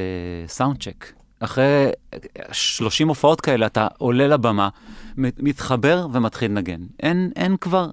סאונד 0.48 0.84
צ'ק. 0.84 1.06
אחרי 1.40 1.90
אה, 2.14 2.20
30 2.52 3.08
הופעות 3.08 3.42
כאלה, 3.42 3.66
אתה 3.66 3.88
עולה 3.98 4.28
לבמה, 4.28 4.70
מת- 5.18 5.40
מתחבר 5.40 6.08
ומתחיל 6.14 6.52
לנגן. 6.52 6.82
אין, 7.04 7.32
אין 7.36 7.58
כבר, 7.58 7.90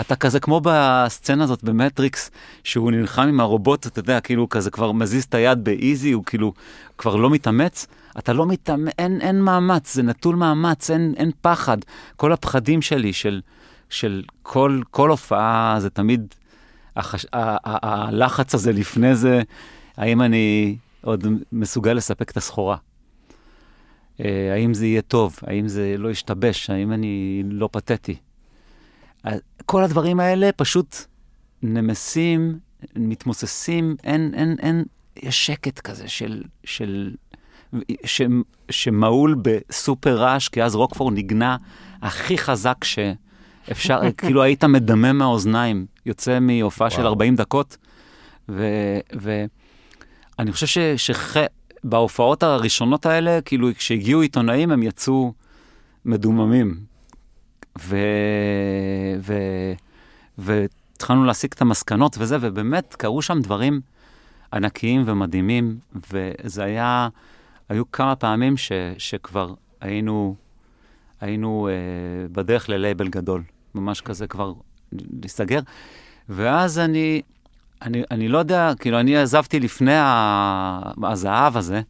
אתה 0.00 0.16
כזה 0.16 0.40
כמו 0.40 0.60
בסצנה 0.64 1.44
הזאת 1.44 1.64
במטריקס, 1.64 2.30
שהוא 2.64 2.90
נלחם 2.90 3.22
עם 3.22 3.40
הרובוט, 3.40 3.86
אתה 3.86 3.98
יודע, 4.00 4.20
כאילו 4.20 4.48
כזה 4.48 4.70
כבר 4.70 4.92
מזיז 4.92 5.24
את 5.24 5.34
היד 5.34 5.64
באיזי, 5.64 6.12
הוא 6.12 6.24
כאילו 6.26 6.52
כבר 6.98 7.16
לא 7.16 7.30
מתאמץ. 7.30 7.86
אתה 8.18 8.32
לא 8.32 8.46
מתאמץ, 8.46 8.92
אין, 8.98 9.20
אין 9.20 9.40
מאמץ, 9.40 9.94
זה 9.94 10.02
נטול 10.02 10.36
מאמץ, 10.36 10.90
אין, 10.90 11.14
אין 11.16 11.30
פחד. 11.40 11.78
כל 12.16 12.32
הפחדים 12.32 12.82
שלי 12.82 13.12
של, 13.12 13.40
של 13.90 14.22
כל, 14.42 14.80
כל 14.90 15.10
הופעה, 15.10 15.76
זה 15.78 15.90
תמיד 15.90 16.34
החש... 16.96 17.26
ה- 17.32 17.38
ה- 17.38 17.56
ה- 17.64 18.08
הלחץ 18.08 18.54
הזה 18.54 18.72
לפני 18.72 19.14
זה, 19.14 19.42
האם 19.96 20.22
אני 20.22 20.76
עוד 21.02 21.26
מסוגל 21.52 21.92
לספק 21.92 22.30
את 22.30 22.36
הסחורה? 22.36 22.76
אה, 24.20 24.52
האם 24.52 24.74
זה 24.74 24.86
יהיה 24.86 25.02
טוב? 25.02 25.38
האם 25.42 25.68
זה 25.68 25.94
לא 25.98 26.10
ישתבש? 26.10 26.70
האם 26.70 26.92
אני 26.92 27.42
לא 27.46 27.68
פתטי? 27.72 28.16
כל 29.66 29.84
הדברים 29.84 30.20
האלה 30.20 30.50
פשוט 30.56 30.96
נמסים, 31.62 32.58
מתמוססים, 32.96 33.96
אין, 34.04 34.34
אין, 34.34 34.56
אין, 34.58 34.84
יש 35.22 35.46
שקט 35.46 35.80
כזה 35.80 36.08
של, 36.08 36.42
של, 36.64 37.14
ש, 38.04 38.22
שמהול 38.70 39.36
בסופר 39.42 40.16
רעש, 40.16 40.48
כי 40.48 40.62
אז 40.62 40.74
רוקפור 40.74 41.10
נגנה 41.10 41.56
הכי 42.02 42.38
חזק 42.38 42.84
שאפשר, 42.84 44.00
כאילו 44.18 44.42
היית 44.42 44.64
מדמם 44.64 45.18
מהאוזניים, 45.18 45.86
יוצא 46.06 46.38
מהופעה 46.40 46.90
של 46.90 47.00
וואו. 47.00 47.08
40 47.08 47.36
דקות, 47.36 47.76
ואני 48.48 49.46
חושב 50.52 50.66
ש, 50.66 50.78
שבהופעות 51.84 52.42
הראשונות 52.42 53.06
האלה, 53.06 53.38
כאילו 53.44 53.68
כשהגיעו 53.74 54.20
עיתונאים 54.20 54.70
הם 54.70 54.82
יצאו 54.82 55.32
מדוממים. 56.04 56.76
ו... 57.78 57.96
ו... 59.20 59.34
והתחלנו 60.38 61.24
להסיק 61.24 61.54
את 61.54 61.62
המסקנות 61.62 62.16
וזה, 62.18 62.36
ובאמת 62.40 62.94
קרו 62.98 63.22
שם 63.22 63.40
דברים 63.40 63.80
ענקיים 64.52 65.02
ומדהימים, 65.06 65.78
וזה 66.12 66.64
היה, 66.64 67.08
היו 67.68 67.90
כמה 67.90 68.16
פעמים 68.16 68.56
ש... 68.56 68.72
שכבר 68.98 69.54
היינו, 69.80 70.34
היינו 71.20 71.68
אה, 71.68 72.28
בדרך 72.32 72.68
ללייבל 72.68 73.08
גדול, 73.08 73.42
ממש 73.74 74.00
כזה 74.00 74.26
כבר 74.26 74.52
להסתגר. 75.22 75.60
ואז 76.28 76.78
אני, 76.78 77.22
אני, 77.82 78.02
אני 78.10 78.28
לא 78.28 78.38
יודע, 78.38 78.72
כאילו, 78.78 79.00
אני 79.00 79.16
עזבתי 79.16 79.60
לפני 79.60 79.96
הזהב 81.02 81.56
הזה, 81.56 81.80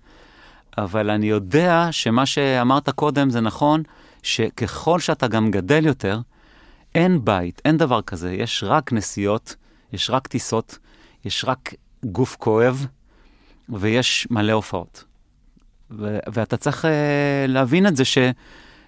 אבל 0.78 1.10
אני 1.10 1.26
יודע 1.26 1.88
שמה 1.90 2.26
שאמרת 2.26 2.90
קודם 2.90 3.30
זה 3.30 3.40
נכון, 3.40 3.82
שככל 4.22 5.00
שאתה 5.00 5.28
גם 5.28 5.50
גדל 5.50 5.86
יותר, 5.86 6.20
אין 6.94 7.24
בית, 7.24 7.62
אין 7.64 7.76
דבר 7.76 8.02
כזה, 8.02 8.32
יש 8.32 8.64
רק 8.66 8.92
נסיעות, 8.92 9.56
יש 9.92 10.10
רק 10.10 10.26
טיסות, 10.26 10.78
יש 11.24 11.44
רק 11.44 11.74
גוף 12.04 12.36
כואב, 12.36 12.86
ויש 13.68 14.26
מלא 14.30 14.52
הופעות. 14.52 15.04
ו- 15.90 16.18
ואתה 16.32 16.56
צריך 16.56 16.84
uh, 16.84 16.88
להבין 17.48 17.86
את 17.86 17.96
זה 17.96 18.04
ש- 18.04 18.18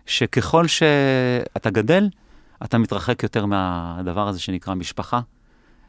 שככל 0.07 0.67
שאתה 0.67 1.71
גדל, 1.71 2.09
אתה 2.65 2.79
מתרחק 2.79 3.23
יותר 3.23 3.47
מהדבר 3.47 4.29
הזה 4.29 4.41
שנקרא 4.41 4.75
משפחה. 4.75 5.21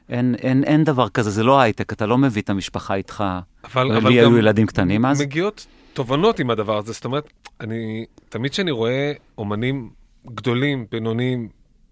אין, 0.10 0.36
אין, 0.36 0.64
אין 0.64 0.84
דבר 0.84 1.10
כזה, 1.10 1.30
זה 1.30 1.44
לא 1.44 1.60
הייטק, 1.60 1.94
אתה 1.94 2.06
לא 2.06 2.18
מביא 2.18 2.42
את 2.42 2.50
המשפחה 2.50 2.96
איתך. 2.96 3.24
אבל, 3.64 3.92
אבל 3.98 4.10
לי 4.10 4.20
היו 4.20 4.38
ילדים 4.38 4.68
קטנים 4.68 5.06
אז. 5.06 5.22
מגיעות 5.22 5.66
תובנות 5.94 6.40
עם 6.40 6.50
הדבר 6.50 6.78
הזה. 6.78 6.94
זאת 6.94 7.06
אומרת, 7.06 7.34
אני, 7.62 8.06
תמיד 8.30 8.52
כשאני 8.52 8.72
רואה 8.72 9.14
אומנים 9.38 9.90
גדולים, 10.26 10.86
בינוניים 10.92 11.50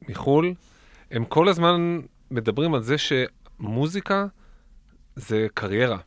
מחו"ל, 0.09 0.53
הם 1.11 1.25
כל 1.25 1.47
הזמן 1.47 1.99
מדברים 2.31 2.73
על 2.73 2.81
זה 2.81 2.95
שמוזיקה 2.97 4.25
זה 5.15 5.47
קריירה, 5.53 5.97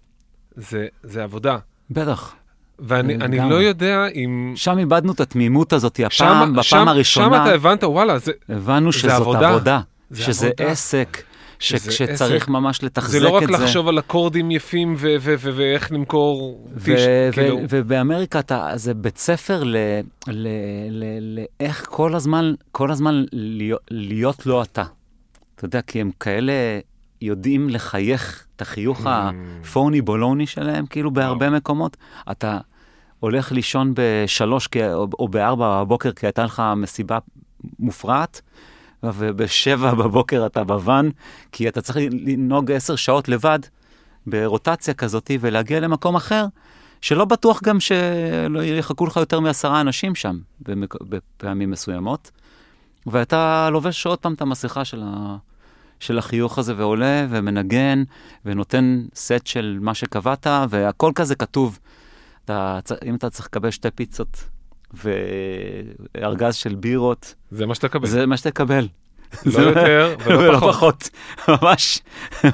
זה, 0.55 0.87
זה 1.03 1.23
עבודה. 1.23 1.59
בטח. 1.91 2.35
ואני. 2.83 3.51
לא 3.51 3.55
יודע 3.55 4.07
אם... 4.15 4.53
שם 4.57 4.79
איבדנו 4.79 5.13
את 5.13 5.21
התמימות 5.21 5.73
הזאת, 5.73 6.01
הפעם, 6.07 6.11
שם, 6.11 6.53
בפעם 6.53 6.63
שם, 6.63 6.89
הראשונה, 6.89 7.37
שם 7.37 7.43
אתה 7.43 7.55
הבנת, 7.55 7.85
וואלה, 7.85 8.19
זה, 8.19 8.33
הבנו 8.49 8.93
זה 8.93 8.99
שזאת 8.99 9.11
עבודה. 9.13 9.49
עבודה, 9.49 9.81
זה 10.11 10.23
שזה 10.23 10.47
עבודה. 10.47 10.71
עסק, 10.71 11.23
שכשצריך. 11.59 12.49
ממש 12.49 12.83
לתחזק 12.83 13.11
זה 13.11 13.19
את 13.19 13.23
לא 13.23 13.41
זה. 13.41 13.45
רק 13.45 13.51
לחשוב 13.51 13.89
על 13.89 13.99
אקורדים 13.99 14.51
יפים 14.51 14.95
ואיך 14.99 15.93
למכור 15.93 16.67
טיש, 16.85 17.01
כאילו, 17.33 17.61
ובאמריקה 17.69 18.39
אתה, 18.39 18.69
זה 18.75 18.95
בית 18.95 19.19
ספר 19.19 19.63
לאיך 21.21 21.87
כל 21.91 22.15
הזמן, 22.15 22.55
כל 22.73 22.91
הזמן 22.91 23.25
להיות, 23.33 23.81
להיות 23.91 24.47
לא 24.47 24.63
אתה. 24.63 24.85
אתה 25.55 25.65
יודע, 25.65 25.83
כי 25.83 26.01
הם 26.01 26.11
כאלה 26.21 26.53
יודעים 27.21 27.69
לחייך 27.69 28.47
את 28.57 28.63
החיוך 28.63 29.07
Mm. 29.07 29.09
הפוני 29.09 30.01
בולוני 30.01 30.47
שלהם, 30.47 30.87
כאילו 30.87 31.11
בהרבה 31.11 31.51
מקומות. 31.51 31.97
אתה 32.31 32.59
הולך 33.21 33.53
לישון 33.53 33.93
בשלוש 33.95 34.69
או 35.19 35.29
בארבע 35.29 35.81
בבוקר 35.81 36.13
כי 36.13 36.27
הייתה 36.27 36.45
לך 36.45 36.63
מסיבה 36.77 37.19
מופרעת, 37.79 38.41
ובשבע 39.03 39.95
בבוקר 40.05 40.47
אתה 40.47 40.65
בוואן, 40.65 41.09
כי 41.53 41.69
אתה 41.69 41.81
צריך 41.81 41.99
לנהוג 42.11 42.73
עשר 42.73 42.97
שעות 42.97 43.29
לבד 43.29 43.59
ברוטציה 44.27 44.95
כזאת 44.95 45.31
ולהגיע 45.41 45.81
למקום 45.81 46.17
אחר, 46.17 46.47
שלא 47.01 47.25
בטוח 47.25 47.63
גם 47.63 47.81
שלא 47.81 48.63
יחכו 48.63 49.07
לך 49.07 49.17
יותר 49.17 49.41
מעשרה 49.41 49.81
אנשים 49.81 50.15
שם 50.15 50.39
במק... 50.61 50.95
בפעמים 51.03 51.71
מסוימות. 51.71 52.31
ואתה 53.07 53.69
לובש 53.73 54.07
עוד 54.07 54.19
פעם 54.19 54.35
את 54.35 54.43
המסכה 54.43 54.85
של, 54.85 55.03
ה... 55.05 55.37
של 56.01 56.19
החיוך 56.19 56.59
הזה 56.59 56.77
ועולה 56.77 57.27
ומנגן 57.31 58.03
ונותן 58.45 59.05
סט 59.15 59.47
של 59.47 59.79
מה 59.81 59.95
שקבעת, 59.95 60.47
והכל 60.69 61.13
כזה 61.15 61.35
כתוב. 61.35 61.79
אתה... 62.45 62.79
אם 63.05 63.15
אתה 63.15 63.31
צריך 63.31 63.47
לקבל 63.47 63.71
שתי 63.71 63.91
פיצות 63.91 64.45
וארגז 64.95 66.55
של 66.55 66.75
בירות, 66.75 67.35
זה 67.51 67.67
מה 67.67 67.75
שאתה 67.75 67.89
קבל. 67.89 68.07
זה 68.07 68.27
מה 68.27 68.37
שתקבל. 68.37 68.89
לא 69.47 69.61
יותר 69.61 70.17
ולא 70.25 70.39
ולא 70.39 70.59
פחות. 70.59 70.73
פחות. 70.73 71.11
ממש, 71.63 72.01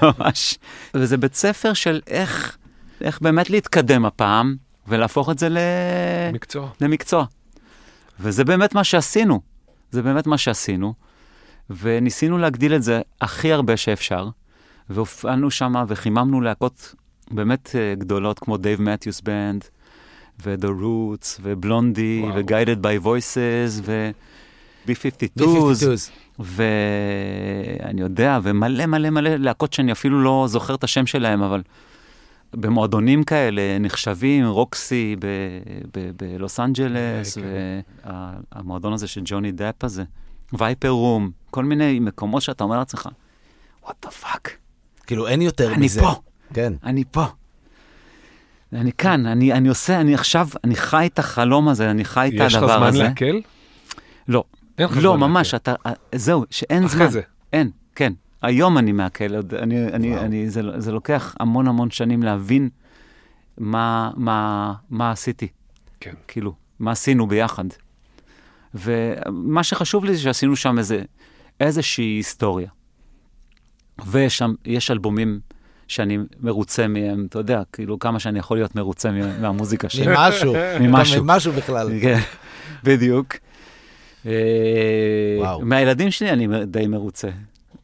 ממש. 0.02 0.58
וזה 0.94 1.16
בית 1.16 1.34
ספר 1.34 1.72
של 1.72 2.00
איך, 2.06 2.56
איך 3.00 3.20
באמת 3.20 3.50
להתקדם 3.50 4.04
הפעם 4.04 4.56
ולהפוך 4.88 5.30
את 5.30 5.38
זה 5.38 5.48
ל... 5.48 5.58
מקצוע. 6.32 6.68
למקצוע. 6.80 7.24
וזה 8.20 8.44
באמת 8.44 8.74
מה 8.74 8.84
שעשינו. 8.84 9.40
זה 9.90 10.02
באמת 10.02 10.26
מה 10.26 10.38
שעשינו. 10.38 10.94
וניסינו 11.70 12.38
להגדיל 12.38 12.74
את 12.74 12.82
זה 12.82 13.00
הכי 13.20 13.52
הרבה 13.52 13.76
שאפשר. 13.76 14.28
והופענו 14.90 15.50
שם 15.50 15.74
וחיממנו 15.88 16.40
להקות 16.40 16.94
באמת 17.30 17.70
אה, 17.74 17.94
גדולות 17.94 18.38
כמו 18.38 18.56
Dave 18.56 18.82
Matthews 18.82 19.20
Band, 19.20 19.64
ו-The 20.44 20.82
Roots, 20.82 21.40
ו 21.42 21.51
Blondie. 21.51 22.22
ו-Guided 22.34 22.82
by 22.82 23.04
Voices, 23.04 23.82
ו-B-52s, 23.82 25.42
B-52s. 25.42 26.10
ואני 26.38 28.00
יודע, 28.00 28.38
ומלא 28.42 28.86
מלא 28.86 29.10
מלא 29.10 29.36
להקות 29.36 29.72
שאני 29.72 29.92
אפילו 29.92 30.22
לא 30.22 30.44
זוכר 30.48 30.74
את 30.74 30.84
השם 30.84 31.06
שלהם, 31.06 31.42
אבל 31.42 31.62
במועדונים 32.54 33.24
כאלה 33.24 33.78
נחשבים, 33.80 34.46
Roxy 34.46 35.16
בלוס 36.16 36.60
אנג'לס, 36.60 37.38
כן. 37.38 37.42
והמועדון 38.54 38.92
הזה 38.92 39.06
של 39.06 39.20
ג'וני 39.24 39.52
דפ 39.52 39.84
הזה, 39.84 40.04
Viper 40.52 40.88
Room, 40.88 41.30
כל 41.56 41.64
מיני 41.64 42.00
מקומות 42.00 42.42
שאתה 42.42 42.64
אומר 42.64 42.78
לעצמך, 42.78 43.08
what 43.84 44.06
the 44.06 44.08
fuck, 44.24 44.50
כאילו, 45.06 45.26
אין 45.28 45.42
יותר 45.42 45.72
אני 45.74 45.84
מזה. 45.84 46.00
פה. 46.00 46.14
כן. 46.54 46.72
אני 46.84 47.04
פה. 47.10 47.24
אני 48.72 48.92
כאן, 48.92 49.26
אני, 49.26 49.52
אני 49.52 49.68
עושה, 49.68 50.00
אני 50.00 50.14
עכשיו, 50.14 50.48
אני 50.64 50.74
חי 50.74 51.06
את 51.06 51.18
החלום 51.18 51.68
הזה, 51.68 51.90
אני 51.90 52.04
חי 52.04 52.28
את 52.28 52.32
יש 52.36 52.54
לך 52.54 52.62
הדבר 52.62 52.76
זמן 52.78 52.86
הזה. 52.88 53.02
להקל? 53.02 53.40
לא, 54.28 54.44
אין 54.78 54.86
לך 54.86 54.96
לא, 54.96 55.16
זמן 55.16 55.30
ממש, 55.30 55.54
להקל. 55.54 55.72
אתה, 55.72 55.92
זהו, 56.14 56.44
שאין 56.50 56.84
אחרי 56.84 56.98
זמן. 56.98 57.10
זה. 57.10 57.20
אין, 57.52 57.70
כן. 57.94 58.12
היום 58.42 58.78
אני 58.78 58.92
מעכל, 58.92 59.34
אני, 59.58 59.88
אני. 59.88 60.18
אני, 60.18 60.50
זה, 60.50 60.62
זה 60.76 60.92
לוקח 60.92 61.34
המון 61.40 61.68
המון 61.68 61.90
שנים 61.90 62.22
להבין 62.22 62.68
מה, 63.58 64.10
מה, 64.16 64.72
מה 64.90 65.10
עשיתי. 65.10 65.48
כן. 66.00 66.14
כאילו, 66.28 66.54
מה 66.78 66.90
עשינו 66.90 67.26
ביחד. 67.26 67.64
ומה 68.74 69.62
שחשוב 69.62 70.04
לי 70.04 70.14
זה 70.16 70.22
שעשינו 70.22 70.56
שם 70.56 70.78
איזה, 70.78 71.02
איזושהי 71.60 72.04
היסטוריה. 72.04 72.68
ושם 74.10 74.54
יש 74.64 74.90
אלבומים 74.90 75.40
שאני 75.88 76.18
מרוצה 76.40 76.88
מהם, 76.88 77.26
אתה 77.28 77.38
יודע, 77.38 77.62
כאילו 77.72 77.98
כמה 77.98 78.18
שאני 78.20 78.38
יכול 78.38 78.56
להיות 78.56 78.74
מרוצה 78.74 79.10
מה- 79.10 79.38
מהמוזיקה 79.40 79.88
שלי. 79.88 80.06
ממשהו. 80.06 80.54
ממשהו. 80.80 81.24
ממשהו 81.24 81.52
בכלל. 81.52 81.90
כן, 82.02 82.18
בדיוק. 82.84 83.34
אה, 84.26 84.32
וואו. 85.38 85.60
מהילדים 85.64 86.10
שלי 86.10 86.30
אני 86.30 86.48
די 86.66 86.86
מרוצה, 86.86 87.28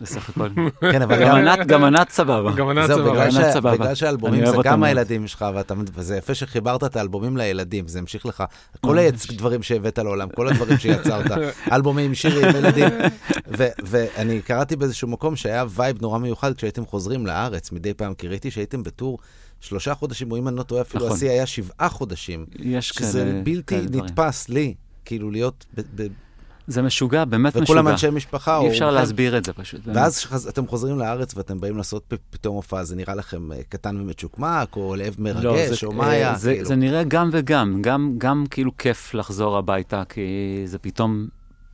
בסך 0.03 0.29
הכל. 0.29 0.49
כן, 0.93 1.03
אבל 1.03 1.21
גם. 1.25 1.37
ענת, 1.37 1.67
גם 1.67 1.85
ענת 1.85 2.11
סבבה. 2.11 2.53
גם 2.53 2.69
ענת 2.69 2.87
זהו, 2.87 2.99
סבבה. 2.99 3.11
בגלל, 3.11 3.23
ענת 3.23 3.51
ש... 3.51 3.55
סבבה. 3.55 3.77
בגלל 3.77 3.95
שהאלבומים 3.95 4.47
זה 4.47 4.57
גם. 4.65 4.83
הילדים 4.83 5.27
שלך, 5.27 5.45
ואתה... 5.55 5.75
וזה 5.95 6.17
יפה 6.17 6.35
שחיברת 6.35 6.85
את 6.85 6.97
האלבומים 6.97 7.37
לילדים, 7.37 7.89
זה 7.89 7.99
המשיך 7.99 8.27
לך. 8.27 8.45
כל 8.81 8.99
הדברים 8.99 9.63
שהבאת 9.63 9.99
לעולם, 9.99 10.29
כל 10.29 10.49
הדברים 10.49 10.79
שיצרת, 10.79 11.31
אלבומים, 11.73 12.15
שירים, 12.15 12.57
ילדים. 12.57 12.89
ו- 13.59 13.69
ואני 13.85 14.43
קראתי 14.43 14.77
באיזשהו 14.77 15.09
מקום 15.09 15.37
שהיה 15.37 15.65
vibe 15.68 16.03
נורא 16.03 16.19
מיוחד 16.19 16.55
כשהייתם 16.55 16.87
חוזרים 16.87 17.27
לארץ 17.27 17.73
מדי 17.73 17.95
פעם, 17.95 18.15
כי 18.15 18.29
ראיתי 18.29 18.51
שהייתם 18.51 18.83
ב 18.83 18.90
tour 18.90 19.18
שלושה 19.61 19.95
חודשים, 19.95 20.33
או 20.33 20.37
אם 20.37 20.49
אני 20.49 20.57
לא 20.57 20.63
טועה, 20.63 20.83
אפילו 20.83 21.05
נכון. 21.05 21.17
השיא 21.17 21.31
היה 21.31 21.47
שבעה 21.47 21.89
חודשים. 21.89 22.47
יש 22.59 22.89
שזה 22.89 23.19
כאלה 23.19 23.41
בלתי 23.45 23.63
כאלה 23.67 23.87
דברים. 23.87 24.05
נתפס 24.05 24.49
לי, 24.49 24.75
כאילו 25.05 25.31
להיות... 25.31 25.67
זה 26.67 26.83
משוגע, 26.83 27.25
באמת 27.25 27.47
משוגע. 27.57 27.65
וכולם 27.65 27.89
אנשי 27.89 28.11
משפחה. 28.11 28.59
אי 28.59 28.65
או- 28.67 28.71
אפשר 28.71 28.91
להסביר 28.91 29.37
את 29.39 29.45
זה 29.45 29.53
פשוט. 29.53 29.81
ואז 29.85 30.19
כשאתם 30.19 30.67
חוזרים 30.67 30.99
לארץ 30.99 31.37
ואתם 31.37 31.61
באים 31.61 31.77
לעשות 31.77 32.03
פתאום 32.31 32.57
הופעה, 32.57 32.85
זה 32.85 32.97
נראה 32.97 33.15
לכם 33.15 33.53
אה, 33.53 33.59
קטן 33.69 34.01
ומצ'וקמק, 34.01 34.77
או 34.77 34.95
לב 34.97 35.15
לא, 35.19 35.25
מרגש, 35.25 35.81
זה- 35.81 35.87
או 35.87 35.93
מה 35.93 36.11
היה? 36.11 36.35
זה, 36.35 36.53
כאילו? 36.53 36.67
זה 36.67 36.77
נראה 36.77 37.05
גם 37.05 37.29
וגם, 37.33 37.79
גם, 37.83 38.15
גם 38.19 38.45
כאילו 38.51 38.77
כיף 38.77 39.15
לחזור 39.15 39.57
הביתה, 39.57 40.03
כי 40.09 40.21
זה 40.65 40.79
פתאום 40.79 41.27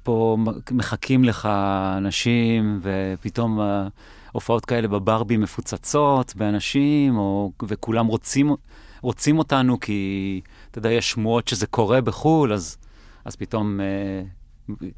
פה 0.02 0.36
מחכים 0.70 1.24
לך 1.24 1.48
אנשים, 1.96 2.80
ופתאום 2.82 3.60
אה, 3.60 3.88
הופעות 4.32 4.64
כאלה 4.64 4.88
בברבי 4.88 5.36
מפוצצות 5.36 6.32
באנשים, 6.36 7.16
או, 7.18 7.52
וכולם 7.68 8.06
רוצים, 8.06 8.54
רוצים 9.02 9.38
אותנו, 9.38 9.80
כי 9.80 10.40
אתה 10.70 10.78
יודע, 10.78 10.90
יש 10.92 11.10
שמועות 11.10 11.48
שזה 11.48 11.66
קורה 11.66 12.00
בחו"ל, 12.00 12.52
אז, 12.52 12.76
אז 13.24 13.36
פתאום, 13.36 13.80
אה, 13.80 13.86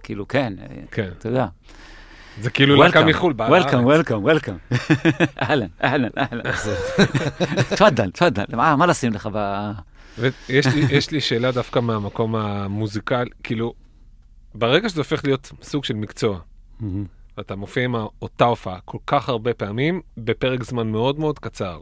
כאילו, 0.02 0.28
כן, 0.28 0.52
אה, 0.60 0.66
כן. 0.90 1.08
אתה 1.18 1.28
יודע. 1.28 1.46
זה 2.40 2.50
כאילו 2.50 2.76
להקה 2.76 3.04
מחו"ל. 3.04 3.32
באה 3.32 3.48
וולקאם, 3.48 3.72
לארץ. 3.72 3.84
וולקאם, 3.84 4.24
וולקאם. 4.24 4.56
אהלן, 5.42 5.66
אהלן, 5.84 6.08
אהלן. 6.18 6.52
תפאדל, 7.70 8.10
תפאדל. 8.10 8.44
מה 8.56 8.86
לשים 8.86 9.12
לך 9.12 9.28
ב... 9.32 9.70
יש 10.90 11.10
לי 11.10 11.20
שאלה 11.20 11.52
דווקא 11.52 11.78
מהמקום 11.78 12.36
המוזיקל, 12.36 13.24
כאילו, 13.42 13.74
ברגע 14.54 14.88
שזה 14.88 15.00
הופך 15.00 15.24
להיות 15.24 15.52
סוג 15.62 15.84
של 15.84 15.94
מקצוע, 15.94 16.38
ואתה 17.36 17.56
מופיע 17.56 17.84
עם 17.84 17.94
אותה 18.22 18.44
הופעה 18.44 18.78
כל 18.84 18.98
כך 19.06 19.28
הרבה 19.28 19.54
פעמים, 19.54 20.00
בפרק 20.16 20.62
זמן 20.62 20.88
מאוד 20.88 21.18
מאוד 21.18 21.38
קצר. 21.38 21.80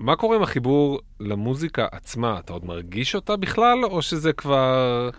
מה 0.00 0.16
קורה 0.16 0.36
עם 0.36 0.42
החיבור 0.42 1.00
למוזיקה 1.20 1.86
עצמה? 1.92 2.38
אתה 2.38 2.52
עוד 2.52 2.64
מרגיש 2.64 3.14
אותה 3.14 3.36
בכלל, 3.36 3.84
או 3.84 4.02
שזה 4.02 4.32
כבר 4.32 5.10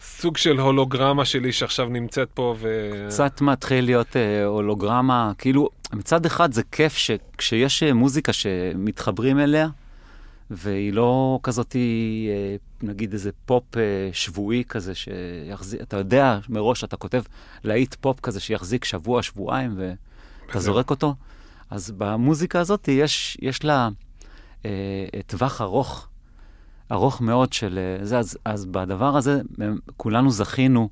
סוג 0.00 0.36
של 0.36 0.58
הולוגרמה 0.58 1.24
שלי 1.24 1.52
שעכשיו 1.52 1.88
נמצאת 1.88 2.28
פה 2.34 2.54
ו... 2.58 2.90
קצת 3.08 3.40
מתחיל 3.40 3.84
להיות 3.84 4.16
אה, 4.16 4.44
הולוגרמה, 4.44 5.32
כאילו, 5.38 5.68
מצד 5.92 6.26
אחד 6.26 6.52
זה 6.52 6.62
כיף 6.72 6.96
שכשיש 6.96 7.82
אה, 7.82 7.92
מוזיקה 7.92 8.32
שמתחברים 8.32 9.38
אליה, 9.38 9.68
והיא 10.50 10.92
לא 10.92 11.38
כזאת, 11.42 11.76
אה, 11.76 12.56
נגיד 12.82 13.12
איזה 13.12 13.30
פופ 13.44 13.76
אה, 13.76 13.82
שבועי 14.12 14.64
כזה, 14.68 14.92
שיחזיק, 14.94 15.80
אתה 15.80 15.96
יודע 15.96 16.38
מראש, 16.48 16.84
אתה 16.84 16.96
כותב 16.96 17.22
להיט 17.64 17.94
פופ 17.94 18.20
כזה 18.20 18.40
שיחזיק 18.40 18.84
שבוע, 18.84 19.22
שבועיים, 19.22 19.74
ואתה 19.76 20.60
זורק 20.60 20.90
אותו, 20.90 21.14
אז 21.70 21.90
במוזיקה 21.90 22.60
הזאת 22.60 22.88
יש, 22.88 23.36
יש 23.42 23.64
לה 23.64 23.88
אה, 24.64 24.70
טווח 25.26 25.60
ארוך, 25.60 26.08
ארוך 26.92 27.20
מאוד 27.20 27.52
של 27.52 27.78
אה, 27.78 28.04
זה, 28.04 28.18
אז, 28.18 28.38
אז 28.44 28.64
בדבר 28.66 29.16
הזה 29.16 29.40
אה, 29.60 29.66
כולנו 29.96 30.30
זכינו 30.30 30.88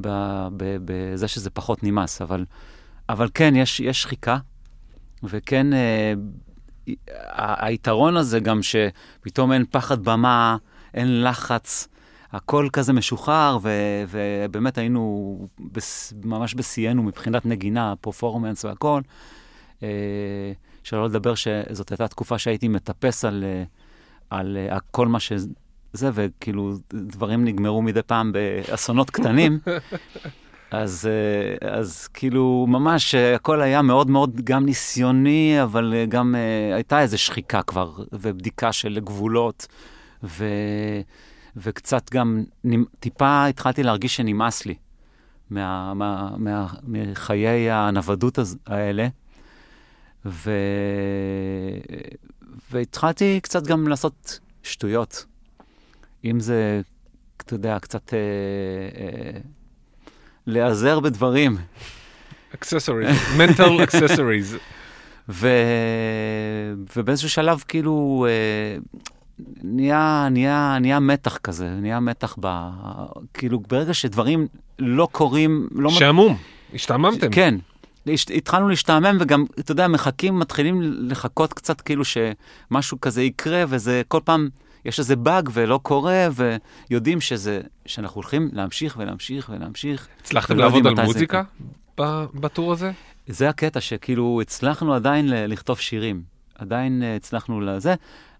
ב- 0.00 0.48
ב- 0.56 0.76
בזה 0.84 1.28
שזה 1.28 1.50
פחות 1.50 1.82
נמאס, 1.82 2.22
אבל, 2.22 2.44
אבל 3.08 3.28
כן, 3.34 3.56
יש, 3.56 3.80
יש 3.80 4.02
שחיקה, 4.02 4.38
וכן, 5.22 5.72
אה, 5.72 6.14
ה- 7.28 7.66
היתרון 7.66 8.16
הזה 8.16 8.40
גם 8.40 8.60
שפתאום 8.62 9.52
אין 9.52 9.64
פחד 9.70 10.04
במה, 10.04 10.56
אין 10.94 11.22
לחץ, 11.24 11.88
הכל 12.32 12.68
כזה 12.72 12.92
משוחרר, 12.92 13.58
ו- 13.62 14.04
ובאמת 14.08 14.78
היינו 14.78 15.38
בס- 15.72 16.12
ממש 16.24 16.54
בשיאנו 16.54 17.02
מבחינת 17.02 17.46
נגינה, 17.46 17.94
פרפורמנס 18.00 18.64
והכל. 18.64 19.00
אה, 19.82 19.88
שלא 20.82 21.06
לדבר 21.06 21.34
שזאת 21.34 21.90
הייתה 21.90 22.08
תקופה 22.08 22.38
שהייתי 22.38 22.68
מטפס 22.68 23.24
על, 23.24 23.44
אה, 23.46 23.62
על 24.30 24.56
אה, 24.70 24.78
כל 24.90 25.08
מה 25.08 25.20
שזה, 25.20 26.10
וכאילו 26.14 26.72
דברים 26.92 27.44
נגמרו 27.44 27.82
מדי 27.82 28.02
פעם 28.02 28.32
באסונות 28.32 29.10
קטנים. 29.10 29.58
אז, 30.70 31.08
אז 31.70 32.08
כאילו, 32.08 32.66
ממש 32.68 33.14
הכל 33.14 33.60
היה 33.60 33.82
מאוד 33.82 34.10
מאוד 34.10 34.40
גם 34.44 34.64
ניסיוני, 34.64 35.62
אבל 35.62 35.94
גם 36.08 36.34
הייתה 36.74 37.00
איזו 37.00 37.18
שחיקה 37.18 37.62
כבר, 37.62 37.92
ובדיקה 38.12 38.72
של 38.72 39.00
גבולות, 39.04 39.66
ו, 40.24 40.44
וקצת 41.56 42.10
גם, 42.10 42.44
טיפה 43.00 43.46
התחלתי 43.46 43.82
להרגיש 43.82 44.16
שנמאס 44.16 44.66
לי 44.66 44.74
מה, 45.50 45.94
מה, 45.94 46.30
מה, 46.36 46.66
מחיי 46.86 47.70
הנוודות 47.70 48.38
האלה. 48.66 49.08
ו... 50.26 50.50
והתחלתי 52.70 53.40
קצת 53.42 53.66
גם 53.66 53.88
לעשות 53.88 54.40
שטויות. 54.62 55.24
אם 56.24 56.40
זה, 56.40 56.80
אתה 57.36 57.54
יודע, 57.54 57.78
קצת 57.78 58.14
אה, 58.14 58.18
אה, 59.00 59.40
להיעזר 60.46 61.00
בדברים. 61.00 61.56
accessories, 62.54 63.16
mental 63.38 63.82
accessories. 63.82 64.56
ובאיזשהו 66.96 67.30
שלב 67.30 67.64
כאילו 67.68 68.26
אה, 68.28 68.78
נהיה, 69.62 70.28
נהיה, 70.30 70.78
נהיה 70.80 71.00
מתח 71.00 71.36
כזה, 71.36 71.68
נהיה 71.68 72.00
מתח 72.00 72.36
ב... 72.40 72.68
כאילו 73.34 73.60
ברגע 73.60 73.94
שדברים 73.94 74.46
לא 74.78 75.08
קורים, 75.12 75.68
לא... 75.72 75.90
שעמום, 75.90 76.36
השתעממתם. 76.74 77.30
כן. 77.30 77.54
התחלנו 78.34 78.68
להשתעמם 78.68 79.16
וגם, 79.20 79.44
אתה 79.58 79.72
יודע, 79.72 79.88
מחכים, 79.88 80.38
מתחילים 80.38 80.80
לחכות 80.82 81.52
קצת 81.52 81.80
כאילו 81.80 82.02
שמשהו 82.04 83.00
כזה 83.00 83.22
יקרה, 83.22 83.64
וזה 83.68 84.02
כל 84.08 84.20
פעם, 84.24 84.48
יש 84.84 84.98
איזה 84.98 85.16
באג 85.16 85.48
ולא 85.52 85.80
קורה, 85.82 86.28
ויודעים 86.90 87.20
שזה, 87.20 87.60
שאנחנו 87.86 88.14
הולכים 88.14 88.48
להמשיך 88.52 88.96
ולהמשיך 88.98 89.50
ולהמשיך. 89.52 90.08
הצלחתם 90.20 90.56
לעבוד 90.56 90.86
על 90.86 90.96
זה 90.96 91.02
מוזיקה 91.02 91.42
ב- 92.00 92.24
בטור 92.34 92.72
הזה? 92.72 92.92
זה 93.26 93.48
הקטע 93.48 93.80
שכאילו 93.80 94.40
הצלחנו 94.42 94.94
עדיין 94.94 95.28
לכתוב 95.28 95.78
שירים. 95.78 96.34
עדיין 96.58 97.02
אה, 97.02 97.16
הצלחנו 97.16 97.60
לזה. 97.60 97.94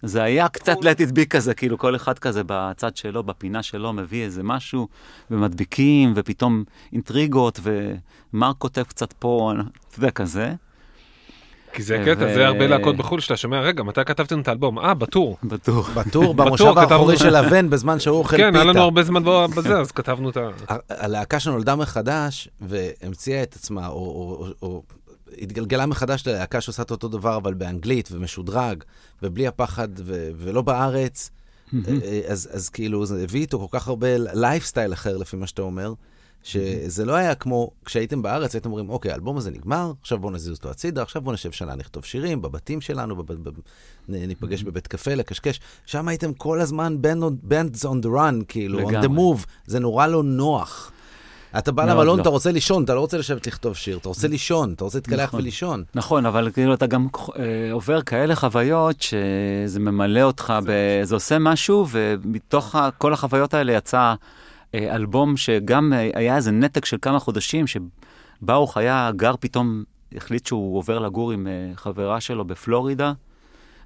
זה 0.04 0.22
היה 0.22 0.48
קצת 0.48 0.76
let 0.76 1.00
it 1.00 1.12
be 1.12 1.26
כזה, 1.30 1.54
כאילו 1.54 1.78
כל 1.78 1.96
אחד 1.96 2.18
כזה 2.18 2.42
בצד 2.46 2.96
שלו, 2.96 3.22
בפינה 3.22 3.62
שלו, 3.62 3.92
מביא 3.92 4.24
איזה 4.24 4.42
משהו, 4.42 4.88
ומדביקים, 5.30 6.12
ופתאום 6.16 6.64
אינטריגות, 6.92 7.60
ומרק 7.62 8.56
כותב 8.58 8.82
קצת 8.82 9.12
פה, 9.12 9.52
אתה 9.88 9.98
יודע, 9.98 10.10
כזה, 10.10 10.54
כי 11.74 11.82
זה 11.82 12.02
ו- 12.02 12.04
קטע, 12.06 12.34
זה 12.34 12.46
הרבה 12.46 12.66
להקות 12.66 12.96
בחו"ל 12.96 13.20
שאתה 13.20 13.36
שומע, 13.36 13.60
רגע, 13.60 13.82
מתי 13.82 14.04
כתבתם 14.04 14.40
את 14.40 14.48
האלבום? 14.48 14.78
אה, 14.78 14.94
בטור. 14.94 15.36
בטוח. 15.44 15.90
בטור 15.90 16.34
במושב 16.38 16.78
האחורי 16.78 17.16
של 17.16 17.36
הבן 17.36 17.70
בזמן 17.70 18.00
שהוא 18.00 18.18
אוכל 18.18 18.36
כן, 18.36 18.54
היה 18.54 18.64
לנו 18.64 18.72
פיתה. 18.72 18.82
הרבה 18.82 19.02
זמן 19.02 19.22
בזה, 19.56 19.80
אז 19.80 19.92
כתבנו 19.92 20.30
את 20.30 20.36
ה... 20.36 20.48
הלהקה 21.04 21.40
שנולדה 21.40 21.76
מחדש 21.76 22.48
והמציאה 22.60 23.42
את 23.42 23.54
עצמה, 23.54 23.88
או 23.88 24.82
התגלגלה 25.42 25.86
מחדש 25.86 26.26
ללהקה 26.26 26.60
שעושה 26.60 26.82
את 26.82 26.90
אותו 26.90 27.08
דבר, 27.08 27.36
אבל 27.36 27.54
באנגלית 27.54 28.08
ומשודרג, 28.12 28.84
ובלי 29.22 29.46
הפחד, 29.46 29.88
ו, 29.96 30.30
ולא 30.36 30.62
בארץ, 30.62 31.30
אה, 31.74 32.20
אז, 32.28 32.48
אז 32.52 32.68
כאילו 32.68 33.06
זה 33.06 33.22
הביא 33.22 33.40
איתו 33.40 33.58
כל 33.68 33.78
כך 33.78 33.88
הרבה 33.88 34.08
לייפסטייל 34.18 34.92
אחר, 34.92 35.16
לפי 35.16 35.36
מה 35.36 35.46
שאתה 35.46 35.62
אומר, 35.62 35.92
שזה 36.44 37.04
לא 37.04 37.12
היה 37.12 37.34
כמו 37.34 37.70
כשהייתם 37.84 38.22
בארץ, 38.22 38.54
הייתם 38.54 38.70
אומרים, 38.70 38.90
אוקיי, 38.90 39.12
האלבום 39.12 39.36
הזה 39.36 39.50
נגמר, 39.50 39.92
עכשיו 40.00 40.18
בואו 40.18 40.32
נזיז 40.32 40.56
אותו 40.56 40.70
הצידה, 40.70 41.02
עכשיו 41.02 41.22
בואו 41.22 41.34
נשב 41.34 41.52
שנה 41.52 41.76
לכתוב 41.76 42.04
שירים 42.04 42.42
בבתים 42.42 42.80
שלנו, 42.80 43.16
בב, 43.16 43.32
בב, 43.32 43.52
ניפגש 44.08 44.62
בבית 44.62 44.86
קפה 44.86 45.14
לקשקש. 45.14 45.60
שם 45.86 46.08
הייתם 46.08 46.32
כל 46.32 46.60
הזמן 46.60 46.96
bands 47.48 47.84
on 47.84 48.04
the 48.04 48.08
run, 48.08 48.44
כאילו, 48.48 48.80
on 48.80 48.92
the 48.92 48.96
לגמרי. 48.96 49.32
move. 49.32 49.46
זה 49.66 49.78
נורא 49.78 50.06
לא 50.06 50.22
נוח. 50.22 50.92
אתה 51.58 51.72
בא 51.72 51.84
למלון, 51.84 52.16
לא. 52.16 52.22
אתה 52.22 52.28
רוצה 52.28 52.52
לישון, 52.52 52.84
אתה 52.84 52.94
לא 52.94 53.00
רוצה 53.00 53.18
לשבת 53.18 53.46
לכתוב 53.46 53.76
שיר, 53.76 53.96
אתה 53.96 54.08
רוצה 54.08 54.28
לישון, 54.28 54.72
אתה 54.72 54.84
רוצה 54.84 54.98
להתקלח 54.98 55.28
נכון. 55.28 55.40
ולישון. 55.40 55.84
נכון, 55.94 56.26
אבל 56.26 56.50
כאילו 56.54 56.74
אתה 56.74 56.86
גם 56.86 57.06
אה, 57.38 57.72
עובר 57.72 58.02
כאלה 58.02 58.36
חוויות 58.36 59.02
שזה 59.02 59.80
ממלא 59.80 60.22
אותך, 60.22 60.54
ב... 60.66 60.70
זה 61.02 61.14
עושה 61.14 61.38
משהו, 61.38 61.86
ומתוך. 61.90 62.76
כל 62.98 63.12
החוויות 63.12 63.54
האלה 63.54 63.72
יצא 63.72 64.14
אה, 64.74 64.94
אלבום 64.96 65.36
שגם 65.36 65.92
אה, 65.92 66.10
היה 66.14 66.36
איזה 66.36 66.50
נתק 66.50 66.84
של 66.84 66.96
כמה 67.02 67.18
חודשים, 67.18 67.64
שברוך 67.66 68.76
היה 68.76 69.10
גר 69.16 69.34
פתאום, 69.40 69.84
החליט 70.16 70.46
שהוא 70.46 70.78
עובר 70.78 70.98
לגור 70.98 71.32
עם 71.32 71.46
אה, 71.46 71.76
חברה 71.76 72.20
שלו 72.20 72.44
בפלורידה, 72.44 73.12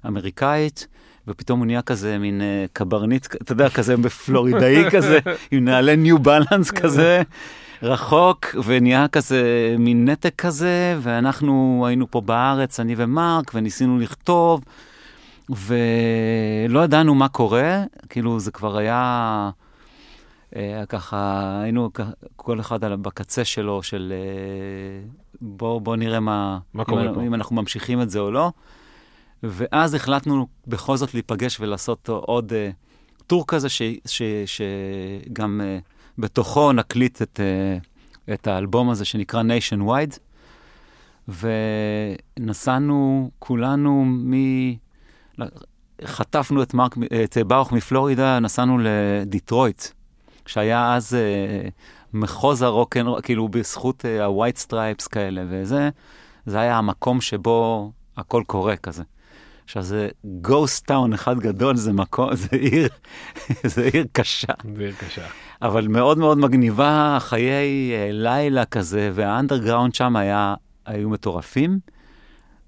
אמריקאית. 0.07 0.87
ופתאום 1.29 1.59
הוא 1.59 1.65
נהיה 1.65 1.81
כזה 1.81 2.17
מין 2.17 2.41
אה, 2.41 2.65
קברניט, 2.73 3.27
אתה 3.35 3.51
יודע, 3.51 3.69
כזה 3.69 3.97
בפלורידאי 3.97 4.85
כזה, 4.93 5.19
עם 5.51 5.65
נעלי 5.65 5.95
ניו 5.95 6.19
בלנס 6.19 6.71
כזה, 6.71 7.21
רחוק, 7.83 8.45
ונהיה 8.65 9.07
כזה 9.07 9.75
מין 9.79 10.09
נתק 10.09 10.33
כזה, 10.37 10.97
ואנחנו 11.01 11.83
היינו 11.87 12.11
פה 12.11 12.21
בארץ, 12.21 12.79
אני 12.79 12.93
ומרק, 12.97 13.51
וניסינו 13.53 13.99
לכתוב, 13.99 14.63
ולא 15.49 16.83
ידענו 16.83 17.15
מה 17.15 17.27
קורה, 17.27 17.83
כאילו 18.09 18.39
זה 18.39 18.51
כבר 18.51 18.77
היה... 18.77 19.49
אה, 20.55 20.83
ככה, 20.89 21.49
היינו 21.63 21.89
כל 22.35 22.59
אחד 22.59 22.83
בקצה 22.83 23.45
שלו, 23.45 23.83
של 23.83 24.13
אה, 24.15 25.09
בוא, 25.41 25.81
בוא 25.81 25.95
נראה 25.95 26.19
מה, 26.19 26.59
מה 26.73 26.83
אם, 26.89 27.13
פה. 27.13 27.21
אם 27.21 27.33
אנחנו 27.33 27.55
ממשיכים 27.55 28.01
את 28.01 28.09
זה 28.09 28.19
או 28.19 28.31
לא. 28.31 28.51
ואז 29.43 29.93
החלטנו 29.93 30.47
בכל 30.67 30.97
זאת 30.97 31.13
להיפגש 31.13 31.59
ולעשות 31.59 32.09
עוד 32.09 32.53
אה, 32.53 32.69
טור 33.27 33.47
כזה, 33.47 33.69
ש- 33.69 33.81
ש- 34.05 34.21
שגם 34.45 35.61
אה, 35.63 35.79
בתוכו 36.17 36.71
נקליט 36.71 37.21
את, 37.21 37.39
אה, 37.39 37.77
את 38.33 38.47
האלבום 38.47 38.89
הזה 38.89 39.05
שנקרא 39.05 39.43
Nationwide. 39.43 40.19
ונסענו 42.39 43.31
כולנו 43.39 44.05
מ... 44.05 44.33
חטפנו 46.05 46.63
את, 46.63 46.73
מרק, 46.73 46.95
את 47.23 47.37
ברוך 47.47 47.71
מפלורידה, 47.71 48.39
נסענו 48.39 48.77
לדיטרויט, 48.83 49.83
שהיה 50.45 50.95
אז 50.95 51.13
אה, 51.13 51.69
מחוז 52.13 52.61
הרוקן, 52.61 53.05
כאילו 53.23 53.47
בזכות 53.47 54.05
ה-white 54.05 54.67
stripes 54.67 55.09
כאלה, 55.11 55.43
וזה, 55.49 55.89
זה 56.45 56.59
היה 56.59 56.77
המקום 56.77 57.21
שבו 57.21 57.91
הכל 58.17 58.43
קורה 58.47 58.75
כזה. 58.75 59.03
עכשיו 59.69 59.83
זה 59.83 60.09
ghost 60.25 60.85
town 60.85 61.13
אחד 61.13 61.39
גדול, 61.39 61.75
זה 61.75 61.93
מקום, 61.93 62.35
זה 62.35 62.47
עיר, 62.51 62.89
זה 63.73 63.89
עיר 63.93 64.05
קשה. 64.11 64.53
זה 64.75 64.83
עיר 64.83 64.93
קשה. 64.99 65.21
אבל 65.61 65.87
מאוד 65.87 66.17
מאוד 66.17 66.37
מגניבה, 66.37 67.17
חיי 67.21 67.91
אה, 67.93 68.09
לילה 68.11 68.65
כזה, 68.65 69.11
והאנדרגראונד 69.13 69.95
שם 69.95 70.15
היה, 70.15 70.55
היו 70.85 71.09
מטורפים, 71.09 71.79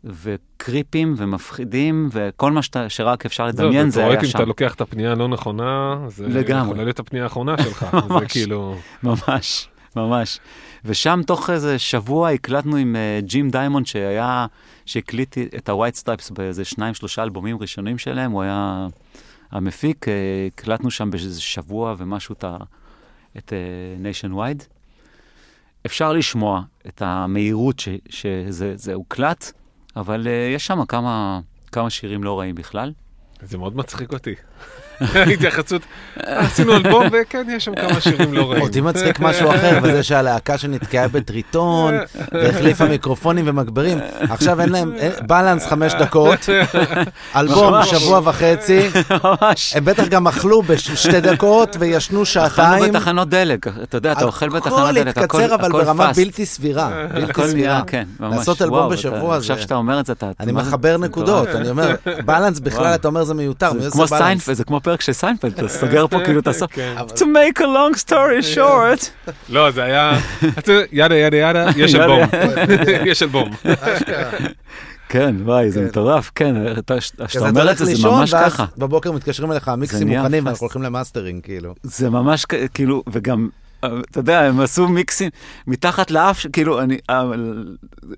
וקריפים 0.04 1.14
ומפחידים, 1.18 2.10
וכל 2.12 2.52
מה 2.52 2.62
שאתה, 2.62 2.90
שרק 2.90 3.26
אפשר 3.26 3.48
לדמיין 3.48 3.90
זה 3.90 4.00
היה 4.00 4.08
ופרויקט 4.08 4.24
אם 4.24 4.30
שם. 4.30 4.38
אתה 4.38 4.46
לוקח 4.48 4.76
את 4.76 4.82
הפנייה 4.82 5.12
הלא 5.12 5.28
נכונה, 5.28 5.98
זה 6.08 6.28
לגמרי. 6.28 6.72
יכול 6.72 6.84
להיות 6.84 7.00
הפנייה 7.00 7.24
האחרונה 7.24 7.56
שלך. 7.64 7.86
זה 7.92 7.98
ממש. 8.10 8.32
כאילו... 8.32 8.76
ממש, 9.04 9.68
ממש. 9.96 10.40
ושם 10.86 11.22
תוך 11.28 11.50
איזה 11.50 11.80
שבוע 11.80 12.30
הקלטנו 12.30 12.76
עם 12.76 12.96
uh, 12.96 13.26
ג'ים 13.26 13.50
דיימונד, 13.50 13.86
שהיה, 13.86 14.46
שהקליט 14.86 15.38
את 15.38 15.70
ה-white 15.70 16.04
stripes 16.04 16.34
באיזה 16.34 16.66
שניים, 16.66 16.94
שלושה 16.94 17.24
אלבומים 17.24 17.58
ראשונים 17.58 17.98
שלהם, 17.98 18.32
הוא 18.32 18.42
היה 18.42 18.88
המפיק, 19.52 20.06
uh, 20.06 20.10
הקלטנו 20.48 20.92
שם 20.92 21.12
באיזה 21.12 21.42
שבוע 21.42 21.96
ומשהו 21.98 22.34
את, 22.34 22.46
את 23.38 23.54
uh, 23.54 24.26
nationwide. 24.26 24.64
אפשר 25.86 26.14
לשמוע 26.14 26.62
את 26.88 27.02
המהירות 27.02 27.80
ש, 27.80 27.90
שזה 28.10 28.74
זה 28.76 28.94
הוקלט, 28.94 29.52
אבל 29.96 30.28
uh, 30.28 30.56
יש 30.56 30.68
שם 30.68 30.86
כמה, 30.86 31.40
כמה 31.72 31.90
שירים 31.90 32.24
לא 32.24 32.40
רעים 32.40 32.56
בכלל. 32.56 32.94
זה 33.42 33.58
מאוד 33.58 33.76
מצחיק 33.76 34.14
אותי. 34.14 34.36
התייחסות, 35.34 35.82
עשינו 36.26 36.74
אלבום 36.76 37.06
וכן, 37.12 37.48
יש 37.56 37.66
שם 37.66 37.76
כמה 37.76 38.02
שירים 38.02 38.34
לא 38.34 38.52
רעים. 38.52 38.62
אותי 38.62 38.82
מצחיק 38.82 39.20
משהו 39.20 39.50
אחר, 39.50 39.80
וזה 39.84 40.04
שהלהקה 40.12 40.58
שנתקעה 40.58 41.08
בטריטון, 41.08 41.94
והחליפה 42.32 42.86
מיקרופונים 42.86 43.46
ומגברים, 43.48 43.98
עכשיו 44.30 44.62
אין 44.62 44.70
להם, 44.70 44.92
balance 45.28 45.66
חמש 45.68 45.94
דקות, 45.94 46.40
אלבום. 47.36 47.84
שבוע 47.86 48.22
וחצי. 48.24 48.80
הם 49.76 49.86
בטח 49.86 50.08
גם 50.08 50.28
אכלו 50.28 50.62
בשתי 50.62 51.22
דקות 51.22 51.76
וישנו 51.80 52.24
אכלנו 52.24 52.26
שעתיים. 52.26 52.94
בתחנות 52.94 53.30
דלק, 53.30 53.68
אתה 53.84 53.98
יודע, 53.98 54.12
אתה 54.12 54.26
אוכל 54.26 54.50
בתחנת 54.50 54.74
הכל 54.74 54.92
דלק, 54.94 55.18
הכל 55.18 55.22
התקצר, 55.42 55.56
אבל 55.56 55.66
הכל 55.70 55.84
ברמה. 55.84 56.12
בלתי 56.16 56.46
סבירה. 56.46 56.92
בלתי 57.14 57.32
הכל 57.32 57.48
סבירה. 57.48 57.82
כן, 57.88 58.04
ממש. 58.20 58.38
לעשות 58.38 58.62
אלבום 58.62 58.90
בשבוע 58.92 59.30
זה- 59.40 59.54
עכשיו 59.54 59.60
שאתה 59.64 59.76
אומר 59.76 60.00
את 60.00 60.06
זה, 60.06 60.14
אתה... 60.14 60.32
אני 60.40 60.52
מחבר 60.52 60.98
נקודות. 60.98 61.48
אני 61.48 61.70
אומר, 61.70 61.96
balance 62.26 62.60
בכלל. 62.60 62.96
אתה 62.96 63.08
אומר 63.08 63.24
זה 63.24 63.34
מיותר, 63.34 63.74
מי 63.74 63.80
זה 63.80 63.88
עושה 63.88 63.98
כמו 63.98 64.06
balance? 64.08 64.22
סיינפלד, 64.24 64.56
זה 64.56 64.64
כמו 64.64 64.80
פרק 64.92 65.02
של 65.02 65.14
סיינפלד, 65.14 65.54
אתה 65.54 65.68
סוגר 65.68 66.08
פה 66.08 66.20
כאילו 66.26 66.40
את 66.40 66.48
הסוף. 66.48 66.72
כן. 66.74 66.96
To 67.16 67.22
make 67.22 67.58
a 67.60 67.64
long 67.64 68.00
story 68.08 68.44
short. 68.58 69.32
לא, 69.50 69.72
זה 69.72 69.84
היה, 69.84 70.18
Yada 70.92 71.16
yada 71.16 71.38
yada, 71.38 71.66
יש 71.78 71.96
אלבום. 71.96 72.20
יש 73.12 73.24
אלבום. 73.24 73.50
כן, 75.10 75.36
וואי, 75.44 75.72
זה 75.72 75.80
כן. 75.80 75.86
מטורף, 75.86 76.32
כן, 76.36 76.56
אתה- 76.78 77.02
שאתה 77.02 77.28
כזה 77.28 77.50
אומר 77.50 77.72
את 77.72 77.78
זה, 77.78 77.86
זה 77.86 78.08
ממש 78.08 78.34
ככה. 78.34 78.66
בבוקר 78.78 79.12
מתקשרים 79.12 79.52
אליך, 79.52 79.68
המיקסים 79.68 80.08
מוכנים. 80.08 80.46
ואנחנו 80.46 80.64
הולכים 80.66 80.82
למאסטרינג, 80.82 81.44
כאילו. 81.44 81.74
זה 81.84 82.10
ממש 82.10 82.46
כאילו, 82.74 83.04
וגם, 83.12 83.50
אתה 83.86 84.20
יודע, 84.20 84.42
הם 84.42 84.60
עשו 84.60 84.88
מיקסים 84.88 85.30
מתחת 85.68 86.12
לאף, 86.12 86.46
כאילו, 86.54 86.82
אני, 86.82 86.98
אה, 87.10 87.24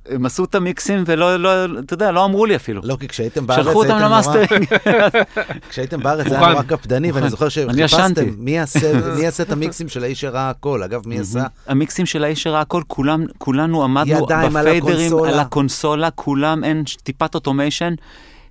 הם 0.09 0.25
עשו 0.25 0.43
את 0.43 0.55
המיקסים 0.55 1.03
ולא, 1.07 1.35
לא, 1.37 1.49
אתה 1.79 1.93
יודע, 1.93 2.11
לא 2.11 2.25
אמרו 2.25 2.45
לי 2.45 2.55
אפילו. 2.55 2.81
לא, 2.83 2.97
כי 2.99 3.07
כשהייתם 3.07 3.47
בארץ, 3.47 3.65
שלחו 3.65 3.83
אותם. 3.83 3.97
למאסטרינג. 4.01 4.65
כשהייתם 5.69 5.99
בארץ 6.03 6.27
זה 6.27 6.39
היה. 6.39 6.49
נורא 6.51 6.63
קפדני, 6.63 7.11
ואני. 7.11 7.29
זוכר. 7.29 7.49
שחיפשתם 7.49 8.25
מי 8.37 8.51
יעשה- 8.51 9.13
מי 9.15 9.21
יעשה 9.23 9.43
את 9.43 9.51
המיקסים 9.51 9.89
של 9.89 10.03
האיש 10.03 10.21
שראה 10.21 10.49
הכל. 10.49 10.83
אגב, 10.83 11.01
מי 11.07 11.19
עשה? 11.19 11.43
המיקסים 11.67 12.05
של 12.05 12.23
האיש 12.23 12.43
שראה 12.43 12.61
הכל, 12.61 12.81
כולם, 12.87 13.25
כולנו 13.37 13.83
עמדנו 13.83 14.25
בפיידרים, 14.25 14.83
הקונסולה. 14.83 15.31
על 15.33 15.39
הקונסולה, 15.39 16.11
כולם, 16.11 16.63
אין 16.63 16.83
טיפת 17.03 17.35
automation, 17.35 17.93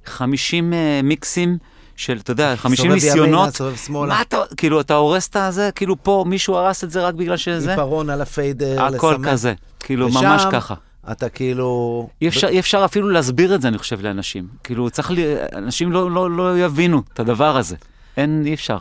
50 0.06 0.72
אה, 0.72 1.00
מיקסים 1.02 1.58
של, 1.96 2.18
אתה 2.22 2.30
יודע, 2.32 2.56
50 2.56 2.76
סובב 2.76 2.88
ימינה, 2.90 2.94
ניסיונות. 2.94 3.54
סובב 3.56 3.76
שמאלה. 3.76 4.06
מה 4.14 4.22
אתה, 4.22 4.36
כאילו, 4.56 4.80
אתה 4.80 4.94
הורס 4.94 5.28
את 5.28 5.36
הזה, 5.36 5.70
כאילו 5.74 6.02
פה 6.02 6.24
מישהו 6.28 6.54
הרס 6.54 6.84
את 6.84 6.90
זה 6.90 7.06
רק 7.06 7.14
בגלל 7.14 7.36
שזה, 7.36 7.70
עיפרון 7.70 8.10
על 8.10 8.20
ה 8.20 8.29
fader, 8.29 8.82
הכל 8.82 9.12
לסמן. 9.12 9.30
כזה, 9.30 9.54
כאילו, 9.80 10.06
ושם- 10.08 10.20
ממש 10.24 10.42
ככה. 10.52 10.74
אתה 11.12 11.28
כאילו... 11.28 12.08
אי 12.22 12.28
אפשר, 12.28 12.48
אי 12.48 12.58
אפשר 12.60 12.84
אפילו 12.84 13.08
להסביר 13.08 13.54
את 13.54 13.62
זה, 13.62 13.68
אני 13.68 13.78
חושב, 13.78 14.00
לאנשים. 14.02 14.48
כאילו, 14.64 14.90
צריך, 14.90 15.10
ל... 15.10 15.16
אנשים 15.56 15.92
לא, 15.92 16.10
לא, 16.10 16.30
לא 16.30 16.58
יבינו 16.58 17.02
את 17.14 17.20
הדבר 17.20 17.56
הזה. 17.56 17.76
אין, 18.16 18.42
אי 18.46 18.54
אפשר 18.54 18.78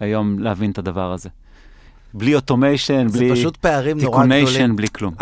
היום 0.00 0.38
להבין 0.38 0.70
את 0.70 0.78
הדבר 0.78 1.12
הזה. 1.12 1.28
בלי 2.14 2.34
automation, 2.34 3.08
זה 3.08 3.18
בלי 3.18 3.32
פשוט 3.32 3.56
פערים 3.56 3.98
נורא 4.00 4.08
גדולים. 4.24 4.44
תיקוניישן, 4.46 4.76
בלי 4.76 4.86
כלום. 4.88 5.14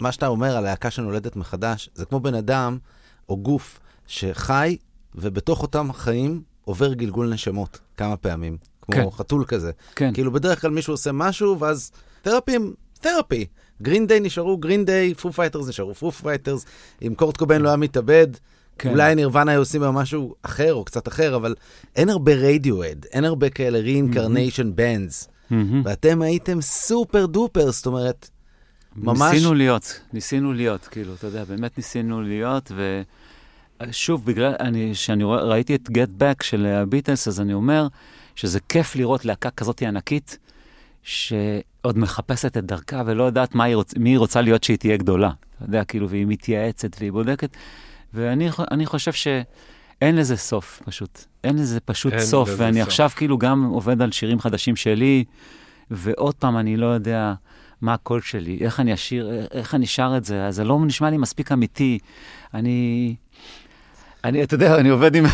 מה- 0.00 0.12
שאתה 0.12 0.26
אומר 0.26 0.56
על 0.56 0.64
להקה 0.64 0.90
שנולדת 0.90 1.36
מחדש, 1.36 1.90
זה 1.94 2.04
כמו 2.04 2.20
בן 2.20 2.34
אדם 2.34 2.78
או 3.28 3.36
גוף 3.36 3.80
שחי, 4.06 4.76
ובתוך 5.14 5.62
אותם 5.62 5.92
חיים 5.92 6.42
עובר 6.70 6.92
גלגול 6.92 7.32
נשמות 7.32 7.78
כמה 7.96 8.16
פעמים. 8.16 8.56
כמו 8.80 9.10
כן. 9.10 9.16
חתול 9.16 9.44
כזה. 9.44 9.70
כן. 9.96 10.12
כאילו 10.14 10.32
בדרך 10.32 10.60
כלל 10.60 10.70
מישהו 10.70 10.94
עושה 10.94 11.12
משהו, 11.12 11.58
ואז 11.58 11.90
תרפים, 12.22 12.74
תרפי. 13.00 13.46
Green 13.82 14.06
Day 14.06 14.20
נשארו 14.20 14.56
Green 14.56 14.84
Day, 14.84 15.14
Foo 15.14 15.32
Fighters 15.32 15.68
נשארו 15.68 15.94
Foo 15.94 16.12
Fighters. 16.12 16.66
אם 17.02 17.14
קורט 17.16 17.36
קוביין 17.36 17.62
לא 17.62 17.68
היה 17.68 17.76
מתאבד, 17.76 18.26
כן. 18.78 18.90
אולי 18.90 19.14
Nirvana 19.14 19.52
היו 19.52 19.60
עושים 19.60 19.82
משהו 19.82 20.34
אחר 20.42 20.74
או 20.74 20.84
קצת 20.84 21.08
אחר, 21.08 21.36
אבל 21.36 21.54
אין 21.96 22.08
הרבה 22.08 22.32
רדיואד, 22.34 23.06
אין 23.12 23.24
הרבה 23.24 23.50
כאלה 23.50 23.78
re-incarnation 23.78 24.78
bands. 24.78 25.28
מהמם. 25.50 25.82
ואתם 25.84 26.22
הייתם 26.22 26.60
super 26.60 27.26
duper, 27.26 27.70
זאת 27.70 27.86
אומרת, 27.86 28.30
ממש... 28.96 29.32
ניסינו 29.32 29.54
להיות, 29.54 30.00
ניסינו 30.12 30.52
להיות, 30.52 30.86
כאילו, 30.86 31.14
אתה 31.14 31.26
יודע, 31.26 31.44
באמת 31.44 31.78
ניסינו 31.78 32.22
להיות, 32.22 32.72
ושוב, 33.88 34.24
בגלל 34.24 34.54
אני, 34.60 34.94
שאני 34.94 35.24
ראיתי 35.24 35.74
את 35.74 35.88
Get 35.88 36.22
Back 36.22 36.44
של 36.44 36.66
הביטלס, 36.66 37.28
אז 37.28 37.40
אני 37.40 37.54
אומר 37.54 37.86
שזה 38.36 38.60
כיף 38.68 38.96
לראות 38.96 39.24
להקה 39.24 39.50
כזאת 39.50 39.82
ענקית, 39.82 40.38
שעוד 41.02 41.98
מחפשת 41.98 42.56
את 42.56 42.64
דרכה 42.64 43.02
ולא 43.06 43.24
יודעת 43.24 43.54
מה 43.54 43.64
היא 43.64 43.76
רוצ, 43.76 43.94
מי 43.96 44.10
היא 44.10 44.18
רוצה 44.18 44.40
להיות 44.40 44.64
שהיא 44.64 44.76
תהיה 44.76 44.96
גדולה. 44.96 45.30
אתה 45.56 45.64
יודע, 45.64 45.84
כאילו, 45.84 46.08
והיא 46.08 46.26
מתייעצת 46.26 46.96
והיא 46.98 47.12
בודקת, 47.12 47.56
ואני 48.14 48.86
חושב 48.86 49.12
שאין 49.12 50.16
לזה 50.16 50.36
סוף, 50.36 50.82
פשוט. 50.84 51.24
אין 51.44 51.58
לזה 51.58 51.80
פשוט 51.80 52.12
אין 52.12 52.22
סוף, 52.22 52.48
לזה 52.48 52.64
ואני 52.64 52.80
סוף. 52.80 52.88
עכשיו 52.88 53.10
כאילו 53.16 53.38
גם 53.38 53.64
עובד 53.64 54.02
על 54.02 54.12
שירים 54.12 54.40
חדשים 54.40 54.76
שלי, 54.76 55.24
ועוד 55.90 56.34
פעם, 56.34 56.56
אני 56.56 56.76
לא 56.76 56.86
יודע... 56.86 57.34
מה 57.80 57.94
הקול 57.94 58.20
שלי, 58.20 58.58
איך 58.60 58.80
אני 58.80 58.94
אשיר, 58.94 59.30
איך 59.50 59.74
אני 59.74 59.86
שר 59.86 60.14
את 60.16 60.24
זה, 60.24 60.50
זה 60.50 60.64
לא 60.64 60.78
נשמע 60.86 61.10
לי 61.10 61.16
מספיק 61.16 61.52
אמיתי. 61.52 61.98
אני... 62.54 63.14
אני, 64.24 64.42
אתה 64.42 64.54
יודע, 64.54 64.76
אני 64.76 64.88
עובד 64.88 65.14
עם, 65.14 65.24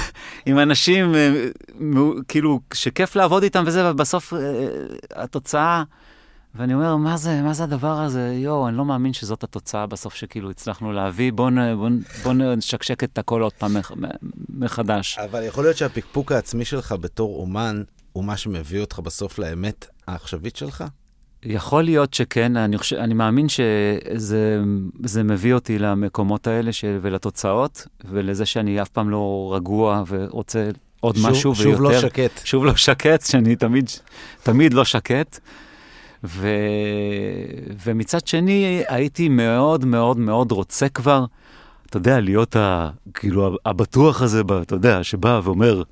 עם 0.46 0.58
אנשים, 0.58 1.14
אה, 1.14 1.48
כאילו, 2.28 2.60
שכיף 2.74 3.16
לעבוד 3.16 3.42
איתם 3.42 3.64
וזה, 3.66 3.90
ובסוף 3.90 4.32
אה, 4.34 4.38
התוצאה, 5.14 5.82
ואני 6.54 6.74
אומר, 6.74 6.96
מה 6.96 7.16
זה, 7.16 7.42
מה 7.42 7.54
זה 7.54 7.64
הדבר 7.64 8.00
הזה? 8.00 8.34
יואו, 8.34 8.68
אני 8.68 8.76
לא 8.76 8.84
מאמין 8.84 9.12
שזאת 9.12 9.44
התוצאה 9.44 9.86
בסוף 9.86 10.14
שכאילו 10.14 10.50
הצלחנו 10.50 10.92
להביא, 10.92 11.32
בואו 11.32 11.50
בוא, 11.76 11.88
בוא 12.22 12.32
נשקשק 12.32 13.04
את 13.04 13.18
הכל 13.18 13.42
עוד 13.42 13.52
פעם 13.52 13.74
מח, 13.74 13.92
מחדש. 14.48 15.18
אבל 15.18 15.42
יכול 15.42 15.64
להיות 15.64 15.76
שהפקפוק 15.76 16.32
העצמי 16.32 16.64
שלך 16.64 16.94
בתור 17.00 17.40
אומן, 17.40 17.82
הוא 18.12 18.24
מה 18.24 18.36
שמביא 18.36 18.80
אותך 18.80 18.98
בסוף 18.98 19.38
לאמת 19.38 19.86
העכשווית 20.06 20.56
שלך? 20.56 20.84
יכול 21.48 21.82
להיות 21.82 22.14
שכן, 22.14 22.56
אני, 22.56 22.78
חושב, 22.78 22.96
אני 22.96 23.14
מאמין 23.14 23.48
שזה 23.48 24.60
זה 25.04 25.22
מביא 25.22 25.54
אותי 25.54 25.78
למקומות 25.78 26.46
האלה 26.46 26.72
ש, 26.72 26.84
ולתוצאות, 27.02 27.86
ולזה 28.10 28.46
שאני 28.46 28.82
אף 28.82 28.88
פעם 28.88 29.10
לא 29.10 29.52
רגוע 29.54 30.02
ורוצה 30.08 30.70
עוד 31.00 31.16
שוב, 31.16 31.30
משהו 31.30 31.54
שוב 31.54 31.66
ויותר. 31.66 31.82
לא 31.82 32.00
שקט. 32.00 32.40
שוב 32.44 32.64
לא 32.64 32.76
שקט, 32.76 33.26
שאני 33.26 33.56
תמיד, 33.56 33.90
תמיד 34.42 34.74
לא 34.74 34.84
שקט. 34.84 35.38
ו... 36.24 36.48
ומצד 37.84 38.26
שני, 38.26 38.82
הייתי 38.88 39.28
מאוד 39.28 39.84
מאוד 39.84 40.18
מאוד 40.18 40.52
רוצה 40.52 40.88
כבר, 40.88 41.24
אתה 41.86 41.96
יודע, 41.96 42.20
להיות 42.20 42.56
ה... 42.56 42.90
כאילו 43.14 43.56
הבטוח 43.66 44.22
הזה, 44.22 44.42
אתה 44.62 44.74
יודע, 44.74 45.04
שבא 45.04 45.40
ואומר, 45.44 45.82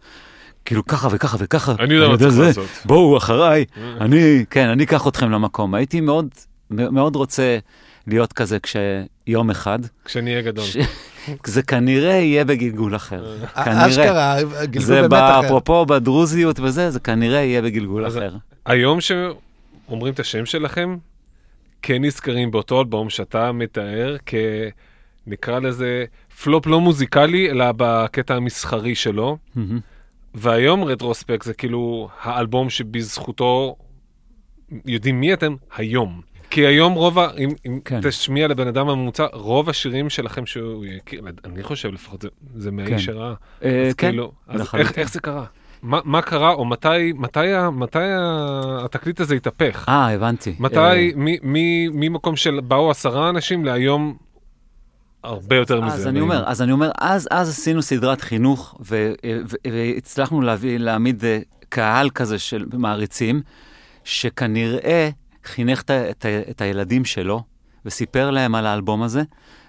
כאילו 0.65 0.87
ככה 0.87 1.09
וככה 1.11 1.37
וככה. 1.41 1.75
אני 1.79 1.95
יודע 1.95 2.09
מה 2.09 2.19
צריך 2.19 2.31
זה, 2.31 2.47
לעשות. 2.47 2.67
בואו 2.85 3.17
אחריי, 3.17 3.65
אני, 4.01 4.45
כן, 4.51 4.69
אני 4.69 4.85
אקח 4.85 5.09
אתכם 5.09 5.31
למקום. 5.31 5.75
הייתי 5.75 6.01
מאוד, 6.01 6.29
מאוד 6.71 7.17
רוצה 7.17 7.59
להיות 8.07 8.33
כזה 8.33 8.59
כשיום 8.59 9.51
אחד, 9.51 9.79
כשנהיה 10.05 10.43
גדול. 10.43 10.65
ש... 10.65 10.77
זה 11.55 11.63
כנראה 11.63 12.13
יהיה 12.13 12.45
בגלגול 12.45 12.97
אחר. 12.97 13.37
כנראה. 13.65 13.87
אשכרה, 13.89 14.37
גלגול 14.65 14.83
זה 14.83 15.01
באמת 15.01 15.13
אחר. 15.13 15.47
אפרופו 15.47 15.87
בדרוזיות 15.87 16.61
וזה, 16.61 16.91
זה 16.91 17.01
כנראה 17.01 17.39
יהיה 17.41 17.63
בגלגול 17.63 18.07
אחר. 18.09 18.37
היום 18.67 18.99
שאומרים 19.01 20.15
את 20.15 20.21
השם 20.21 20.47
שלכם, 20.47 20.97
כן 21.83 22.05
נזכרים 22.05 22.51
באותו 22.51 22.81
אלבום 22.81 23.11
שאתה 23.11 23.53
מתאר 23.53 24.17
כ... 24.27 24.35
נקרא 25.27 25.59
לזה 25.59 26.05
פלופ 26.43 26.67
לא 26.67 26.81
מוזיקלי, 26.81 27.51
אלא 27.51 27.65
בקטע 27.77 28.35
המסחרי 28.35 28.95
שלו. 28.95 29.39
מהמם. 29.55 29.81
והיום 30.35 30.85
רטרוספקט 30.85 31.45
זה 31.45 31.55
כאילו 31.55 32.09
האלבום 32.23 32.71
שבזכותו 32.71 33.77
יודעים 34.87 35.21
מי 35.21 35.33
אתם 35.33 35.57
היום. 35.77 36.21
כי 36.51 36.67
היום 36.67 36.93
רוב 36.93 37.19
ה... 37.19 37.29
אם, 37.39 37.49
אם 37.67 37.81
כן. 37.85 38.01
תשמיע 38.03 38.49
לבן 38.49 38.67
אדם 38.67 38.89
הממוצע, 38.89 39.27
רוב 39.33 39.69
השירים 39.69 40.11
שלכם 40.11 40.47
שהוא 40.47 40.85
יכיר, 40.87 41.23
אני 41.45 41.63
חושב 41.63 41.93
לפחות, 41.93 42.23
זה, 42.23 42.29
זה 42.55 42.71
מהאיש 42.71 42.91
כן. 42.91 42.99
שראה. 42.99 43.35
אה, 43.65 43.87
אז 43.87 43.95
כן, 43.95 44.09
כאילו, 44.09 44.33
אז 44.49 44.61
לחלוטין. 44.61 44.89
איך, 44.89 44.99
איך 44.99 45.13
זה 45.13 45.21
קרה? 45.21 45.45
מה, 45.83 46.01
מה 46.05 46.23
קרה, 46.23 46.53
או 46.53 46.65
מתי, 46.65 47.13
מתי, 47.15 47.47
מתי 47.73 47.99
התקליט 48.85 49.21
הזה 49.21 49.35
התהפך? 49.35 49.85
אה, 49.89 50.13
הבנתי. 50.13 50.55
מתי, 50.59 50.79
אה, 50.79 51.11
ממקום 51.93 52.37
של 52.37 52.61
באו 52.61 52.91
עשרה 52.91 53.29
אנשים 53.29 53.65
להיום 53.65 54.17
הרבה 55.25 55.57
יותר 55.57 55.81
מזה. 55.81 55.95
אז 55.95 56.07
אני 56.07 56.21
אומר, 56.21 56.45
אז 56.47 56.63
אני 56.63 56.73
אומר, 56.73 56.91
אז, 56.99 57.29
אז 57.31 57.49
עשינו 57.49 57.83
סדרת 57.83 58.21
חינוך, 58.21 58.77
ו- 58.81 59.13
ו- 59.47 59.71
והצלחנו 59.73 60.41
להביא, 60.41 60.79
להעמיד 60.79 61.25
אה, 61.25 61.39
קהל 61.69 62.11
כזה 62.11 62.39
של 62.39 62.67
מעריצים, 62.73 63.43
שכנראה 64.05 65.11
חינך 65.45 65.81
את, 65.81 65.91
את, 65.91 66.27
את 66.51 66.61
הילדים 66.61 67.05
שלו, 67.05 67.43
וסיפר 67.85 68.31
להם 68.31 68.55
על 68.55 68.67
האלבום 68.67 69.03
הזה, 69.03 69.23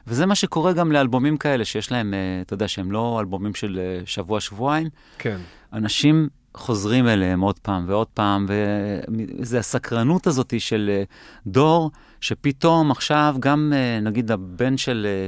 וזה 0.08 0.26
מה 0.26 0.36
שקורה 0.36 0.74
גם 0.74 0.92
לאלבומים 0.92 1.38
כאלה, 1.38 1.66
שיש 1.66 1.92
להם, 1.92 2.14
אה, 2.14 2.42
אתה 2.42 2.54
יודע, 2.54 2.68
שהם 2.68 2.92
לא 2.92 3.20
אלבומים 3.20 3.56
של 3.56 3.80
אה, 3.82 4.06
שבוע-שבועיים, 4.06 4.88
כן. 5.18 5.38
אנשים 5.74 6.30
חוזרים 6.56 7.08
אליהם 7.08 7.42
עוד 7.42 7.60
פעם 7.60 7.86
ועוד 7.88 8.08
פעם, 8.08 8.46
וזה 8.50 9.60
הסקרנות 9.60 10.28
הזאת 10.28 10.54
של 10.60 10.92
אה, 10.94 11.04
דור, 11.48 11.92
שפתאום 12.26 12.92
עכשיו 12.92 13.36
גם, 13.40 13.74
אה, 13.76 14.00
נגיד, 14.02 14.32
הבן 14.32 14.78
של 14.78 15.08
אה, 15.10 15.28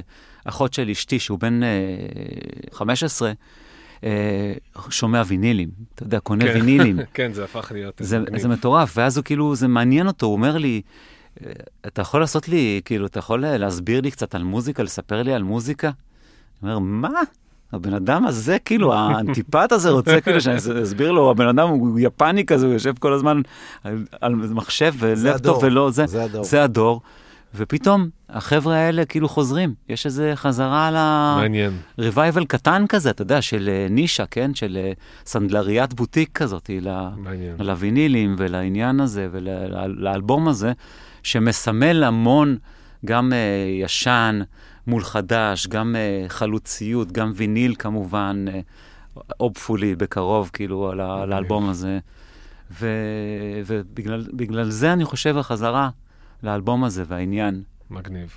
אחות 0.50 0.74
של 0.74 0.90
אשתי, 0.90 1.20
שהוא 1.20 1.40
בן 1.40 1.64
אה, 1.64 1.70
15, 2.74 3.32
אה, 4.04 4.54
שומע 4.90 5.24
וינילים, 5.28 5.70
אתה 5.96 6.04
יודע, 6.04 6.20
קונה 6.20 6.46
כן. 6.46 6.54
וינילים. 6.54 7.00
כן, 7.14 7.34
זה 7.34 7.44
הפך 7.44 7.72
להיות 7.76 7.96
זה. 8.00 8.20
זה 8.36 8.48
מטורף, 8.48 8.94
ואז 8.98 9.18
הוא 9.18 9.24
כאילו, 9.24 9.56
זה 9.56 9.68
מעניין 9.68 10.08
אותו, 10.08 10.26
הוא 10.26 10.34
אומר 10.34 10.58
לי, 10.58 10.82
"אה, 11.46 11.52
אתה 11.88 12.02
יכול 12.02 12.20
לעשות 12.20 12.50
לי, 12.50 12.82
כאילו, 12.86 13.06
אתה 13.06 13.20
יכול 13.20 13.46
להסביר 13.48 14.02
לי 14.02 14.12
קצת 14.12 14.36
על 14.36 14.44
מוזיקה, 14.44 14.84
לספר 14.84 15.24
לי 15.24 15.34
על 15.34 15.44
מוזיקה? 15.44 15.92
אני 16.64 16.74
אומר, 16.74 16.80
מה? 16.80 17.22
הבן 17.74 17.94
אדם 17.94 18.26
הזה, 18.26 18.60
כאילו, 18.60 18.94
האנטיפט 18.94 19.72
הזה 19.72 19.90
רוצה 19.90 20.22
כאילו 20.24 20.42
שאני 20.42 20.58
אסביר 20.84 21.12
לו, 21.12 21.32
הבן 21.32 21.48
אדם 21.48 21.70
הוא 21.70 22.00
יפני 22.00 22.46
כזה, 22.46 22.66
הוא 22.66 22.74
יושב 22.74 22.94
כל 23.00 23.14
הזמן 23.14 23.42
על, 23.84 24.06
על 24.22 24.36
מחשב 24.36 24.94
זה 25.00 25.14
ולפטופ. 25.30 25.64
ולא, 25.64 25.92
זה, 25.92 26.06
זה 26.08 26.24
הדור. 26.24 26.44
זה 26.44 26.64
הדור. 26.64 27.02
ופתאום 27.56 28.10
החבר'ה 28.30 28.76
האלה 28.76 29.06
כאילו 29.06 29.30
חוזרים, 29.30 29.74
יש 29.90 30.06
איזה 30.06 30.32
חזרה 30.36 30.92
ל... 30.92 30.96
מעניין. 31.42 31.72
ריווייבל 32.00 32.46
קטן 32.46 32.86
כזה, 32.90 33.10
אתה 33.10 33.22
יודע, 33.22 33.42
של 33.42 33.70
אה, 33.72 33.88
נישה, 33.90 34.26
כן? 34.26 34.54
של 34.54 34.78
אה, 34.82 34.92
סנדלריית 35.26 35.94
בוטיק 35.94 36.30
כזאת, 36.34 36.70
ל- 36.82 37.08
מעניין. 37.18 37.56
לווינילים 37.60 38.36
ולעניין 38.38 39.00
הזה 39.00 39.28
ולאלבום 39.32 40.48
הזה, 40.48 40.72
שמסמל 41.24 42.04
המון 42.04 42.58
גם 43.06 43.34
אה, 43.34 43.38
ישן 43.84 44.40
מול 44.88 45.04
חדש, 45.04 45.68
גם 45.68 45.96
אה, 45.96 46.26
חלוציות, 46.28 47.12
גם 47.12 47.32
ויניל 47.36 47.76
כמובן, 47.80 48.46
אה, 48.48 48.60
הופפולי 49.38 49.96
בקרוב, 49.96 50.50
כאילו, 50.54 50.90
על, 50.90 51.02
על 51.02 51.34
האלבום 51.34 51.70
הזה. 51.70 52.00
ו- 52.72 53.62
ובגלל 53.66 54.28
בגלל 54.34 54.70
זה 54.70 54.94
אני 54.94 55.06
חושב 55.06 55.38
החזרה 55.38 55.90
לאלבום 56.44 56.84
הזה 56.84 57.04
והעניין. 57.08 57.64
מגניב. 57.90 58.34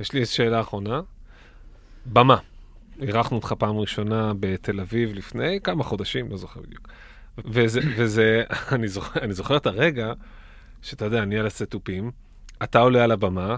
יש 0.00 0.12
לי 0.12 0.26
שאלה 0.26 0.60
אחרונה. 0.60 1.00
במה. 2.06 2.36
אירחנו 3.02 3.36
אותך 3.36 3.54
פעם 3.58 3.76
ראשונה 3.76 4.32
בתל 4.40 4.80
אביב 4.80 5.12
לפני 5.14 5.60
כמה 5.64 5.84
חודשים, 5.84 6.30
לא 6.30 6.36
זוכר 6.36 6.60
בדיוק. 6.60 6.88
וזה, 7.44 7.80
וזה 7.96 8.44
אני, 8.74 8.88
זוכר, 8.88 9.20
אני 9.20 9.32
זוכר 9.32 9.56
את 9.56 9.66
הרגע 9.66 10.12
שאתה 10.82 11.04
יודע, 11.04 11.22
אני 11.22 11.38
על 11.38 11.46
הסטופים, 11.46 12.10
אתה 12.62 12.78
עולה 12.78 13.04
על 13.04 13.10
הבמה, 13.10 13.56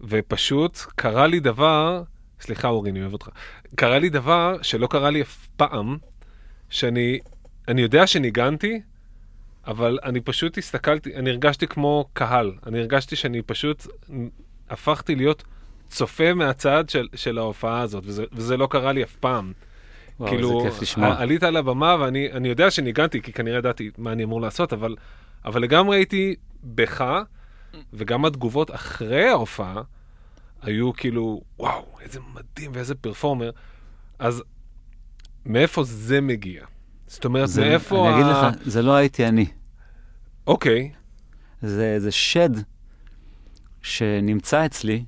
ופשוט 0.00 0.78
קרה 0.78 1.26
לי 1.26 1.40
דבר, 1.40 2.02
סליחה 2.40 2.68
אורי, 2.68 2.90
אני 2.90 3.00
אוהב 3.00 3.12
אותך, 3.12 3.28
קרה 3.74 3.98
לי 3.98 4.08
דבר 4.08 4.56
שלא 4.62 4.86
קרה 4.86 5.10
לי 5.10 5.22
אף 5.22 5.48
פעם, 5.56 5.96
שאני 6.70 7.18
אני 7.68 7.82
יודע 7.82 8.06
שניגנתי, 8.06 8.80
אבל 9.66 9.98
אני 10.04 10.20
פשוט 10.20 10.58
הסתכלתי, 10.58 11.16
אני 11.16 11.30
הרגשתי 11.30 11.66
כמו 11.66 12.08
קהל. 12.12 12.52
אני 12.66 12.78
הרגשתי 12.78 13.16
שאני 13.16 13.42
פשוט 13.42 13.86
הפכתי 14.70 15.14
להיות 15.14 15.44
צופה 15.88 16.34
מהצד 16.34 16.88
של, 16.88 17.08
של 17.14 17.38
ההופעה 17.38 17.80
הזאת, 17.80 18.04
וזה, 18.06 18.24
וזה 18.32 18.56
לא 18.56 18.66
קרה 18.70 18.92
לי 18.92 19.02
אף 19.02 19.16
פעם. 19.16 19.52
וואו, 20.20 20.30
כאילו, 20.30 20.58
איזה 20.58 20.70
כיף 20.70 20.82
לשמוע. 20.82 21.16
עלית 21.18 21.42
על 21.42 21.56
הבמה 21.56 21.96
ואני 22.00 22.32
אני 22.32 22.48
יודע 22.48 22.70
שניגנתי, 22.70 23.22
כי 23.22 23.32
כנראה 23.32 23.58
ידעתי 23.58 23.90
מה 23.98 24.12
אני 24.12 24.24
אמור 24.24 24.40
לעשות, 24.40 24.72
אבל, 24.72 24.96
אבל 25.44 25.62
לגמרי 25.62 25.96
הייתי 25.96 26.34
בך, 26.64 27.04
וגם 27.92 28.24
התגובות 28.24 28.74
אחרי 28.74 29.28
ההופעה 29.28 29.82
היו 30.62 30.92
כאילו, 30.92 31.40
וואו, 31.58 31.86
איזה 32.00 32.20
מדהים 32.34 32.70
ואיזה 32.74 32.94
פרפורמר. 32.94 33.50
אז 34.18 34.42
מאיפה 35.46 35.82
זה 35.84 36.20
מגיע? 36.20 36.64
זאת 37.06 37.24
אומרת, 37.24 37.48
זה- 37.48 37.60
מאיפה 37.60 38.08
אני 38.08 38.14
אגיד 38.14 38.26
לך, 38.26 38.46
זה 38.66 38.82
לא 38.82 38.94
הייתי 38.94 39.26
אני. 39.26 39.46
אוקיי, 40.46 40.90
זה, 41.62 42.00
זה 42.00 42.10
שד 42.10 42.50
שנמצא 43.82 44.66
אצלי, 44.66 45.04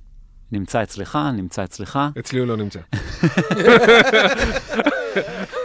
נמצא 0.53 0.83
אצלך, 0.83 1.19
נמצא 1.37 1.65
אצלך, 1.65 1.99
אצלי 2.19 2.39
הוא 2.39 2.47
לא 2.49 2.57
נמצא. 2.57 2.81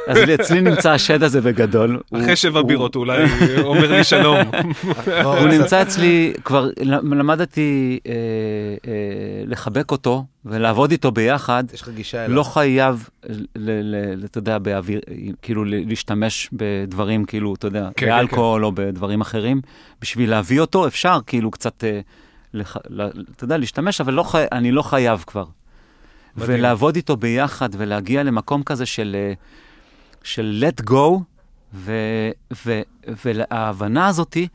אז 0.07 0.17
אצלי 0.33 0.61
נמצא 0.61 0.91
השד 0.91 1.23
הזה 1.23 1.41
בגדול. 1.41 1.99
אחרי 2.15 2.35
שבע 2.35 2.61
בירות 2.61 2.95
אולי 2.95 3.23
אומר 3.63 3.91
לי 3.91 4.03
שלום. 4.03 4.37
הוא 5.23 5.47
נמצא 5.47 5.81
אצלי, 5.81 6.33
כבר 6.43 6.69
למדתי 7.03 7.99
אה, 8.07 8.11
אה, 8.87 8.91
לחבק 9.45 9.91
אותו 9.91 10.25
ולעבוד 10.45 10.91
איתו 10.91 11.11
ביחד. 11.11 11.63
יש 11.73 11.81
לך 11.81 11.89
גישה 11.89 12.25
אליו. 12.25 12.35
לא 12.35 12.43
חייב, 12.43 13.09
ל- 13.29 13.43
ל- 13.55 13.95
ל- 14.21 14.25
אתה 14.25 14.37
יודע, 14.37 14.57
באוויר, 14.57 14.99
כאילו 15.41 15.65
ל- 15.65 15.87
להשתמש 15.89 16.49
בדברים, 16.53 17.25
כאילו, 17.25 17.53
אתה 17.55 17.67
יודע, 17.67 17.89
כן, 17.97 18.05
באלכוהול 18.07 18.65
או 18.65 18.71
בדברים 18.71 19.21
אחרים. 19.21 19.61
בשביל 20.01 20.29
להביא 20.29 20.59
אותו 20.59 20.87
אפשר, 20.87 21.17
כאילו, 21.27 21.51
קצת, 21.51 21.83
אה, 21.83 21.99
אתה 23.35 23.43
יודע, 23.43 23.57
להשתמש, 23.57 24.01
אבל 24.01 24.13
לא 24.13 24.25
אני 24.51 24.71
לא 24.71 24.81
חייב 24.81 25.23
כבר. 25.27 25.45
מדהים. 26.37 26.59
ולעבוד 26.59 26.95
איתו 26.95 27.17
ביחד 27.17 27.69
ולהגיע 27.77 28.23
למקום 28.23 28.63
כזה 28.63 28.85
של, 28.85 29.15
של 30.23 30.63
let 30.67 30.89
go, 30.89 31.19
ו- 31.73 32.29
ו- 32.65 32.81
וההבנה 33.25 34.07
הזאתי 34.07 34.47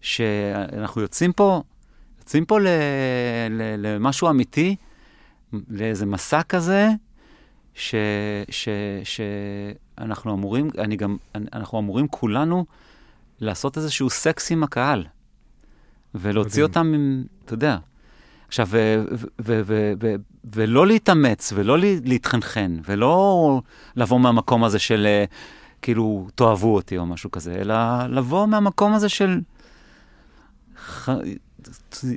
שאנחנו 0.00 1.00
יוצאים 1.02 1.32
פה, 1.32 1.62
יוצאים 2.18 2.44
פה 2.44 2.60
ל, 2.60 2.66
ל, 3.50 3.86
למשהו 3.86 4.30
אמיתי, 4.30 4.76
לאיזה 5.68 6.06
מסע 6.06 6.42
כזה, 6.42 6.88
ש, 7.74 7.94
ש, 8.50 8.68
שאנחנו 9.04 10.34
אמורים, 10.34 10.70
אני 10.78 10.96
גם, 10.96 11.16
אנחנו 11.52 11.78
אמורים 11.78 12.08
כולנו 12.08 12.64
לעשות 13.40 13.76
איזשהו 13.76 14.10
סקס 14.10 14.50
עם 14.52 14.62
הקהל, 14.62 15.04
ולהוציא 16.14 16.50
מדהים. 16.64 16.64
אותם, 16.64 16.92
עם- 16.94 17.24
אתה 17.44 17.54
יודע. 17.54 17.78
עכשיו, 18.48 18.68
ו- 18.70 20.14
ולא 20.54 20.86
להתאמץ, 20.86 21.52
ולא 21.56 21.78
לה- 21.78 21.86
להתחנחן, 22.04 22.76
ולא 22.86 23.60
לבוא 23.96 24.20
מהמקום 24.20 24.64
הזה 24.64 24.78
של 24.78 25.06
אה, 25.06 25.24
כאילו, 25.82 26.28
תאהבו 26.34 26.74
אותי 26.74 26.98
או 26.98 27.06
משהו 27.06 27.30
כזה, 27.30 27.54
אלא 27.60 27.74
לבוא 28.08 28.46
מהמקום 28.46 28.92
הזה 28.94 29.08
של... 29.08 29.40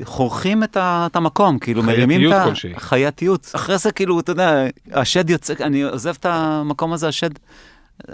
חורכים 0.04 0.64
את, 0.64 0.78
ה... 0.78 1.08
את 1.12 1.16
המקום, 1.16 1.60
כאילו 1.60 1.84
מרימים 1.84 2.22
את 2.22 2.26
חייתיות 2.28 2.48
כלשהי. 2.50 2.74
החייתיות. 2.76 3.52
אחרי 3.56 3.78
זה 3.78 3.92
כאילו, 3.92 4.20
אתה 4.20 4.32
יודע, 4.32 4.64
השד 4.92 5.30
יוצא, 5.30 5.54
אני 5.60 5.84
עוזב 5.84 6.14
את 6.20 6.26
המקום 6.26 6.94
הזה, 6.94 7.08
השד, 7.08 7.30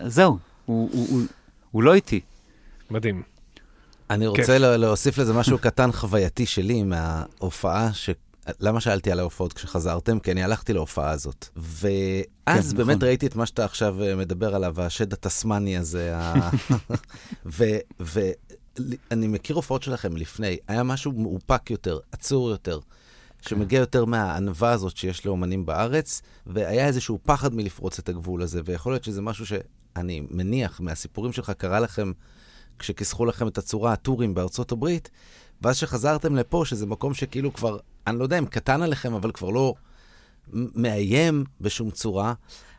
זהו, 0.06 0.38
הוא, 0.66 0.90
הוא, 0.94 1.08
הוא, 1.10 1.22
הוא 1.72 1.84
לא 1.84 1.94
איתי. 1.94 2.20
מדהים. 2.92 3.22
אני 4.10 4.28
רוצה 4.28 4.58
לה- 4.58 4.78
להוסיף 4.78 5.18
לזה 5.18 5.34
משהו 5.34 5.58
קטן 5.58 5.92
חווייתי 5.92 6.46
שלי 6.46 6.84
מההופעה, 6.84 7.94
ש... 7.94 8.10
למה 8.60 8.82
שאלתי 8.82 9.12
על 9.12 9.20
ההופעות 9.20 9.54
כשחזרתם? 9.54 10.20
כי 10.20 10.32
אני 10.32 10.44
הלכתי 10.44 10.74
להופעה 10.74 11.12
הזאת. 11.12 11.48
ואז 11.56 12.72
כן, 12.72 12.78
באמת 12.78 12.96
נכון. 12.96 13.08
ראיתי 13.08 13.28
את 13.28 13.36
מה 13.36 13.46
שאתה 13.46 13.66
עכשיו 13.66 14.04
אה, 14.04 14.16
מדבר 14.16 14.56
עליו, 14.56 14.82
השד 14.82 15.14
התסמני 15.14 15.78
הזה. 15.78 16.12
ה... 16.16 16.50
ואני 18.00 19.28
מכיר 19.28 19.56
הופעות 19.56 19.84
שלכם 19.84 20.18
לפני, 20.18 20.58
היה 20.68 20.84
משהו 20.84 21.12
מאופק 21.12 21.72
יותר, 21.72 22.00
עצור 22.12 22.50
יותר. 22.50 22.80
שמגיע 23.42 23.80
יותר 23.80 24.06
מהענווה 24.06 24.72
הזאת 24.72 24.98
שיש 24.98 25.26
לאומנים 25.26 25.66
בארץ, 25.66 26.22
והיה 26.48 26.88
איזשהו 26.88 27.20
פחד 27.24 27.56
מלפרוץ 27.56 28.00
את 28.00 28.10
הגבול 28.10 28.42
הזה, 28.42 28.62
ויכול 28.66 28.94
להיות 28.94 29.04
שזה 29.04 29.22
משהו 29.22 29.46
שאני 29.46 30.24
מניח 30.32 30.80
מהסיפורים 30.80 31.34
שלך 31.34 31.52
קרה 31.58 31.80
לכם 31.80 32.12
כשכיסחו 32.80 33.26
לכם 33.26 33.48
את 33.48 33.58
הצורה, 33.58 33.94
הטורים 33.94 34.34
בארצות 34.34 34.72
הברית, 34.72 35.10
ואז 35.62 35.78
שחזרתם 35.78 36.36
לפה, 36.36 36.64
שזה 36.66 36.86
מקום 36.86 37.14
שכאילו 37.14 37.54
כבר, 37.54 37.78
אני 38.08 38.20
לא 38.20 38.24
יודע 38.24 38.40
אם 38.40 38.46
קטן 38.46 38.82
עליכם, 38.82 39.14
אבל 39.14 39.32
כבר 39.32 39.50
לא 39.50 39.74
מאיים 40.54 41.44
בשום 41.62 41.92
צורה, 41.92 42.34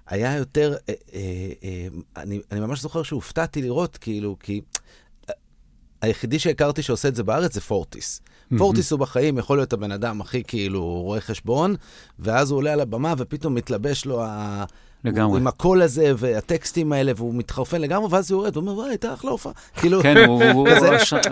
היה 0.07 0.37
יותר, 0.37 0.77
אה, 0.89 0.95
אה, 1.15 1.21
אה, 1.65 1.89
אני, 2.17 2.41
אני 2.53 2.61
ממש 2.61 2.81
זוכר 2.81 3.03
שהופתעתי 3.03 3.63
לראות, 3.63 3.97
כאילו, 3.97 4.37
כי 4.41 4.61
היחידי 6.03 6.39
שהכרתי 6.39 6.83
שעושה 6.83 7.09
את 7.09 7.15
זה 7.15 7.23
בארץ 7.23 7.55
זה 7.55 7.61
פורטיס. 7.61 8.21
פורטיס 8.59 8.93
הוא 8.93 9.01
בחיים, 9.01 9.39
יכול 9.39 9.59
להיות 9.59 9.73
הבן 9.73 9.93
אדם 9.93 10.21
הכי 10.21 10.43
כאילו 10.45 10.85
רואה 10.85 11.21
חשבון, 11.21 11.75
ואז 12.19 12.51
הוא 12.51 12.57
עולה 12.57 12.73
על 12.73 12.81
הבמה 12.81 13.15
ופתאום 13.19 13.55
מתלבש 13.55 14.05
לו 14.05 14.25
ה... 14.25 14.65
לגמרי. 15.05 15.31
הוא 15.31 15.37
עם 15.39 15.47
הקול 15.47 15.83
הזה 15.83 16.13
והטקסטים 16.17 16.93
האלה, 16.93 17.13
והוא 17.17 17.35
מתחרפן 17.35 17.81
לגמרי, 17.81 18.09
ואז 18.11 18.31
הוא 18.31 18.41
יורד, 18.41 18.57
הוא 18.57 18.63
אומר, 18.63 18.75
וואי, 18.75 18.89
הייתה 18.89 19.15
אחלה 19.15 19.31
הופעה. 19.31 19.53
כאילו, 19.81 20.03
כן, 20.03 20.17
הוא, 20.17 20.45
הוא, 20.45 20.69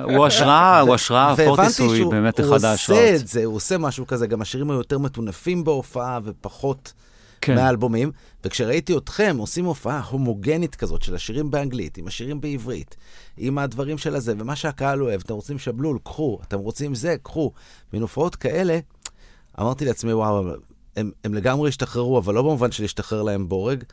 הוא, 0.02 0.26
השראה, 0.26 0.80
הוא 0.86 0.94
השראה, 0.94 1.30
הוא 1.30 1.36
פורטיס 1.44 1.80
הוא 1.80 2.10
באמת 2.10 2.40
הוא 2.40 2.46
אחד 2.46 2.54
עושה 2.54 2.70
ההשראות. 2.70 3.00
את 3.20 3.28
זה, 3.28 3.44
הוא 3.44 3.56
עושה 3.56 3.78
משהו 3.78 4.06
כזה, 4.06 4.26
גם 4.26 4.42
השירים 4.42 4.70
היו 4.70 4.78
יותר 4.78 4.98
מטונפים 4.98 5.64
בהופעה 5.64 6.18
ופחות 6.24 6.92
כן. 7.40 7.54
מהאלבומים. 7.54 8.12
וכשראיתי 8.44 8.96
אתכם 8.96 9.36
עושים 9.38 9.64
הופעה 9.64 10.02
הומוגנית 10.10 10.74
כזאת 10.74 11.02
של 11.02 11.14
השירים 11.14 11.50
באנגלית, 11.50 11.98
עם 11.98 12.06
השירים 12.06 12.40
בעברית, 12.40 12.96
עם 13.36 13.58
הדברים 13.58 13.98
של 13.98 14.14
הזה, 14.14 14.34
ומה 14.38 14.56
שהקהל 14.56 15.02
אוהב, 15.02 15.20
אתם 15.24 15.34
רוצים 15.34 15.58
שבלול, 15.58 15.98
קחו, 16.04 16.38
אתם 16.48 16.58
רוצים 16.58 16.94
זה, 16.94 17.16
קחו. 17.22 17.52
מין 17.92 18.02
הופעות 18.02 18.36
כאלה, 18.36 18.78
אמרתי 19.60 19.84
לעצמי, 19.84 20.12
וואו, 20.12 20.44
הם, 20.96 21.10
הם 21.24 21.34
לגמרי 21.34 21.68
השתחררו, 21.68 22.18
אבל 22.18 22.34
לא 22.34 22.42
במובן 22.42 22.72
של 22.72 22.82
להשתחרר 22.82 23.22
להם 23.22 23.48
בורג, 23.48 23.84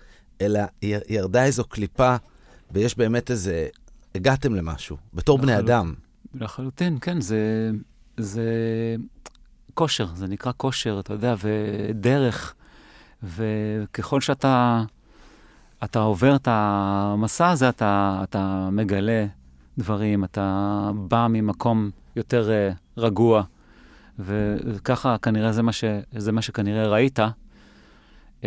אלא 0.42 0.60
י- 0.84 1.14
ירדה 1.14 1.44
איזו 1.46 1.64
קליפה, 1.64 2.16
ויש 2.72 2.98
באמת 2.98 3.32
איזה, 3.32 3.68
הגעתם 4.16 4.56
למשהו, 4.56 4.98
בתור 5.14 5.38
בני 5.38 5.52
לחלוטין. 5.52 5.76
אדם. 5.76 5.94
לחלוטין, 6.36 6.98
כן, 7.02 7.22
זה, 7.22 7.72
זה 8.18 8.44
כושר, 9.74 10.08
זה 10.16 10.28
נקרא 10.28 10.52
כושר, 10.58 11.00
אתה 11.00 11.14
יודע, 11.14 11.36
ודרך. 11.44 12.54
וככל 13.24 14.22
שאתה 14.22 14.84
אתה 15.84 16.00
עובר 16.00 16.36
את 16.36 16.48
המסע 16.52 17.50
הזה, 17.50 17.70
אתה, 17.70 18.20
אתה 18.24 18.70
מגלה 18.72 19.26
דברים, 19.78 20.24
אתה 20.24 20.72
בא 20.96 21.28
ממקום 21.30 21.90
יותר 22.16 22.50
uh, 22.50 22.78
רגוע, 23.02 23.44
וככה 24.20 25.16
כנראה 25.22 25.52
זה 25.52 25.62
מה, 25.62 25.72
ש, 25.72 25.84
זה 26.18 26.32
מה 26.32 26.42
שכנראה 26.42 26.88
ראית. 26.88 27.20
Uh, 27.20 28.46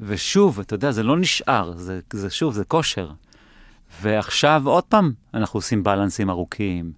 ושוב, 0.00 0.60
אתה 0.60 0.74
יודע, 0.74 0.90
זה 0.90 1.02
לא 1.02 1.16
נשאר, 1.16 1.72
זה, 1.76 2.00
זה 2.12 2.30
שוב, 2.30 2.54
זה 2.54 2.64
כושר. 2.64 3.10
ועכשיו 4.02 4.62
עוד 4.64 4.84
פעם 4.84 5.12
אנחנו 5.34 5.58
עושים 5.58 5.82
בלנסים 5.82 6.30
ארוכים. 6.30 6.92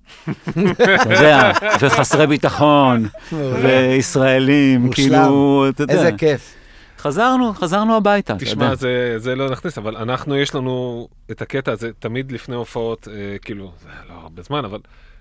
אתה 0.48 1.12
יודע, 1.14 1.52
וחסרי 1.80 2.26
ביטחון, 2.26 3.08
וישראלים. 3.32 4.90
כאילו, 4.92 5.66
אתה 5.68 5.82
יודע. 5.82 5.94
איזה 5.94 6.12
כיף. 6.18 6.54
חזרנו, 6.98 7.54
חזרנו 7.54 7.96
הביתה, 7.96 8.36
תשמע. 8.38 8.74
זה, 8.74 9.14
זה 9.18 9.36
לא 9.36 9.50
נכניס, 9.50 9.78
אבל 9.78 9.96
אנחנו, 9.96 10.36
יש 10.36 10.54
לנו 10.54 11.08
את 11.30 11.42
הקטע 11.42 11.72
הזה 11.72 11.90
תמיד 11.98 12.32
לפני 12.32 12.54
הופעות, 12.54 13.08
אה, 13.08 13.38
כאילו, 13.38 13.72
זה 13.82 13.88
לא 14.08 14.14
הרבה 14.14 14.42
זמן, 14.42 14.64
אבל 14.64 14.78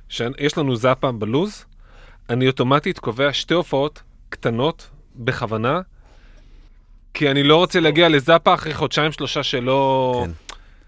שיש 0.10 0.58
לנו 0.58 0.76
זאפה 0.76 1.12
בלוז, 1.12 1.66
אני 2.30 2.48
אוטומטית 2.48 3.00
קובע 3.00 3.34
שתי 3.34 3.54
הופעות 3.54 4.04
קטנות, 4.30 4.90
בכוונה, 5.16 5.82
כי 7.14 7.32
אני 7.32 7.44
לא 7.44 7.58
רוצה 7.58 7.80
להגיע 7.80 8.10
לזאפה 8.10 8.54
אחרי 8.54 8.74
חודשיים 8.74 9.12
שלושה 9.12 9.44
שלא... 9.44 10.26
כן. 10.26 10.32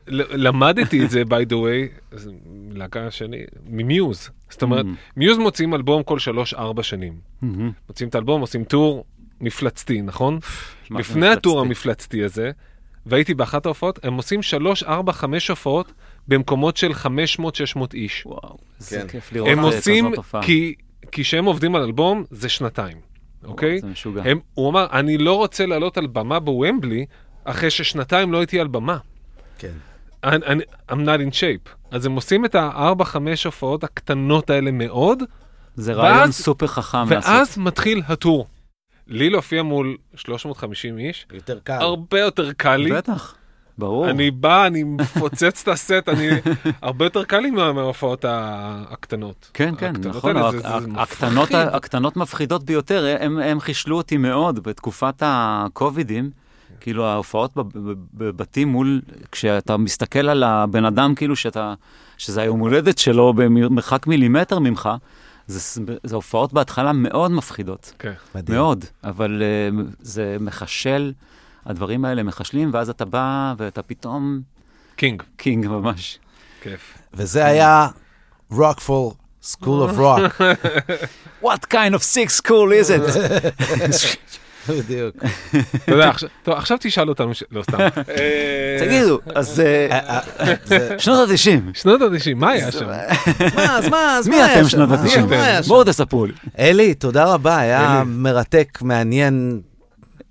למדתי 0.07 1.05
את 1.05 1.09
זה, 1.09 1.21
by 1.21 1.49
the 1.49 1.53
way, 1.53 2.15
זה 2.17 2.31
להקה 2.71 3.11
שני, 3.11 3.43
ממיוז. 3.69 4.29
זאת 4.49 4.61
אומרת, 4.61 4.86
מיוז 5.17 5.38
מוציאים 5.38 5.73
אלבום 5.73 6.03
כל 6.03 6.19
שלוש-ארבע 6.19 6.83
שנים. 6.83 7.13
מהמם. 7.41 7.71
מוציאים 7.89 8.09
את 8.09 8.15
האלבום, 8.15 8.41
עושים 8.41 8.63
טור 8.63 9.05
מפלצתי, 9.41 10.01
נכון? 10.01 10.39
זה 10.89 10.95
לפני 10.99 11.27
הטור 11.27 11.65
מפלצתי? 11.65 11.67
המפלצתי 11.67 12.23
הזה, 12.23 12.51
והייתי 13.05 13.33
באחת 13.33 13.65
ההופעות, 13.65 14.05
הם 14.05 14.13
עושים 14.13 14.41
שלוש, 14.41 14.83
ארבע, 14.83 15.11
חמש 15.11 15.47
הופעות 15.47 15.91
במקומות 16.27 16.77
של 16.77 16.91
500-600 16.91 16.97
איש. 17.93 18.25
וואו, 18.25 18.57
איזה 18.79 19.01
כן. 19.01 19.07
כיף 19.07 19.31
לראות 19.33 19.49
הם 19.49 19.59
עושים, 19.59 20.05
הופעה. 20.05 20.43
כי, 20.43 20.75
כי 21.12 21.22
כשהם 21.24 21.45
עובדים 21.45 21.76
על 21.76 21.82
אלבום, 21.82 22.24
זה 22.32 22.49
שנתיים, 22.49 22.97
אוקיי? 23.43 23.80
זה 23.80 23.88
משוגע. 23.88 24.22
הם, 24.26 24.39
הוא 24.53 24.70
אמר, 24.70 24.88
אני 24.91 25.18
לא 25.18 25.34
רוצה 25.38 25.66
לעלות 25.66 25.97
על 25.97 26.08
במה 26.08 26.39
בוומבלי, 26.39 27.06
אחרי 27.43 27.70
ששנתיים 27.70 28.32
לא 28.32 28.38
הייתי 28.38 28.60
על 28.60 28.68
במה. 28.68 28.97
כן. 29.58 29.72
אני, 30.24 30.45
אני, 30.45 30.64
I'm 30.91 30.95
not 30.95 31.32
in 31.32 31.34
shape. 31.34 31.70
אז 31.91 32.06
הם 32.06 32.16
עושים 32.16 32.45
את 32.45 32.56
הארבע, 32.56 33.06
חמש 33.06 33.43
הופעות 33.43 33.84
הקטנות 33.84 34.49
האלה 34.49 34.72
מאוד, 34.72 35.24
זה 35.76 35.93
רעיון 35.93 36.18
ואז- 36.20 36.34
סופר 36.36 36.68
חכם 36.68 36.97
לעשות. 37.10 37.32
ואז 37.34 37.58
מתחיל 37.58 38.01
הטור. 38.08 38.47
לי 39.08 39.30
להופיע 39.30 39.64
מול 39.64 39.97
350 40.16 40.97
איש, 40.97 41.26
יותר 41.34 41.60
קל. 41.64 41.74
הרבה 41.74 42.20
יותר 42.20 42.53
קל 42.53 42.76
לי. 42.76 42.91
בטח, 42.91 43.36
ברור. 43.78 44.09
אני 44.09 44.32
בא, 44.32 44.65
אני 44.67 44.84
מפוצץ 44.84 45.61
את 45.63 45.67
הסט, 45.67 46.09
אני... 46.09 46.30
הרבה 46.82 47.05
יותר 47.05 47.23
קל 47.23 47.39
לי 47.39 47.51
מה- 47.51 47.73
מההופעות 47.73 48.26
הקטנות. 48.28 49.49
כן, 49.53 49.73
כן, 49.78 49.89
הקטנות 49.95 50.15
נכון, 50.15 50.38
האלה, 50.38 50.47
הק- 50.49 50.55
זה- 50.55 50.61
זה 50.61 50.67
הק- 50.67 50.82
מפחיד. 50.84 50.97
הקטנות 50.99 51.49
הקטנות 51.53 52.17
מפחידות 52.17 52.63
ביותר, 52.63 53.15
הם 53.19 53.39
הם 53.39 53.59
חישלו 53.59 53.97
אותי 53.97 54.17
מאוד 54.17 54.63
בתקופת 54.63 55.15
הקובידים. 55.26 56.30
כאילו 56.80 57.05
ההופעות 57.05 57.55
בב- 57.55 57.78
בב- 57.89 57.95
בבתים 58.13 58.67
מול, 58.67 59.01
כשאתה 59.32 59.78
מסתכל 59.78 60.30
על 60.30 60.43
הבן 60.43 60.86
אדם 60.86 61.15
כאילו 61.15 61.36
שאתה, 61.36 61.73
שזה 62.17 62.41
היום 62.41 62.59
הולדת 62.59 62.97
שלו 62.97 63.34
במרחק 63.34 64.07
מילימטר 64.07 64.59
ממך, 64.59 64.89
זה, 65.47 65.82
זה 66.03 66.15
הופעות 66.15 66.53
בהתחלה 66.53 66.93
מאוד 66.93 67.32
מפחידות. 67.32 67.93
כן. 67.99 68.13
מדהים. 68.36 68.57
מאוד, 68.57 68.86
אבל 69.03 69.41
uh, 69.71 69.76
זה 69.99 70.38
מחשל, 70.39 71.13
הדברים 71.66 72.05
האלה 72.05 72.24
מחשלים, 72.24 72.70
ואז 72.74 72.89
אתה 72.89 73.05
בא 73.05 73.53
ואתה 73.57 73.82
פתאום 73.82 74.41
king. 74.95 75.24
king 75.38 75.68
ממש. 75.68 76.20
כיף. 76.61 76.97
וזה 77.13 77.45
היה 77.45 77.88
Rockfour 78.53 79.13
School 79.43 79.63
of 79.89 79.97
Rock. 79.99 80.41
What 81.47 81.59
kind 81.74 81.93
of 81.93 82.01
sick 82.13 82.30
school 82.41 82.70
is 82.72 82.89
it? 82.89 83.18
בדיוק. 84.70 85.16
אתה 85.76 85.91
יודע, 85.91 86.09
עכשיו- 86.09 86.30
טוב, 86.43 86.53
עכשיו 86.55 86.78
תשאל 86.82 87.09
אותנו, 87.09 87.32
לא 87.51 87.63
סתם. 87.63 87.78
אה, 87.80 88.78
תגידו, 88.86 89.20
אז 89.36 89.59
אה, 89.59 90.20
זה- 90.66 90.95
שנות 90.99 91.30
ה-90, 91.30 91.80
שנות 91.80 92.01
ה-90, 92.01 92.36
מה 92.36 92.49
היה 92.51 92.72
שם? 92.72 92.88
מה, 93.55 93.78
אז 93.78 93.88
מה, 93.88 94.18
אז 94.18 94.28
מי 94.28 94.36
מה 94.39 94.45
היה 94.45 94.53
אתם 94.55 94.63
שם? 94.63 94.70
שנות 94.70 94.89
מה- 94.89 94.95
ה-90? 94.95 95.20
מה 95.20 95.43
היה 95.43 95.63
שם? 95.63 95.70
בואו 95.70 95.84
תספרו 95.84 96.26
לי. 96.26 96.34
אלי, 96.59 96.93
תודה 96.93 97.26
רבה, 97.34 97.57
היה. 97.57 98.03
מרתק, 98.05 98.78
מעניין, 98.82 99.61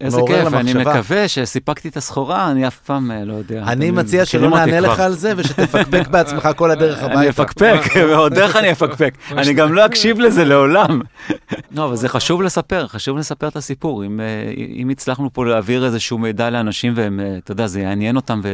איזה 0.01 0.21
כיף, 0.27 0.55
אני. 0.55 0.75
מקווה 0.75 1.29
שסיפקתי 1.29 1.89
את 1.89 1.97
הסחורה, 1.97 2.51
אני 2.51 2.67
אף 2.67 2.79
פעם 2.81 3.11
אה, 3.11 3.25
לא 3.25 3.33
יודע. 3.33 3.63
אני 3.67 3.91
מציע 3.91 4.25
שלא 4.25 4.51
נענה. 4.51 4.81
לך 4.81 5.01
על 5.01 5.13
זה 5.13 5.33
ושתפקפק 5.37 6.09
בעצמך 6.09 6.49
כל 6.57 6.71
הדרך 6.71 6.99
הביתה. 7.03 7.21
אני 7.21 7.29
אפקפק, 7.29 7.81
ועוד 7.97 8.39
איך 8.39 8.57
אני 8.57 8.73
אפקפק. 8.73 9.15
אני 9.39 9.55
גם 9.55 9.73
לא 9.73 9.87
אקשיב 9.87 10.21
לזה 10.21 10.45
לעולם. 10.45 11.01
לא, 11.77 11.85
אבל 11.85 11.97
זה 11.97 12.09
חשוב 12.09 12.43
לספר, 12.43 12.87
חשוב 12.87 13.19
לספר 13.19 13.49
את 13.49 13.57
הסיפור. 13.57 14.05
אם, 14.05 14.21
אה, 14.21 14.53
אם 14.77 14.89
הצלחנו 14.89 15.33
פה 15.33 15.47
להעביר 15.47 15.85
איזשהו 15.85 16.19
מידע 16.19 16.51
לאנשים 16.51 16.93
והם, 16.97 17.21
אה, 17.21 17.37
אתה 17.39 17.53
יודע, 17.53 17.67
זה 17.67 17.81
יעניין 17.81 18.17
אותם 18.17 18.41
ו- 18.45 18.49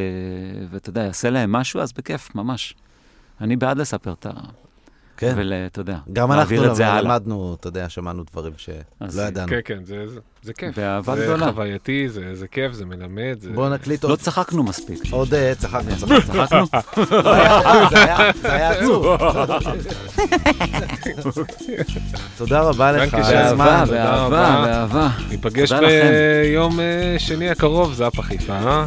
ואתה 0.70 0.91
יודע, 0.91 1.03
יעשה 1.03 1.30
להם 1.30 1.53
משהו, 1.53 1.80
אז 1.80 1.93
בכיף, 1.93 2.34
ממש. 2.34 2.74
אני 3.41 3.57
בעד 3.57 3.78
לספר 3.78 4.12
את 4.12 4.26
ה... 4.26 4.30
כן. 5.21 5.35
ואתה 5.37 5.81
יודע, 5.81 5.97
גם 6.12 6.33
אנחנו 6.33 6.75
זה 6.75 6.87
הלאה. 6.89 7.01
למדנו, 7.03 7.57
אתה 7.61 7.68
יודע, 7.68 7.89
שמענו 7.89 8.23
דברים 8.33 8.53
שלא 8.57 8.77
ידענו. 9.23 9.49
כן, 9.49 9.61
כן, 9.64 9.79
זה- 9.85 10.09
זה- 10.09 10.21
זה 10.43 10.53
כיף. 10.53 10.77
באהבה 10.79 11.16
זה 11.16 11.25
גדולה. 11.25 11.53
חווייתי, 11.53 12.09
זה 12.09 12.35
זה 12.35 12.49
כיף, 12.49 12.73
זה 12.73 12.87
מלמד. 12.87 13.37
זה- 13.41 13.51
בואו 13.55 13.68
נקליט 13.75 14.05
לא 14.05 14.09
עוד. 14.09 14.18
צחקנו 14.18 14.62
מספיק. 14.62 14.99
עוד 15.11 15.35
אה, 15.35 15.53
צחקנו, 15.59 15.91
צחקנו. 16.01 16.21
צחקנו? 16.66 16.66
זה 17.91 18.05
היה- 18.05 18.33
זה 18.33 18.41
זה 18.43 18.68
עצוב. 18.68 19.07
תודה 22.39 22.61
רבה 22.61 22.93
לך 22.93 23.14
באהבה, 23.14 23.83
רבה. 23.85 24.29
באהבה. 24.66 25.09
ניפגש. 25.29 25.73
ביום 25.73 26.81
אה, 26.81 26.85
שני 27.18 27.51
הקרוב, 27.51 27.93
זה 27.95 28.07
הפחיפה, 28.07 28.53
אה? 28.53 28.87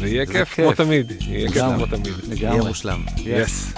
ויהיה 0.00 0.24
זה 0.26 0.32
כיף 0.32 0.54
כיף. 0.54 0.64
כמו 0.66 0.74
תמיד. 0.84 1.12
יהיה 1.20 1.48
כיף. 1.52 1.62
כמו 1.62 1.86
תמיד. 1.86 2.06
יהיה 2.32 2.50
לגמרי. 2.52 2.68
מושלם. 2.68 3.00
יס. 3.16 3.72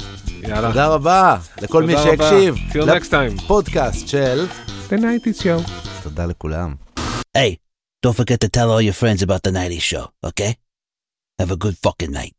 יאללה. 0.48 0.68
תודה 0.68 0.86
רבה 0.86 1.36
לכל 1.62 1.82
מי 1.82 1.94
תודה 1.94 2.12
רבה. 2.12 2.30
שהקשיב. 2.30 2.54
Till 2.70 2.86
next 2.86 3.10
time. 3.10 3.44
לפודקאסט 3.44 4.08
של... 4.08 4.46
The 4.88 4.92
90's 4.92 5.40
show. 5.42 5.70
תודה 6.02 6.26
לכולם. 6.26 6.74
Hey, 7.38 7.56
don't 8.06 8.16
forget 8.16 8.38
to 8.44 8.48
tell 8.48 8.70
all 8.70 8.82
your 8.82 8.92
friends 9.02 9.22
about 9.22 9.42
the 9.42 9.50
90s 9.50 9.80
show, 9.92 10.04
okay? 10.28 10.52
Have 11.40 11.50
a 11.50 11.56
good 11.56 11.76
fucking 11.84 12.12
night. 12.12 12.34